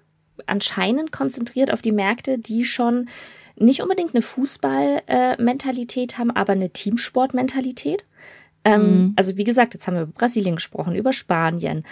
anscheinend 0.46 1.12
konzentriert 1.12 1.74
auf 1.74 1.82
die 1.82 1.92
Märkte, 1.92 2.38
die 2.38 2.64
schon 2.64 3.11
nicht 3.57 3.82
unbedingt 3.82 4.14
eine 4.14 4.22
Fußballmentalität 4.22 6.16
haben, 6.16 6.30
aber 6.30 6.55
eine 6.55 6.70
Teamsportmentalität. 6.70 8.07
Ähm, 8.64 8.80
mhm. 8.80 9.12
Also 9.16 9.36
wie 9.36 9.44
gesagt, 9.44 9.74
jetzt 9.74 9.86
haben 9.86 9.94
wir 9.96 10.05
über 10.05 10.12
Brasilien 10.12 10.55
gesprochen, 10.55 10.94
über 10.94 11.12
Spanien, 11.12 11.84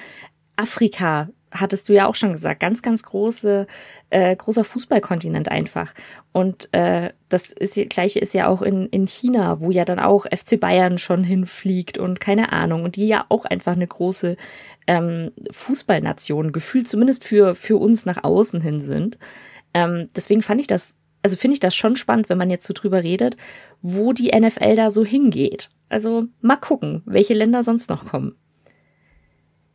Afrika, 0.56 1.28
hattest 1.51 1.88
du 1.88 1.92
ja 1.92 2.07
auch 2.07 2.14
schon 2.14 2.32
gesagt, 2.32 2.61
ganz, 2.61 2.82
ganz 2.82 3.03
große, 3.03 3.66
äh, 4.11 4.36
großer 4.36 4.64
Fußballkontinent 4.64 5.48
einfach. 5.48 5.92
Und 6.32 6.72
äh, 6.72 7.11
das 7.28 7.51
ist 7.51 7.78
gleiche 7.88 8.20
ist 8.20 8.34
ja 8.34 8.48
auch 8.48 8.62
in, 8.62 8.86
in 8.86 9.07
China, 9.07 9.61
wo 9.61 9.70
ja 9.70 9.84
dann 9.84 9.98
auch 9.98 10.26
FC 10.26 10.61
Bayern 10.61 10.98
schon 10.98 11.24
hinfliegt 11.24 11.98
und 11.98 12.20
keine 12.20 12.53
Ahnung. 12.53 12.84
Und 12.84 12.96
die 12.96 13.09
ja 13.09 13.26
auch 13.28 13.44
einfach 13.44 13.72
eine 13.72 13.86
große 13.86 14.36
ähm, 14.86 15.32
Fußballnation, 15.51 16.53
gefühlt 16.53 16.88
zumindest 16.88 17.24
für, 17.24 17.55
für 17.55 17.76
uns 17.76 18.07
nach 18.07 18.22
außen 18.22 18.61
hin 18.61 18.80
sind. 18.80 19.18
Ähm, 19.74 20.09
deswegen 20.14 20.42
fand 20.42 20.61
ich 20.61 20.66
das, 20.66 20.96
also 21.22 21.36
finde 21.36 21.55
ich 21.55 21.61
das 21.61 21.74
schon 21.74 21.96
spannend, 21.96 22.28
wenn 22.28 22.38
man 22.38 22.51
jetzt 22.51 22.66
so 22.66 22.74
drüber 22.74 23.03
redet, 23.03 23.36
wo 23.82 24.12
die 24.12 24.30
NFL 24.36 24.76
da 24.76 24.90
so 24.90 25.05
hingeht. 25.05 25.70
Also 25.88 26.26
mal 26.40 26.57
gucken, 26.57 27.03
welche 27.05 27.34
Länder 27.34 27.64
sonst 27.64 27.90
noch 27.90 28.07
kommen. 28.07 28.36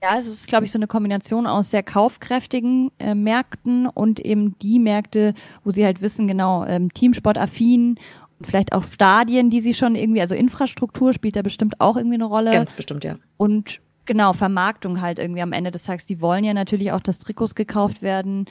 Ja, 0.05 0.19
es 0.19 0.27
ist, 0.27 0.47
glaube 0.47 0.65
ich, 0.65 0.71
so 0.71 0.77
eine 0.77 0.85
Kombination 0.85 1.47
aus 1.47 1.71
sehr 1.71 1.81
kaufkräftigen 1.81 2.91
äh, 2.99 3.15
Märkten 3.15 3.87
und 3.87 4.19
eben 4.19 4.55
die 4.59 4.77
Märkte, 4.77 5.33
wo 5.63 5.71
sie 5.71 5.83
halt 5.83 5.99
wissen, 5.99 6.27
genau, 6.27 6.63
ähm, 6.63 6.93
Teamsportaffin 6.93 7.97
und 8.37 8.45
vielleicht 8.45 8.73
auch 8.73 8.83
Stadien, 8.83 9.49
die 9.49 9.61
sie 9.61 9.73
schon 9.73 9.95
irgendwie, 9.95 10.21
also 10.21 10.35
Infrastruktur 10.35 11.11
spielt 11.11 11.35
da 11.35 11.41
bestimmt 11.41 11.81
auch 11.81 11.97
irgendwie 11.97 12.17
eine 12.17 12.25
Rolle. 12.25 12.51
Ganz 12.51 12.73
bestimmt, 12.73 13.03
ja. 13.03 13.15
Und 13.37 13.81
genau, 14.05 14.33
Vermarktung 14.33 15.01
halt 15.01 15.17
irgendwie 15.17 15.41
am 15.41 15.53
Ende 15.53 15.71
des 15.71 15.85
Tages. 15.85 16.05
Die 16.05 16.21
wollen 16.21 16.43
ja 16.43 16.53
natürlich 16.53 16.91
auch, 16.91 17.01
dass 17.01 17.17
Trikots 17.17 17.55
gekauft 17.55 18.03
werden, 18.03 18.45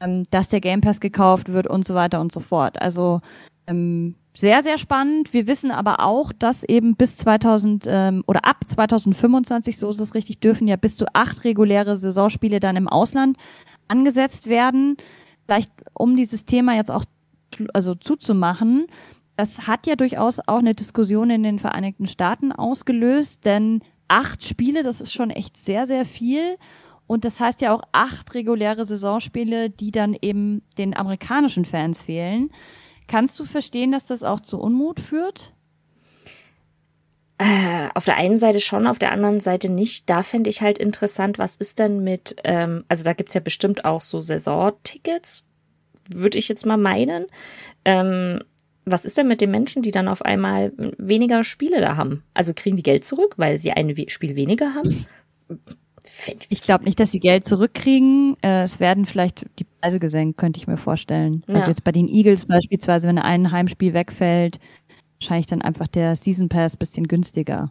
ähm, 0.00 0.24
dass 0.30 0.48
der 0.48 0.60
Game 0.60 0.80
Pass 0.80 0.98
gekauft 0.98 1.52
wird 1.52 1.68
und 1.68 1.86
so 1.86 1.94
weiter 1.94 2.20
und 2.20 2.32
so 2.32 2.40
fort. 2.40 2.82
Also 2.82 3.20
ähm, 3.68 4.16
sehr, 4.36 4.62
sehr 4.62 4.76
spannend. 4.76 5.32
Wir 5.32 5.46
wissen 5.46 5.70
aber 5.70 6.00
auch, 6.00 6.32
dass 6.32 6.62
eben 6.62 6.94
bis 6.94 7.16
2000 7.16 7.84
ähm, 7.88 8.24
oder 8.26 8.44
ab 8.44 8.58
2025, 8.66 9.78
so 9.78 9.88
ist 9.88 9.98
es 9.98 10.14
richtig, 10.14 10.40
dürfen 10.40 10.68
ja 10.68 10.76
bis 10.76 10.96
zu 10.96 11.06
acht 11.14 11.44
reguläre 11.44 11.96
Saisonspiele 11.96 12.60
dann 12.60 12.76
im 12.76 12.88
Ausland 12.88 13.38
angesetzt 13.88 14.48
werden. 14.48 14.96
Vielleicht 15.46 15.70
um 15.94 16.16
dieses 16.16 16.44
Thema 16.44 16.74
jetzt 16.74 16.90
auch 16.90 17.04
also 17.72 17.94
zuzumachen. 17.94 18.86
Das 19.36 19.66
hat 19.66 19.86
ja 19.86 19.96
durchaus 19.96 20.40
auch 20.46 20.58
eine 20.58 20.74
Diskussion 20.74 21.30
in 21.30 21.42
den 21.42 21.58
Vereinigten 21.58 22.06
Staaten 22.06 22.52
ausgelöst, 22.52 23.44
denn 23.44 23.80
acht 24.08 24.44
Spiele, 24.44 24.82
das 24.82 25.00
ist 25.00 25.12
schon 25.12 25.30
echt 25.30 25.56
sehr, 25.56 25.86
sehr 25.86 26.04
viel. 26.04 26.56
Und 27.06 27.24
das 27.24 27.40
heißt 27.40 27.60
ja 27.60 27.72
auch 27.74 27.82
acht 27.92 28.34
reguläre 28.34 28.84
Saisonspiele, 28.84 29.70
die 29.70 29.92
dann 29.92 30.16
eben 30.20 30.62
den 30.76 30.96
amerikanischen 30.96 31.64
Fans 31.64 32.02
fehlen. 32.02 32.50
Kannst 33.06 33.38
du 33.38 33.44
verstehen, 33.44 33.92
dass 33.92 34.06
das 34.06 34.22
auch 34.22 34.40
zu 34.40 34.58
Unmut 34.60 35.00
führt? 35.00 35.52
Äh, 37.38 37.88
auf 37.94 38.06
der 38.06 38.16
einen 38.16 38.38
Seite 38.38 38.60
schon, 38.60 38.86
auf 38.86 38.98
der 38.98 39.12
anderen 39.12 39.40
Seite 39.40 39.68
nicht. 39.68 40.08
Da 40.08 40.22
fände 40.22 40.48
ich 40.48 40.62
halt 40.62 40.78
interessant, 40.78 41.38
was 41.38 41.56
ist 41.56 41.78
denn 41.78 42.02
mit, 42.02 42.36
ähm, 42.44 42.84
also 42.88 43.04
da 43.04 43.12
gibt's 43.12 43.34
ja 43.34 43.40
bestimmt 43.40 43.84
auch 43.84 44.00
so 44.00 44.20
Saisontickets, 44.20 45.46
würde 46.08 46.38
ich 46.38 46.48
jetzt 46.48 46.64
mal 46.64 46.78
meinen. 46.78 47.26
Ähm, 47.84 48.42
was 48.86 49.04
ist 49.04 49.18
denn 49.18 49.28
mit 49.28 49.40
den 49.40 49.50
Menschen, 49.50 49.82
die 49.82 49.90
dann 49.90 50.08
auf 50.08 50.22
einmal 50.22 50.72
weniger 50.96 51.44
Spiele 51.44 51.80
da 51.80 51.96
haben? 51.96 52.22
Also 52.32 52.54
kriegen 52.54 52.76
die 52.76 52.84
Geld 52.84 53.04
zurück, 53.04 53.34
weil 53.36 53.58
sie 53.58 53.72
ein 53.72 53.94
Spiel 54.08 54.36
weniger 54.36 54.74
haben? 54.74 55.06
Ich 56.48 56.62
glaube 56.62 56.84
nicht, 56.84 56.98
dass 56.98 57.12
sie 57.12 57.20
Geld 57.20 57.46
zurückkriegen. 57.46 58.36
Äh, 58.42 58.62
es 58.62 58.80
werden 58.80 59.06
vielleicht 59.06 59.46
die 59.58 59.64
Preise 59.64 59.98
gesenkt, 59.98 60.38
könnte 60.38 60.58
ich 60.58 60.66
mir 60.66 60.76
vorstellen. 60.76 61.44
Ja. 61.46 61.56
Also 61.56 61.70
jetzt 61.70 61.84
bei 61.84 61.92
den 61.92 62.08
Eagles 62.08 62.46
beispielsweise, 62.46 63.06
wenn 63.08 63.18
ein 63.18 63.52
Heimspiel 63.52 63.92
wegfällt, 63.92 64.58
wahrscheinlich 65.20 65.46
dann 65.46 65.62
einfach 65.62 65.86
der 65.86 66.16
Season 66.16 66.48
Pass 66.48 66.76
bisschen 66.76 67.06
günstiger. 67.06 67.70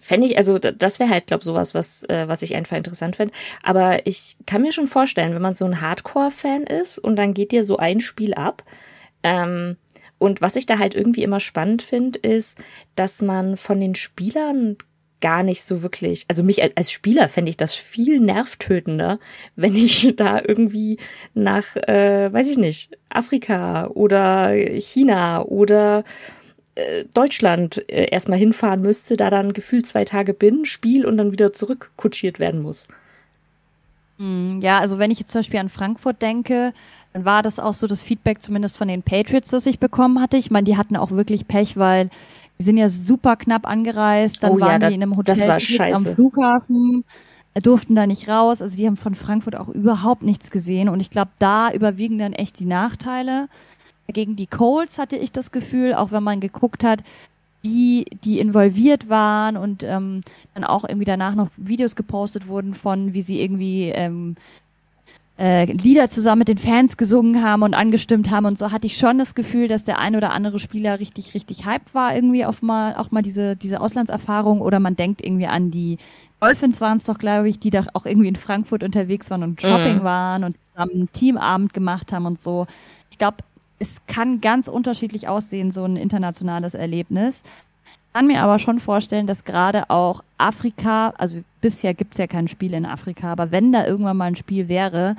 Fände 0.00 0.26
ich, 0.26 0.36
also 0.36 0.58
das 0.58 1.00
wäre 1.00 1.10
halt, 1.10 1.26
glaube 1.26 1.44
sowas, 1.44 1.74
was, 1.74 2.04
äh, 2.04 2.28
was 2.28 2.42
ich 2.42 2.54
einfach 2.54 2.76
interessant 2.76 3.16
fände. 3.16 3.34
Aber 3.62 4.06
ich 4.06 4.36
kann 4.46 4.62
mir 4.62 4.72
schon 4.72 4.86
vorstellen, 4.86 5.34
wenn 5.34 5.42
man 5.42 5.54
so 5.54 5.64
ein 5.64 5.80
Hardcore-Fan 5.80 6.64
ist 6.64 6.98
und 6.98 7.16
dann 7.16 7.34
geht 7.34 7.52
dir 7.52 7.64
so 7.64 7.78
ein 7.78 8.00
Spiel 8.00 8.34
ab. 8.34 8.64
Ähm, 9.22 9.76
und 10.18 10.40
was 10.40 10.56
ich 10.56 10.66
da 10.66 10.78
halt 10.78 10.94
irgendwie 10.94 11.22
immer 11.22 11.40
spannend 11.40 11.82
finde, 11.82 12.18
ist, 12.20 12.58
dass 12.96 13.22
man 13.22 13.56
von 13.56 13.80
den 13.80 13.94
Spielern 13.94 14.76
gar 15.20 15.42
nicht 15.42 15.62
so 15.62 15.82
wirklich, 15.82 16.24
also 16.28 16.42
mich 16.42 16.62
als 16.76 16.92
Spieler 16.92 17.28
fände 17.28 17.50
ich 17.50 17.56
das 17.56 17.74
viel 17.74 18.20
nervtötender, 18.20 19.18
wenn 19.56 19.74
ich 19.74 20.12
da 20.16 20.40
irgendwie 20.40 20.98
nach, 21.34 21.76
äh, 21.76 22.32
weiß 22.32 22.50
ich 22.50 22.58
nicht, 22.58 22.96
Afrika 23.08 23.88
oder 23.88 24.52
China 24.52 25.42
oder 25.42 26.04
äh, 26.74 27.04
Deutschland 27.14 27.84
äh, 27.88 28.08
erstmal 28.10 28.38
hinfahren 28.38 28.82
müsste, 28.82 29.16
da 29.16 29.30
dann 29.30 29.52
gefühlt 29.52 29.86
zwei 29.86 30.04
Tage 30.04 30.34
bin, 30.34 30.64
Spiel 30.64 31.06
und 31.06 31.16
dann 31.16 31.32
wieder 31.32 31.52
zurückkutschiert 31.52 32.38
werden 32.38 32.62
muss. 32.62 32.86
Hm, 34.18 34.60
ja, 34.62 34.78
also 34.80 34.98
wenn 34.98 35.10
ich 35.10 35.20
jetzt 35.20 35.32
zum 35.32 35.40
Beispiel 35.40 35.60
an 35.60 35.68
Frankfurt 35.68 36.20
denke, 36.22 36.72
dann 37.12 37.24
war 37.24 37.42
das 37.42 37.58
auch 37.58 37.74
so 37.74 37.86
das 37.86 38.02
Feedback 38.02 38.42
zumindest 38.42 38.76
von 38.76 38.88
den 38.88 39.02
Patriots, 39.02 39.50
das 39.50 39.66
ich 39.66 39.78
bekommen 39.78 40.20
hatte. 40.20 40.36
Ich 40.36 40.50
meine, 40.50 40.64
die 40.64 40.76
hatten 40.76 40.96
auch 40.96 41.10
wirklich 41.10 41.48
Pech, 41.48 41.76
weil 41.76 42.10
die 42.58 42.64
sind 42.64 42.76
ja 42.76 42.88
super 42.88 43.36
knapp 43.36 43.66
angereist, 43.66 44.42
dann 44.42 44.52
oh, 44.52 44.60
waren 44.60 44.80
ja, 44.80 44.88
die 44.88 44.94
in 44.94 45.02
einem 45.02 45.16
Hotel 45.16 45.50
am 45.92 46.04
Flughafen, 46.04 47.04
äh, 47.54 47.60
durften 47.60 47.94
da 47.94 48.06
nicht 48.06 48.28
raus. 48.28 48.62
Also 48.62 48.76
die 48.76 48.86
haben 48.86 48.96
von 48.96 49.14
Frankfurt 49.14 49.56
auch 49.56 49.68
überhaupt 49.68 50.22
nichts 50.22 50.50
gesehen. 50.50 50.88
Und 50.88 51.00
ich 51.00 51.10
glaube, 51.10 51.30
da 51.38 51.72
überwiegen 51.72 52.18
dann 52.18 52.32
echt 52.32 52.58
die 52.58 52.66
Nachteile. 52.66 53.48
Gegen 54.08 54.36
die 54.36 54.46
Colts 54.46 54.98
hatte 54.98 55.16
ich 55.16 55.32
das 55.32 55.52
Gefühl, 55.52 55.94
auch 55.94 56.10
wenn 56.10 56.22
man 56.22 56.40
geguckt 56.40 56.82
hat, 56.82 57.02
wie 57.62 58.06
die 58.24 58.38
involviert 58.38 59.08
waren 59.08 59.56
und 59.56 59.82
ähm, 59.82 60.22
dann 60.54 60.64
auch 60.64 60.84
irgendwie 60.84 61.04
danach 61.04 61.34
noch 61.34 61.50
Videos 61.56 61.96
gepostet 61.96 62.46
wurden 62.46 62.74
von, 62.74 63.14
wie 63.14 63.22
sie 63.22 63.40
irgendwie 63.40 63.88
ähm, 63.88 64.36
äh, 65.38 65.64
Lieder 65.66 66.10
zusammen 66.10 66.40
mit 66.40 66.48
den 66.48 66.58
Fans 66.58 66.96
gesungen 66.96 67.44
haben 67.44 67.62
und 67.62 67.74
angestimmt 67.74 68.30
haben 68.30 68.46
und 68.46 68.58
so 68.58 68.72
hatte 68.72 68.86
ich 68.86 68.96
schon 68.96 69.18
das 69.18 69.34
Gefühl, 69.34 69.68
dass 69.68 69.84
der 69.84 69.98
ein 69.98 70.16
oder 70.16 70.32
andere 70.32 70.58
Spieler 70.58 70.98
richtig, 70.98 71.34
richtig 71.34 71.64
hyped 71.64 71.94
war 71.94 72.14
irgendwie 72.14 72.44
auf 72.44 72.60
mal, 72.60 72.96
auch 72.96 73.10
mal 73.10 73.22
diese, 73.22 73.54
diese 73.54 73.80
Auslandserfahrung 73.80 74.60
oder 74.60 74.80
man 74.80 74.96
denkt 74.96 75.24
irgendwie 75.24 75.46
an 75.46 75.70
die 75.70 75.98
Dolphins 76.40 76.80
waren 76.80 76.98
es 76.98 77.04
doch, 77.04 77.18
glaube 77.18 77.48
ich, 77.48 77.58
die 77.58 77.70
da 77.70 77.84
auch 77.94 78.06
irgendwie 78.06 78.28
in 78.28 78.36
Frankfurt 78.36 78.82
unterwegs 78.82 79.30
waren 79.30 79.42
und 79.42 79.60
Shopping 79.60 79.98
mhm. 79.98 80.04
waren 80.04 80.44
und 80.44 80.56
zusammen 80.72 80.92
einen 80.92 81.12
Teamabend 81.12 81.74
gemacht 81.74 82.12
haben 82.12 82.26
und 82.26 82.40
so. 82.40 82.66
Ich 83.10 83.18
glaube, 83.18 83.38
es 83.80 84.04
kann 84.06 84.40
ganz 84.40 84.68
unterschiedlich 84.68 85.28
aussehen, 85.28 85.72
so 85.72 85.84
ein 85.84 85.96
internationales 85.96 86.74
Erlebnis 86.74 87.42
kann 88.12 88.26
mir 88.26 88.42
aber 88.42 88.58
schon 88.58 88.80
vorstellen, 88.80 89.26
dass 89.26 89.44
gerade 89.44 89.90
auch 89.90 90.22
Afrika, 90.38 91.10
also 91.18 91.42
bisher 91.60 91.94
gibt's 91.94 92.18
ja 92.18 92.26
kein 92.26 92.48
Spiel 92.48 92.74
in 92.74 92.86
Afrika, 92.86 93.30
aber 93.32 93.50
wenn 93.50 93.72
da 93.72 93.86
irgendwann 93.86 94.16
mal 94.16 94.26
ein 94.26 94.36
Spiel 94.36 94.68
wäre, 94.68 95.16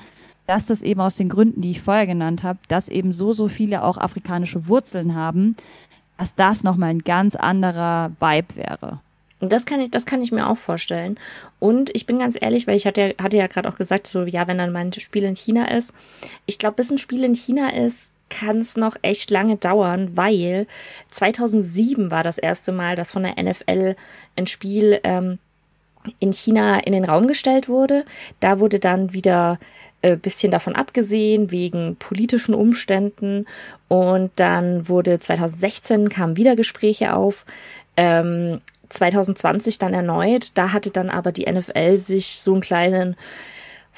dass 0.47 0.65
das 0.65 0.81
eben 0.81 0.99
aus 0.99 1.15
den 1.15 1.29
Gründen, 1.29 1.61
die 1.61 1.71
ich 1.71 1.81
vorher 1.81 2.07
genannt 2.07 2.43
habe, 2.43 2.59
dass 2.67 2.89
eben 2.89 3.13
so, 3.13 3.33
so 3.33 3.47
viele 3.47 3.83
auch 3.83 3.97
afrikanische 3.97 4.67
Wurzeln 4.67 5.15
haben, 5.15 5.55
dass 6.17 6.35
das 6.35 6.63
nochmal 6.63 6.89
ein 6.89 7.03
ganz 7.03 7.35
anderer 7.35 8.11
Vibe 8.19 8.55
wäre. 8.55 8.99
Und 9.39 9.53
das 9.53 9.65
kann 9.65 9.79
ich, 9.79 9.91
das 9.91 10.05
kann 10.05 10.21
ich 10.21 10.31
mir 10.31 10.49
auch 10.49 10.57
vorstellen. 10.57 11.17
Und 11.59 11.95
ich 11.95 12.05
bin 12.05 12.19
ganz 12.19 12.37
ehrlich, 12.39 12.67
weil 12.67 12.75
ich 12.75 12.85
hatte, 12.85 13.15
hatte 13.21 13.37
ja 13.37 13.47
gerade 13.47 13.69
auch 13.69 13.77
gesagt, 13.77 14.07
so, 14.07 14.23
ja, 14.23 14.47
wenn 14.47 14.57
dann 14.57 14.73
mein 14.73 14.91
Spiel 14.91 15.23
in 15.23 15.35
China 15.35 15.65
ist. 15.69 15.93
Ich 16.45 16.59
glaube, 16.59 16.75
bis 16.75 16.91
ein 16.91 16.97
Spiel 16.97 17.23
in 17.23 17.35
China 17.35 17.69
ist, 17.69 18.11
kann 18.29 18.59
es 18.59 18.77
noch 18.77 18.95
echt 19.01 19.31
lange 19.31 19.57
dauern, 19.57 20.15
weil 20.15 20.67
2007 21.11 22.11
war 22.11 22.23
das 22.23 22.37
erste 22.37 22.71
Mal, 22.71 22.95
dass 22.95 23.11
von 23.11 23.23
der 23.23 23.41
NFL 23.41 23.95
ein 24.35 24.47
Spiel 24.47 24.99
ähm, 25.03 25.39
in 26.19 26.33
China 26.33 26.79
in 26.79 26.93
den 26.93 27.05
Raum 27.05 27.27
gestellt 27.27 27.67
wurde. 27.67 28.05
Da 28.39 28.59
wurde 28.59 28.79
dann 28.79 29.13
wieder 29.13 29.59
äh, 30.01 30.15
bisschen 30.15 30.51
davon 30.51 30.75
abgesehen 30.75 31.51
wegen 31.51 31.97
politischen 31.97 32.53
Umständen 32.53 33.45
und 33.87 34.31
dann 34.37 34.87
wurde 34.87 35.19
2016 35.19 36.09
kamen 36.09 36.37
wieder 36.37 36.55
Gespräche 36.55 37.13
auf. 37.15 37.45
Ähm, 37.97 38.61
2020 38.89 39.77
dann 39.77 39.93
erneut. 39.93 40.57
Da 40.57 40.73
hatte 40.73 40.89
dann 40.91 41.09
aber 41.09 41.31
die 41.31 41.51
NFL 41.51 41.97
sich 41.97 42.39
so 42.39 42.53
einen 42.53 42.61
kleinen 42.61 43.15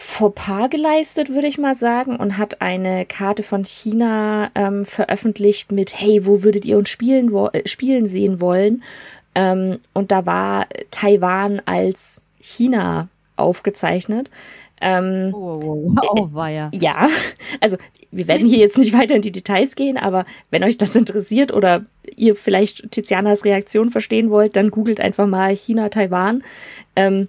Fauxpas 0.03 0.71
geleistet, 0.71 1.29
würde 1.29 1.45
ich 1.45 1.59
mal 1.59 1.75
sagen, 1.75 2.15
und 2.15 2.39
hat 2.39 2.59
eine 2.59 3.05
Karte 3.05 3.43
von 3.43 3.63
China 3.63 4.49
ähm, 4.55 4.83
veröffentlicht 4.83 5.71
mit, 5.71 6.01
hey, 6.01 6.25
wo 6.25 6.41
würdet 6.41 6.65
ihr 6.65 6.79
uns 6.79 6.89
spielen, 6.89 7.31
wo, 7.31 7.49
äh, 7.49 7.67
spielen 7.67 8.07
sehen 8.07 8.41
wollen? 8.41 8.81
Ähm, 9.35 9.77
und 9.93 10.11
da 10.11 10.25
war 10.25 10.65
Taiwan 10.89 11.61
als 11.67 12.19
China 12.39 13.09
aufgezeichnet. 13.35 14.31
Ähm, 14.81 15.29
oh, 15.35 15.93
oh, 15.95 16.29
oh. 16.33 16.69
Ja, 16.73 17.07
also 17.59 17.77
wir 18.09 18.27
werden 18.27 18.47
hier 18.47 18.57
jetzt 18.57 18.79
nicht 18.79 18.97
weiter 18.97 19.15
in 19.15 19.21
die 19.21 19.31
Details 19.31 19.75
gehen, 19.75 19.97
aber 19.97 20.25
wenn 20.49 20.63
euch 20.63 20.77
das 20.79 20.95
interessiert 20.95 21.53
oder 21.53 21.85
ihr 22.15 22.35
vielleicht 22.35 22.91
Tizianas 22.91 23.45
Reaktion 23.45 23.91
verstehen 23.91 24.31
wollt, 24.31 24.55
dann 24.55 24.71
googelt 24.71 24.99
einfach 24.99 25.27
mal 25.27 25.55
China, 25.55 25.89
Taiwan. 25.89 26.43
Ähm, 26.95 27.27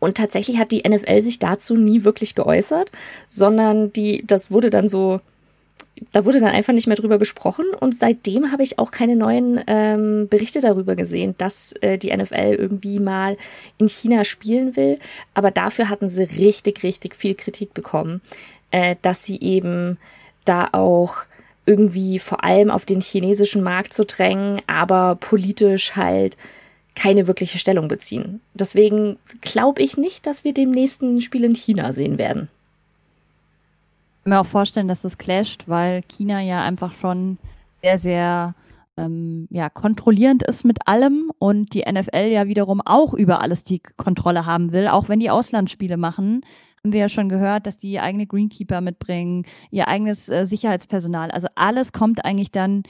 und 0.00 0.16
tatsächlich 0.16 0.58
hat 0.58 0.72
die 0.72 0.82
NFL 0.88 1.20
sich 1.20 1.38
dazu 1.38 1.76
nie 1.76 2.04
wirklich 2.04 2.34
geäußert, 2.34 2.90
sondern 3.28 3.92
die, 3.92 4.24
das 4.26 4.50
wurde 4.50 4.70
dann 4.70 4.88
so 4.88 5.20
da 6.12 6.24
wurde 6.24 6.40
dann 6.40 6.50
einfach 6.50 6.72
nicht 6.72 6.86
mehr 6.86 6.96
drüber 6.96 7.18
gesprochen 7.18 7.66
und 7.78 7.94
seitdem 7.94 8.52
habe 8.52 8.62
ich 8.62 8.78
auch 8.78 8.90
keine 8.90 9.16
neuen 9.16 9.60
ähm, 9.66 10.28
Berichte 10.28 10.60
darüber 10.60 10.96
gesehen, 10.96 11.34
dass 11.38 11.72
äh, 11.80 11.98
die 11.98 12.14
NFL 12.14 12.56
irgendwie 12.58 12.98
mal 12.98 13.36
in 13.78 13.88
China 13.88 14.24
spielen 14.24 14.76
will. 14.76 14.98
Aber 15.34 15.50
dafür 15.50 15.88
hatten 15.88 16.08
sie 16.08 16.24
richtig, 16.24 16.82
richtig 16.82 17.14
viel 17.14 17.34
Kritik 17.34 17.74
bekommen, 17.74 18.22
äh, 18.70 18.96
dass 19.02 19.24
sie 19.24 19.40
eben 19.40 19.98
da 20.44 20.68
auch 20.72 21.16
irgendwie 21.66 22.18
vor 22.18 22.42
allem 22.44 22.70
auf 22.70 22.86
den 22.86 23.00
chinesischen 23.00 23.62
Markt 23.62 23.92
zu 23.92 24.04
drängen, 24.04 24.62
aber 24.66 25.16
politisch 25.16 25.96
halt 25.96 26.36
keine 27.00 27.26
wirkliche 27.26 27.58
Stellung 27.58 27.88
beziehen. 27.88 28.40
Deswegen 28.54 29.16
glaube 29.40 29.82
ich 29.82 29.96
nicht, 29.96 30.26
dass 30.26 30.44
wir 30.44 30.52
dem 30.52 30.70
nächsten 30.70 31.20
Spiel 31.20 31.44
in 31.44 31.54
China 31.54 31.92
sehen 31.92 32.18
werden 32.18 32.48
mir 34.30 34.40
auch 34.40 34.46
vorstellen, 34.46 34.88
dass 34.88 35.02
das 35.02 35.18
clasht, 35.18 35.64
weil 35.66 36.02
China 36.02 36.40
ja 36.40 36.62
einfach 36.62 36.94
schon 36.94 37.38
sehr, 37.82 37.98
sehr 37.98 38.54
ähm, 38.96 39.46
ja, 39.50 39.68
kontrollierend 39.68 40.42
ist 40.42 40.64
mit 40.64 40.78
allem 40.86 41.30
und 41.38 41.74
die 41.74 41.84
NFL 41.90 42.28
ja 42.30 42.46
wiederum 42.46 42.80
auch 42.80 43.12
über 43.12 43.40
alles 43.40 43.64
die 43.64 43.80
Kontrolle 43.96 44.46
haben 44.46 44.72
will, 44.72 44.88
auch 44.88 45.08
wenn 45.08 45.20
die 45.20 45.30
Auslandsspiele 45.30 45.98
machen. 45.98 46.42
Haben 46.82 46.92
wir 46.92 47.00
ja 47.00 47.08
schon 47.10 47.28
gehört, 47.28 47.66
dass 47.66 47.76
die 47.76 48.00
eigene 48.00 48.26
Greenkeeper 48.26 48.80
mitbringen, 48.80 49.44
ihr 49.70 49.88
eigenes 49.88 50.30
äh, 50.30 50.46
Sicherheitspersonal. 50.46 51.30
Also 51.30 51.48
alles 51.54 51.92
kommt 51.92 52.24
eigentlich 52.24 52.52
dann 52.52 52.84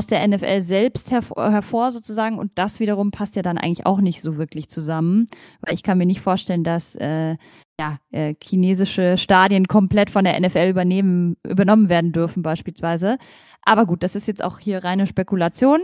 aus 0.00 0.06
der 0.06 0.26
NFL 0.26 0.62
selbst 0.62 1.10
hervor, 1.10 1.50
hervor 1.50 1.90
sozusagen 1.90 2.38
und 2.38 2.52
das 2.54 2.80
wiederum 2.80 3.10
passt 3.10 3.36
ja 3.36 3.42
dann 3.42 3.58
eigentlich 3.58 3.84
auch 3.84 4.00
nicht 4.00 4.22
so 4.22 4.38
wirklich 4.38 4.70
zusammen, 4.70 5.26
weil 5.60 5.74
ich 5.74 5.82
kann 5.82 5.98
mir 5.98 6.06
nicht 6.06 6.22
vorstellen, 6.22 6.64
dass 6.64 6.96
äh, 6.96 7.36
ja, 7.78 7.98
äh, 8.10 8.34
chinesische 8.42 9.18
Stadien 9.18 9.68
komplett 9.68 10.08
von 10.08 10.24
der 10.24 10.40
NFL 10.40 10.70
übernehmen, 10.70 11.36
übernommen 11.46 11.90
werden 11.90 12.12
dürfen 12.12 12.42
beispielsweise. 12.42 13.18
Aber 13.60 13.84
gut, 13.84 14.02
das 14.02 14.16
ist 14.16 14.26
jetzt 14.26 14.42
auch 14.42 14.58
hier 14.58 14.82
reine 14.84 15.06
Spekulation. 15.06 15.80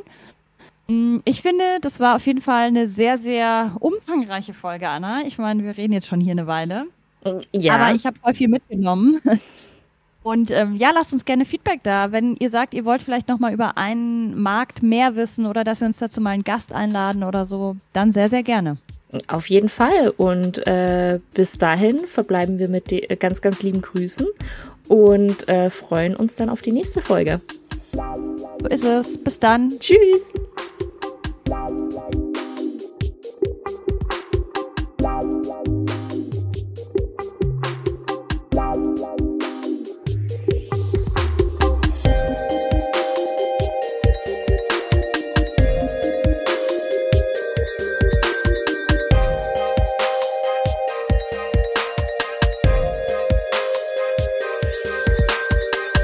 Mm, 0.88 1.18
ich 1.26 1.42
finde, 1.42 1.64
das 1.82 2.00
war 2.00 2.16
auf 2.16 2.26
jeden 2.26 2.40
Fall 2.40 2.68
eine 2.68 2.88
sehr, 2.88 3.18
sehr 3.18 3.76
umfangreiche 3.80 4.54
Folge, 4.54 4.88
Anna. 4.88 5.26
Ich 5.26 5.36
meine, 5.36 5.62
wir 5.62 5.76
reden 5.76 5.92
jetzt 5.92 6.06
schon 6.06 6.22
hier 6.22 6.32
eine 6.32 6.46
Weile. 6.46 6.86
Ja. 7.52 7.74
Aber 7.74 7.94
ich 7.94 8.06
habe 8.06 8.18
voll 8.18 8.32
viel 8.32 8.48
mitgenommen. 8.48 9.20
Und 10.26 10.50
ähm, 10.50 10.74
ja, 10.74 10.90
lasst 10.92 11.12
uns 11.12 11.24
gerne 11.24 11.44
Feedback 11.44 11.84
da. 11.84 12.10
Wenn 12.10 12.34
ihr 12.40 12.50
sagt, 12.50 12.74
ihr 12.74 12.84
wollt 12.84 13.00
vielleicht 13.00 13.28
nochmal 13.28 13.52
über 13.52 13.78
einen 13.78 14.36
Markt 14.36 14.82
mehr 14.82 15.14
wissen 15.14 15.46
oder 15.46 15.62
dass 15.62 15.78
wir 15.78 15.86
uns 15.86 15.98
dazu 15.98 16.20
mal 16.20 16.30
einen 16.30 16.42
Gast 16.42 16.72
einladen 16.72 17.22
oder 17.22 17.44
so, 17.44 17.76
dann 17.92 18.10
sehr, 18.10 18.28
sehr 18.28 18.42
gerne. 18.42 18.76
Auf 19.28 19.48
jeden 19.48 19.68
Fall. 19.68 20.12
Und 20.16 20.66
äh, 20.66 21.20
bis 21.32 21.58
dahin 21.58 22.08
verbleiben 22.08 22.58
wir 22.58 22.68
mit 22.68 22.92
ganz, 23.20 23.40
ganz 23.40 23.62
lieben 23.62 23.82
Grüßen 23.82 24.26
und 24.88 25.48
äh, 25.48 25.70
freuen 25.70 26.16
uns 26.16 26.34
dann 26.34 26.50
auf 26.50 26.60
die 26.60 26.72
nächste 26.72 27.00
Folge. 27.02 27.40
So 27.92 28.66
ist 28.68 28.84
es. 28.84 29.22
Bis 29.22 29.38
dann. 29.38 29.78
Tschüss. 29.78 30.34